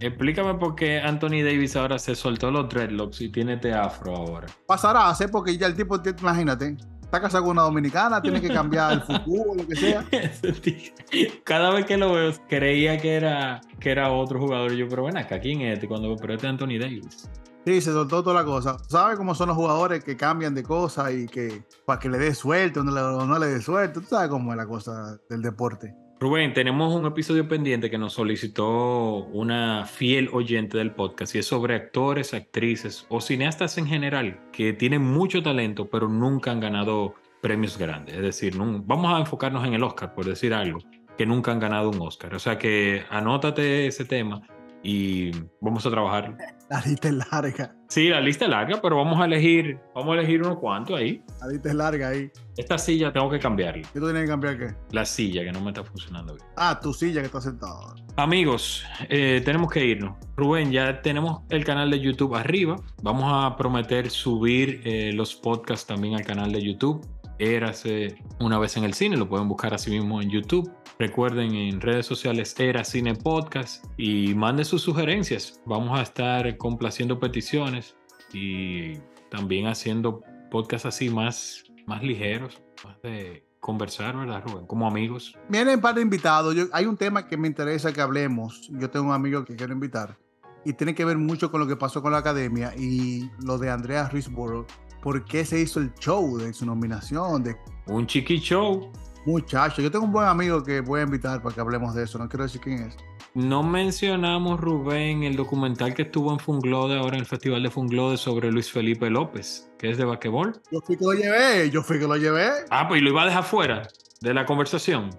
Explícame 0.00 0.54
por 0.54 0.74
qué 0.74 1.00
Anthony 1.00 1.42
Davis 1.44 1.76
ahora 1.76 1.98
se 1.98 2.14
soltó 2.14 2.50
los 2.50 2.68
dreadlocks 2.68 3.20
y 3.20 3.30
tiene 3.30 3.54
este 3.54 3.72
afro 3.72 4.14
ahora. 4.14 4.46
Pasará 4.66 5.08
a 5.08 5.16
porque 5.28 5.56
ya 5.56 5.66
el 5.66 5.74
tipo, 5.74 6.00
imagínate, 6.20 6.76
está 7.14 7.28
casado 7.28 7.44
con 7.44 7.52
una 7.52 7.62
dominicana, 7.62 8.20
tiene 8.20 8.40
que 8.40 8.48
cambiar 8.48 8.92
el 8.94 9.00
futuro, 9.02 9.54
lo 9.54 9.66
que 9.66 9.76
sea. 9.76 10.04
Cada 11.44 11.70
vez 11.70 11.86
que 11.86 11.96
lo 11.96 12.12
veo, 12.12 12.32
creía 12.48 12.98
que 12.98 13.14
era, 13.14 13.60
que 13.78 13.90
era 13.90 14.10
otro 14.10 14.40
jugador. 14.40 14.72
Yo, 14.72 14.88
pero 14.88 15.02
bueno, 15.02 15.20
acá, 15.20 15.38
¿quién 15.38 15.60
es 15.60 15.74
este? 15.74 15.86
Cuando, 15.86 16.16
pero 16.16 16.34
este 16.34 16.46
es 16.46 16.50
Anthony 16.50 16.78
Davis. 16.80 17.30
Sí, 17.64 17.80
se 17.80 17.92
soltó 17.92 18.24
toda 18.24 18.42
la 18.42 18.44
cosa. 18.44 18.78
¿Sabes 18.88 19.16
cómo 19.16 19.34
son 19.34 19.48
los 19.48 19.56
jugadores 19.56 20.02
que 20.02 20.16
cambian 20.16 20.54
de 20.54 20.64
cosas 20.64 21.12
y 21.12 21.26
que 21.28 21.62
para 21.86 22.00
que 22.00 22.08
le 22.08 22.18
dé 22.18 22.34
suerte 22.34 22.80
o 22.80 22.84
no 22.84 22.90
le, 22.90 23.00
no 23.00 23.38
le 23.38 23.46
dé 23.46 23.62
suerte? 23.62 24.00
¿Tú 24.00 24.06
sabes 24.06 24.28
cómo 24.28 24.50
es 24.50 24.56
la 24.56 24.66
cosa 24.66 25.16
del 25.30 25.40
deporte? 25.40 25.94
Rubén, 26.20 26.54
tenemos 26.54 26.94
un 26.94 27.06
episodio 27.06 27.48
pendiente 27.48 27.90
que 27.90 27.98
nos 27.98 28.14
solicitó 28.14 29.26
una 29.32 29.84
fiel 29.84 30.30
oyente 30.32 30.78
del 30.78 30.92
podcast 30.92 31.34
y 31.34 31.38
es 31.38 31.46
sobre 31.46 31.74
actores, 31.74 32.34
actrices 32.34 33.04
o 33.08 33.20
cineastas 33.20 33.78
en 33.78 33.86
general 33.86 34.40
que 34.52 34.72
tienen 34.72 35.02
mucho 35.02 35.42
talento 35.42 35.90
pero 35.90 36.08
nunca 36.08 36.52
han 36.52 36.60
ganado 36.60 37.14
premios 37.42 37.76
grandes. 37.76 38.14
Es 38.14 38.22
decir, 38.22 38.56
no, 38.56 38.82
vamos 38.86 39.12
a 39.12 39.18
enfocarnos 39.18 39.66
en 39.66 39.74
el 39.74 39.82
Oscar, 39.82 40.14
por 40.14 40.24
decir 40.24 40.54
algo, 40.54 40.78
que 41.18 41.26
nunca 41.26 41.52
han 41.52 41.58
ganado 41.58 41.90
un 41.90 42.00
Oscar. 42.00 42.34
O 42.34 42.38
sea 42.38 42.58
que 42.58 43.04
anótate 43.10 43.86
ese 43.86 44.04
tema 44.04 44.40
y 44.84 45.30
vamos 45.60 45.84
a 45.86 45.90
trabajar. 45.90 46.36
La 46.68 46.80
lista 46.82 47.08
es 47.08 47.14
larga. 47.32 47.74
Sí, 47.88 48.08
la 48.08 48.20
lista 48.20 48.44
es 48.44 48.50
larga, 48.50 48.80
pero 48.82 48.96
vamos 48.96 49.20
a 49.20 49.24
elegir, 49.24 49.78
vamos 49.94 50.14
a 50.14 50.20
elegir 50.20 50.42
unos 50.42 50.58
cuantos 50.58 50.96
ahí. 50.96 51.22
La 51.40 51.48
lista 51.48 51.68
es 51.70 51.74
larga 51.74 52.08
ahí. 52.08 52.30
Esta 52.56 52.78
silla 52.78 53.12
tengo 53.12 53.30
que 53.30 53.38
cambiarla. 53.38 53.82
¿Qué 53.92 53.98
tú 53.98 54.06
tienes 54.06 54.22
que 54.22 54.28
cambiar 54.28 54.58
qué? 54.58 54.74
La 54.90 55.04
silla 55.04 55.42
que 55.42 55.52
no 55.52 55.60
me 55.60 55.70
está 55.70 55.82
funcionando 55.82 56.34
bien. 56.34 56.46
Ah, 56.56 56.78
tu 56.80 56.92
silla 56.92 57.20
que 57.20 57.26
está 57.26 57.40
sentada. 57.40 57.94
Amigos, 58.16 58.84
eh, 59.08 59.42
tenemos 59.44 59.70
que 59.72 59.84
irnos. 59.84 60.16
Rubén, 60.36 60.70
ya 60.70 61.00
tenemos 61.02 61.42
el 61.50 61.64
canal 61.64 61.90
de 61.90 62.00
YouTube 62.00 62.34
arriba. 62.34 62.76
Vamos 63.02 63.24
a 63.26 63.56
prometer 63.56 64.10
subir 64.10 64.82
eh, 64.84 65.12
los 65.12 65.34
podcasts 65.34 65.86
también 65.86 66.14
al 66.14 66.24
canal 66.24 66.52
de 66.52 66.62
YouTube. 66.62 67.06
Érase 67.38 68.16
una 68.40 68.58
vez 68.58 68.76
en 68.76 68.84
el 68.84 68.94
cine, 68.94 69.16
lo 69.16 69.28
pueden 69.28 69.48
buscar 69.48 69.74
así 69.74 69.90
mismo 69.90 70.22
en 70.22 70.30
YouTube. 70.30 70.70
Recuerden 70.98 71.54
en 71.54 71.80
redes 71.80 72.06
sociales 72.06 72.54
Era 72.58 72.84
Cine 72.84 73.14
Podcast 73.14 73.84
y 73.96 74.34
manden 74.34 74.64
sus 74.64 74.82
sugerencias. 74.82 75.60
Vamos 75.66 75.98
a 75.98 76.02
estar 76.02 76.56
complaciendo 76.56 77.18
peticiones 77.18 77.96
y 78.32 78.98
también 79.30 79.66
haciendo 79.66 80.22
podcasts 80.50 80.86
así 80.86 81.10
más, 81.10 81.64
más 81.86 82.02
ligeros, 82.02 82.62
más 82.84 83.00
de 83.02 83.44
conversar, 83.58 84.16
¿verdad, 84.16 84.42
Rubén? 84.46 84.66
Como 84.66 84.86
amigos. 84.86 85.36
Vienen 85.48 85.80
par 85.80 85.96
de 85.96 86.02
invitados. 86.02 86.54
Yo, 86.54 86.66
hay 86.72 86.86
un 86.86 86.96
tema 86.96 87.26
que 87.26 87.36
me 87.36 87.48
interesa 87.48 87.92
que 87.92 88.00
hablemos. 88.00 88.68
Yo 88.70 88.90
tengo 88.90 89.06
un 89.06 89.12
amigo 89.12 89.44
que 89.44 89.56
quiero 89.56 89.72
invitar 89.72 90.16
y 90.64 90.72
tiene 90.72 90.94
que 90.94 91.04
ver 91.04 91.18
mucho 91.18 91.50
con 91.50 91.60
lo 91.60 91.66
que 91.66 91.76
pasó 91.76 92.02
con 92.02 92.12
la 92.12 92.18
academia 92.18 92.72
y 92.76 93.30
lo 93.42 93.58
de 93.58 93.70
Andrea 93.70 94.08
Risborough. 94.08 94.66
¿Por 95.04 95.22
qué 95.26 95.44
se 95.44 95.60
hizo 95.60 95.80
el 95.80 95.92
show 95.96 96.38
de 96.38 96.50
su 96.54 96.64
nominación? 96.64 97.44
De... 97.44 97.54
Un 97.88 98.06
chiqui 98.06 98.38
show. 98.38 98.90
Muchacho, 99.26 99.82
yo 99.82 99.90
tengo 99.90 100.06
un 100.06 100.12
buen 100.12 100.26
amigo 100.26 100.64
que 100.64 100.80
voy 100.80 101.00
a 101.00 101.02
invitar 101.02 101.42
para 101.42 101.54
que 101.54 101.60
hablemos 101.60 101.94
de 101.94 102.04
eso. 102.04 102.18
No 102.18 102.26
quiero 102.26 102.44
decir 102.44 102.62
quién 102.62 102.84
es. 102.84 102.96
No 103.34 103.62
mencionamos, 103.62 104.58
Rubén, 104.58 105.24
el 105.24 105.36
documental 105.36 105.92
que 105.92 106.02
estuvo 106.02 106.32
en 106.32 106.38
Funglode 106.38 106.96
ahora 106.96 107.16
en 107.16 107.20
el 107.20 107.26
Festival 107.26 107.62
de 107.62 107.70
Funglode 107.70 108.16
sobre 108.16 108.50
Luis 108.50 108.72
Felipe 108.72 109.10
López, 109.10 109.70
que 109.78 109.90
es 109.90 109.98
de 109.98 110.06
basquetbol. 110.06 110.58
Yo 110.72 110.80
fui 110.80 110.96
que 110.96 111.04
lo 111.04 111.12
llevé, 111.12 111.68
yo 111.68 111.82
fui 111.82 111.98
que 111.98 112.06
lo 112.06 112.16
llevé. 112.16 112.48
Ah, 112.70 112.88
pues 112.88 113.02
lo 113.02 113.10
iba 113.10 113.24
a 113.24 113.26
dejar 113.26 113.44
fuera 113.44 113.82
de 114.22 114.32
la 114.32 114.46
conversación. 114.46 115.10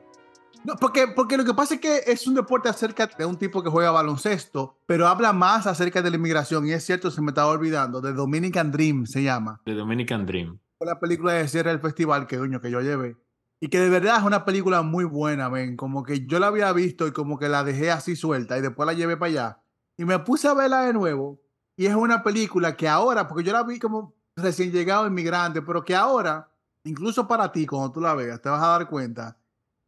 No, 0.66 0.76
porque, 0.78 1.08
porque 1.08 1.38
lo 1.38 1.46
que 1.46 1.54
pasa 1.54 1.76
es 1.76 1.80
que 1.80 2.02
es 2.08 2.26
un 2.26 2.34
deporte 2.34 2.68
acerca 2.68 3.06
de 3.06 3.24
un 3.24 3.38
tipo 3.38 3.62
que 3.62 3.70
juega 3.70 3.92
baloncesto, 3.92 4.80
pero 4.88 5.08
habla 5.08 5.32
más 5.32 5.68
acerca 5.68 6.02
de 6.02 6.10
la 6.10 6.16
inmigración. 6.16 6.66
Y 6.66 6.72
es 6.72 6.84
cierto, 6.84 7.12
se 7.12 7.22
me 7.22 7.30
estaba 7.30 7.52
olvidando, 7.52 8.02
de 8.02 8.14
Dominican 8.14 8.72
Dream 8.72 9.06
se 9.06 9.22
llama. 9.22 9.62
De 9.64 9.76
Dominican 9.76 10.26
Dream. 10.26 10.58
Fue 10.80 10.88
la 10.88 11.00
película 11.00 11.34
de 11.34 11.48
cierre 11.48 11.70
del 11.70 11.80
festival 11.80 12.26
que, 12.26 12.40
coño, 12.40 12.62
que 12.62 12.72
yo 12.72 12.82
llevé. 12.82 13.16
Y 13.60 13.68
que 13.68 13.80
de 13.80 13.90
verdad 13.90 14.18
es 14.18 14.24
una 14.24 14.44
película 14.44 14.82
muy 14.82 15.06
buena, 15.06 15.50
ven. 15.50 15.78
Como 15.78 16.04
que 16.04 16.26
yo 16.26 16.40
la 16.40 16.48
había 16.48 16.74
visto 16.74 17.06
y 17.06 17.12
como 17.12 17.38
que 17.38 17.48
la 17.48 17.64
dejé 17.64 17.92
así 17.92 18.16
suelta 18.16 18.58
y 18.58 18.62
después 18.62 18.88
la 18.88 18.94
llevé 18.94 19.18
para 19.18 19.30
allá. 19.30 19.60
Y 19.98 20.06
me 20.06 20.18
puse 20.18 20.48
a 20.48 20.56
verla 20.56 20.82
de 20.82 20.94
nuevo. 20.94 21.40
Y 21.78 21.86
es 21.86 21.94
una 21.94 22.24
película 22.24 22.76
que 22.76 22.88
ahora, 22.88 23.28
porque 23.28 23.44
yo 23.44 23.54
la 23.54 23.62
vi 23.62 23.78
como 23.78 24.16
recién 24.36 24.72
llegado 24.72 25.06
inmigrante, 25.06 25.62
pero 25.62 25.86
que 25.86 25.96
ahora, 25.96 26.50
incluso 26.84 27.28
para 27.28 27.52
ti, 27.52 27.68
cuando 27.68 27.92
tú 27.92 28.02
la 28.02 28.16
veas, 28.16 28.42
te 28.42 28.50
vas 28.50 28.64
a 28.64 28.68
dar 28.68 28.90
cuenta 28.90 29.38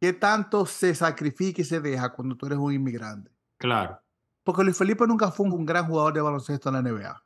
qué 0.00 0.12
tanto 0.12 0.66
se 0.66 0.94
sacrifica 0.94 1.62
y 1.62 1.64
se 1.64 1.80
deja 1.80 2.12
cuando 2.12 2.36
tú 2.36 2.46
eres 2.46 2.58
un 2.58 2.72
inmigrante. 2.72 3.30
Claro. 3.58 4.00
Porque 4.44 4.64
Luis 4.64 4.76
Felipe 4.76 5.06
nunca 5.06 5.30
fue 5.30 5.46
un 5.46 5.66
gran 5.66 5.86
jugador 5.86 6.14
de 6.14 6.20
baloncesto 6.20 6.68
en 6.68 6.74
la 6.74 6.82
NBA. 6.82 7.22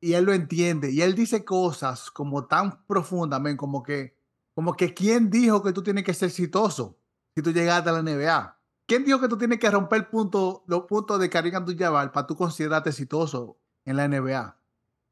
Y 0.00 0.14
él 0.14 0.24
lo 0.24 0.32
entiende. 0.32 0.90
Y 0.90 1.02
él 1.02 1.14
dice 1.14 1.44
cosas 1.44 2.10
como 2.10 2.46
tan 2.46 2.84
profundamente, 2.86 3.56
como 3.56 3.82
que, 3.82 4.16
como 4.54 4.74
que 4.74 4.94
¿quién 4.94 5.30
dijo 5.30 5.62
que 5.62 5.72
tú 5.72 5.82
tienes 5.82 6.04
que 6.04 6.14
ser 6.14 6.28
exitoso 6.28 6.98
si 7.34 7.42
tú 7.42 7.52
llegaste 7.52 7.90
a 7.90 7.92
la 7.92 8.02
NBA? 8.02 8.58
¿Quién 8.86 9.04
dijo 9.04 9.20
que 9.20 9.28
tú 9.28 9.36
tienes 9.36 9.58
que 9.58 9.70
romper 9.70 10.08
punto, 10.08 10.64
los 10.66 10.82
puntos 10.82 11.18
de 11.18 11.28
Karim 11.28 11.54
Abdul-Jabbar 11.56 12.12
para 12.12 12.26
tú 12.26 12.36
considerarte 12.36 12.90
exitoso 12.90 13.58
en 13.84 13.96
la 13.96 14.08
NBA? 14.08 14.56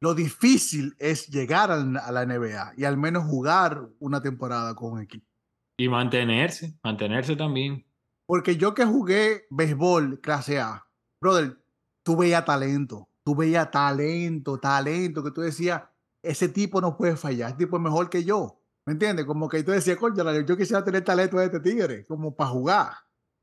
Lo 0.00 0.14
difícil 0.14 0.94
es 0.98 1.28
llegar 1.28 1.70
a 1.70 1.76
la 1.76 2.26
NBA 2.26 2.74
y 2.76 2.84
al 2.84 2.96
menos 2.96 3.24
jugar 3.24 3.88
una 4.00 4.20
temporada 4.20 4.74
con 4.74 4.92
un 4.92 5.00
equipo. 5.00 5.33
Y 5.76 5.88
mantenerse, 5.88 6.74
mantenerse 6.82 7.36
también. 7.36 7.84
Porque 8.26 8.56
yo 8.56 8.74
que 8.74 8.84
jugué 8.84 9.46
béisbol 9.50 10.20
clase 10.20 10.60
A, 10.60 10.86
brother, 11.20 11.58
tú 12.02 12.16
veías 12.16 12.44
talento, 12.44 13.08
tú 13.24 13.34
veías 13.34 13.70
talento, 13.70 14.58
talento, 14.58 15.22
que 15.22 15.30
tú 15.30 15.40
decías, 15.40 15.82
ese 16.22 16.48
tipo 16.48 16.80
no 16.80 16.96
puede 16.96 17.16
fallar, 17.16 17.50
ese 17.50 17.58
tipo 17.58 17.76
es 17.76 17.82
mejor 17.82 18.08
que 18.08 18.24
yo. 18.24 18.60
¿Me 18.86 18.92
entiendes? 18.92 19.24
Como 19.24 19.48
que 19.48 19.62
tú 19.62 19.72
decías, 19.72 19.96
coño, 19.96 20.40
yo 20.40 20.56
quisiera 20.56 20.84
tener 20.84 21.02
talento 21.02 21.38
de 21.38 21.46
este 21.46 21.60
tigre, 21.60 22.04
como 22.06 22.34
para 22.34 22.50
jugar. 22.50 22.92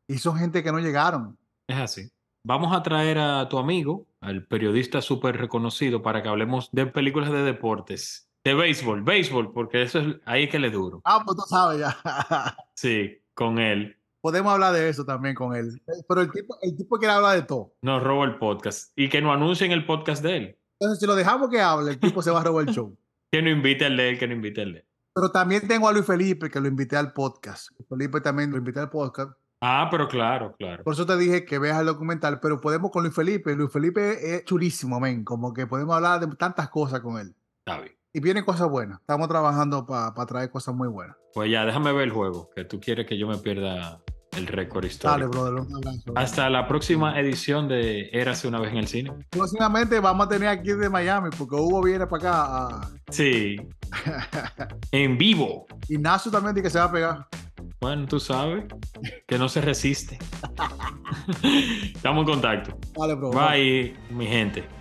Y 0.07 0.17
son 0.17 0.37
gente 0.37 0.63
que 0.63 0.71
no 0.71 0.79
llegaron. 0.79 1.37
Es 1.67 1.77
así. 1.77 2.11
Vamos 2.43 2.75
a 2.75 2.81
traer 2.83 3.17
a 3.17 3.47
tu 3.49 3.57
amigo, 3.57 4.07
al 4.19 4.45
periodista 4.45 5.01
súper 5.01 5.37
reconocido, 5.37 6.01
para 6.01 6.21
que 6.21 6.29
hablemos 6.29 6.69
de 6.71 6.87
películas 6.87 7.31
de 7.31 7.43
deportes. 7.43 8.30
De 8.43 8.55
béisbol, 8.55 9.03
béisbol, 9.03 9.53
porque 9.53 9.83
eso 9.83 9.99
es 9.99 10.15
ahí 10.25 10.49
que 10.49 10.57
le 10.57 10.71
duro. 10.71 11.01
Ah, 11.05 11.21
pues 11.23 11.37
tú 11.37 11.43
sabes 11.47 11.79
ya. 11.79 11.95
sí, 12.73 13.21
con 13.35 13.59
él. 13.59 13.97
Podemos 14.21 14.51
hablar 14.53 14.73
de 14.73 14.89
eso 14.89 15.05
también 15.05 15.35
con 15.35 15.55
él. 15.55 15.81
Pero 16.07 16.21
el 16.21 16.31
tipo, 16.31 16.57
el 16.61 16.75
tipo 16.75 16.97
quiere 16.97 17.13
hablar 17.13 17.35
de 17.35 17.43
todo. 17.43 17.73
Nos 17.81 18.01
roba 18.01 18.25
el 18.25 18.37
podcast. 18.37 18.91
Y 18.95 19.09
que 19.09 19.21
no 19.21 19.31
anuncien 19.31 19.71
el 19.71 19.85
podcast 19.85 20.23
de 20.23 20.37
él. 20.37 20.57
Entonces, 20.79 20.99
si 20.99 21.05
lo 21.05 21.15
dejamos 21.15 21.49
que 21.49 21.61
hable, 21.61 21.91
el 21.91 21.99
tipo 21.99 22.21
se 22.23 22.31
va 22.31 22.41
a 22.41 22.43
robar 22.43 22.67
el 22.67 22.73
show. 22.73 22.97
que 23.31 23.41
no 23.41 23.49
invite 23.49 23.85
al 23.85 23.97
de 23.97 24.09
él, 24.09 24.19
que 24.19 24.27
no 24.27 24.33
invite 24.33 24.61
al 24.61 24.73
de 24.73 24.79
él. 24.79 24.85
Pero 25.13 25.29
también 25.29 25.67
tengo 25.67 25.87
a 25.87 25.91
Luis 25.91 26.05
Felipe, 26.05 26.49
que 26.49 26.59
lo 26.59 26.67
invité 26.67 26.97
al 26.97 27.13
podcast. 27.13 27.69
Felipe 27.89 28.21
también 28.21 28.49
lo 28.49 28.57
invité 28.57 28.79
al 28.79 28.89
podcast. 28.89 29.33
Ah, 29.59 29.87
pero 29.91 30.07
claro, 30.07 30.55
claro. 30.57 30.83
Por 30.83 30.93
eso 30.93 31.05
te 31.05 31.15
dije 31.17 31.45
que 31.45 31.59
veas 31.59 31.79
el 31.79 31.85
documental, 31.85 32.39
pero 32.39 32.59
podemos 32.59 32.89
con 32.89 33.03
Luis 33.03 33.13
Felipe. 33.13 33.55
Luis 33.55 33.71
Felipe 33.71 34.35
es 34.35 34.45
chulísimo, 34.45 34.99
men. 34.99 35.23
Como 35.23 35.53
que 35.53 35.67
podemos 35.67 35.95
hablar 35.95 36.19
de 36.19 36.35
tantas 36.35 36.69
cosas 36.69 37.01
con 37.01 37.19
él. 37.19 37.35
Está 37.59 37.79
bien. 37.79 38.00
Y 38.13 38.19
vienen 38.19 38.43
cosas 38.43 38.69
buenas. 38.69 38.99
Estamos 38.99 39.29
trabajando 39.29 39.85
para 39.85 40.13
traer 40.25 40.51
cosas 40.51 40.75
muy 40.75 40.89
buenas. 40.89 41.15
Pues 41.33 41.49
ya, 41.49 41.65
déjame 41.65 41.93
ver 41.93 42.03
el 42.03 42.11
juego, 42.11 42.49
que 42.53 42.65
tú 42.65 42.79
quieres 42.79 43.07
que 43.07 43.17
yo 43.17 43.25
me 43.25 43.37
pierda 43.37 44.01
el 44.35 44.47
récord 44.47 44.83
histórico. 44.83 45.17
Dale, 45.17 45.27
brother, 45.27 45.53
un 45.53 45.75
abrazo. 45.75 46.11
Hasta 46.15 46.49
la 46.49 46.67
próxima 46.67 47.17
edición 47.17 47.69
de 47.69 48.09
Érase 48.11 48.49
una 48.49 48.59
vez 48.59 48.71
en 48.71 48.77
el 48.79 48.87
cine. 48.87 49.13
Próximamente 49.29 49.99
vamos 50.01 50.25
a 50.25 50.29
tener 50.29 50.49
aquí 50.49 50.73
de 50.73 50.89
Miami, 50.89 51.29
porque 51.37 51.55
Hugo 51.55 51.81
viene 51.81 52.05
para 52.05 52.29
acá. 52.29 52.67
A... 52.67 52.89
Sí. 53.09 53.55
en 54.91 55.17
vivo. 55.17 55.65
Ignacio 55.87 56.29
también 56.29 56.53
dice 56.53 56.63
que 56.63 56.69
se 56.69 56.79
va 56.79 56.85
a 56.85 56.91
pegar. 56.91 57.27
Bueno, 57.79 58.05
tú 58.07 58.19
sabes 58.19 58.65
que 59.25 59.37
no 59.37 59.47
se 59.47 59.61
resiste. 59.61 60.19
Estamos 61.95 62.27
en 62.27 62.33
contacto. 62.33 62.77
Dale, 62.93 63.15
bro. 63.15 63.31
Bye, 63.31 63.95
mi 64.09 64.27
gente. 64.27 64.80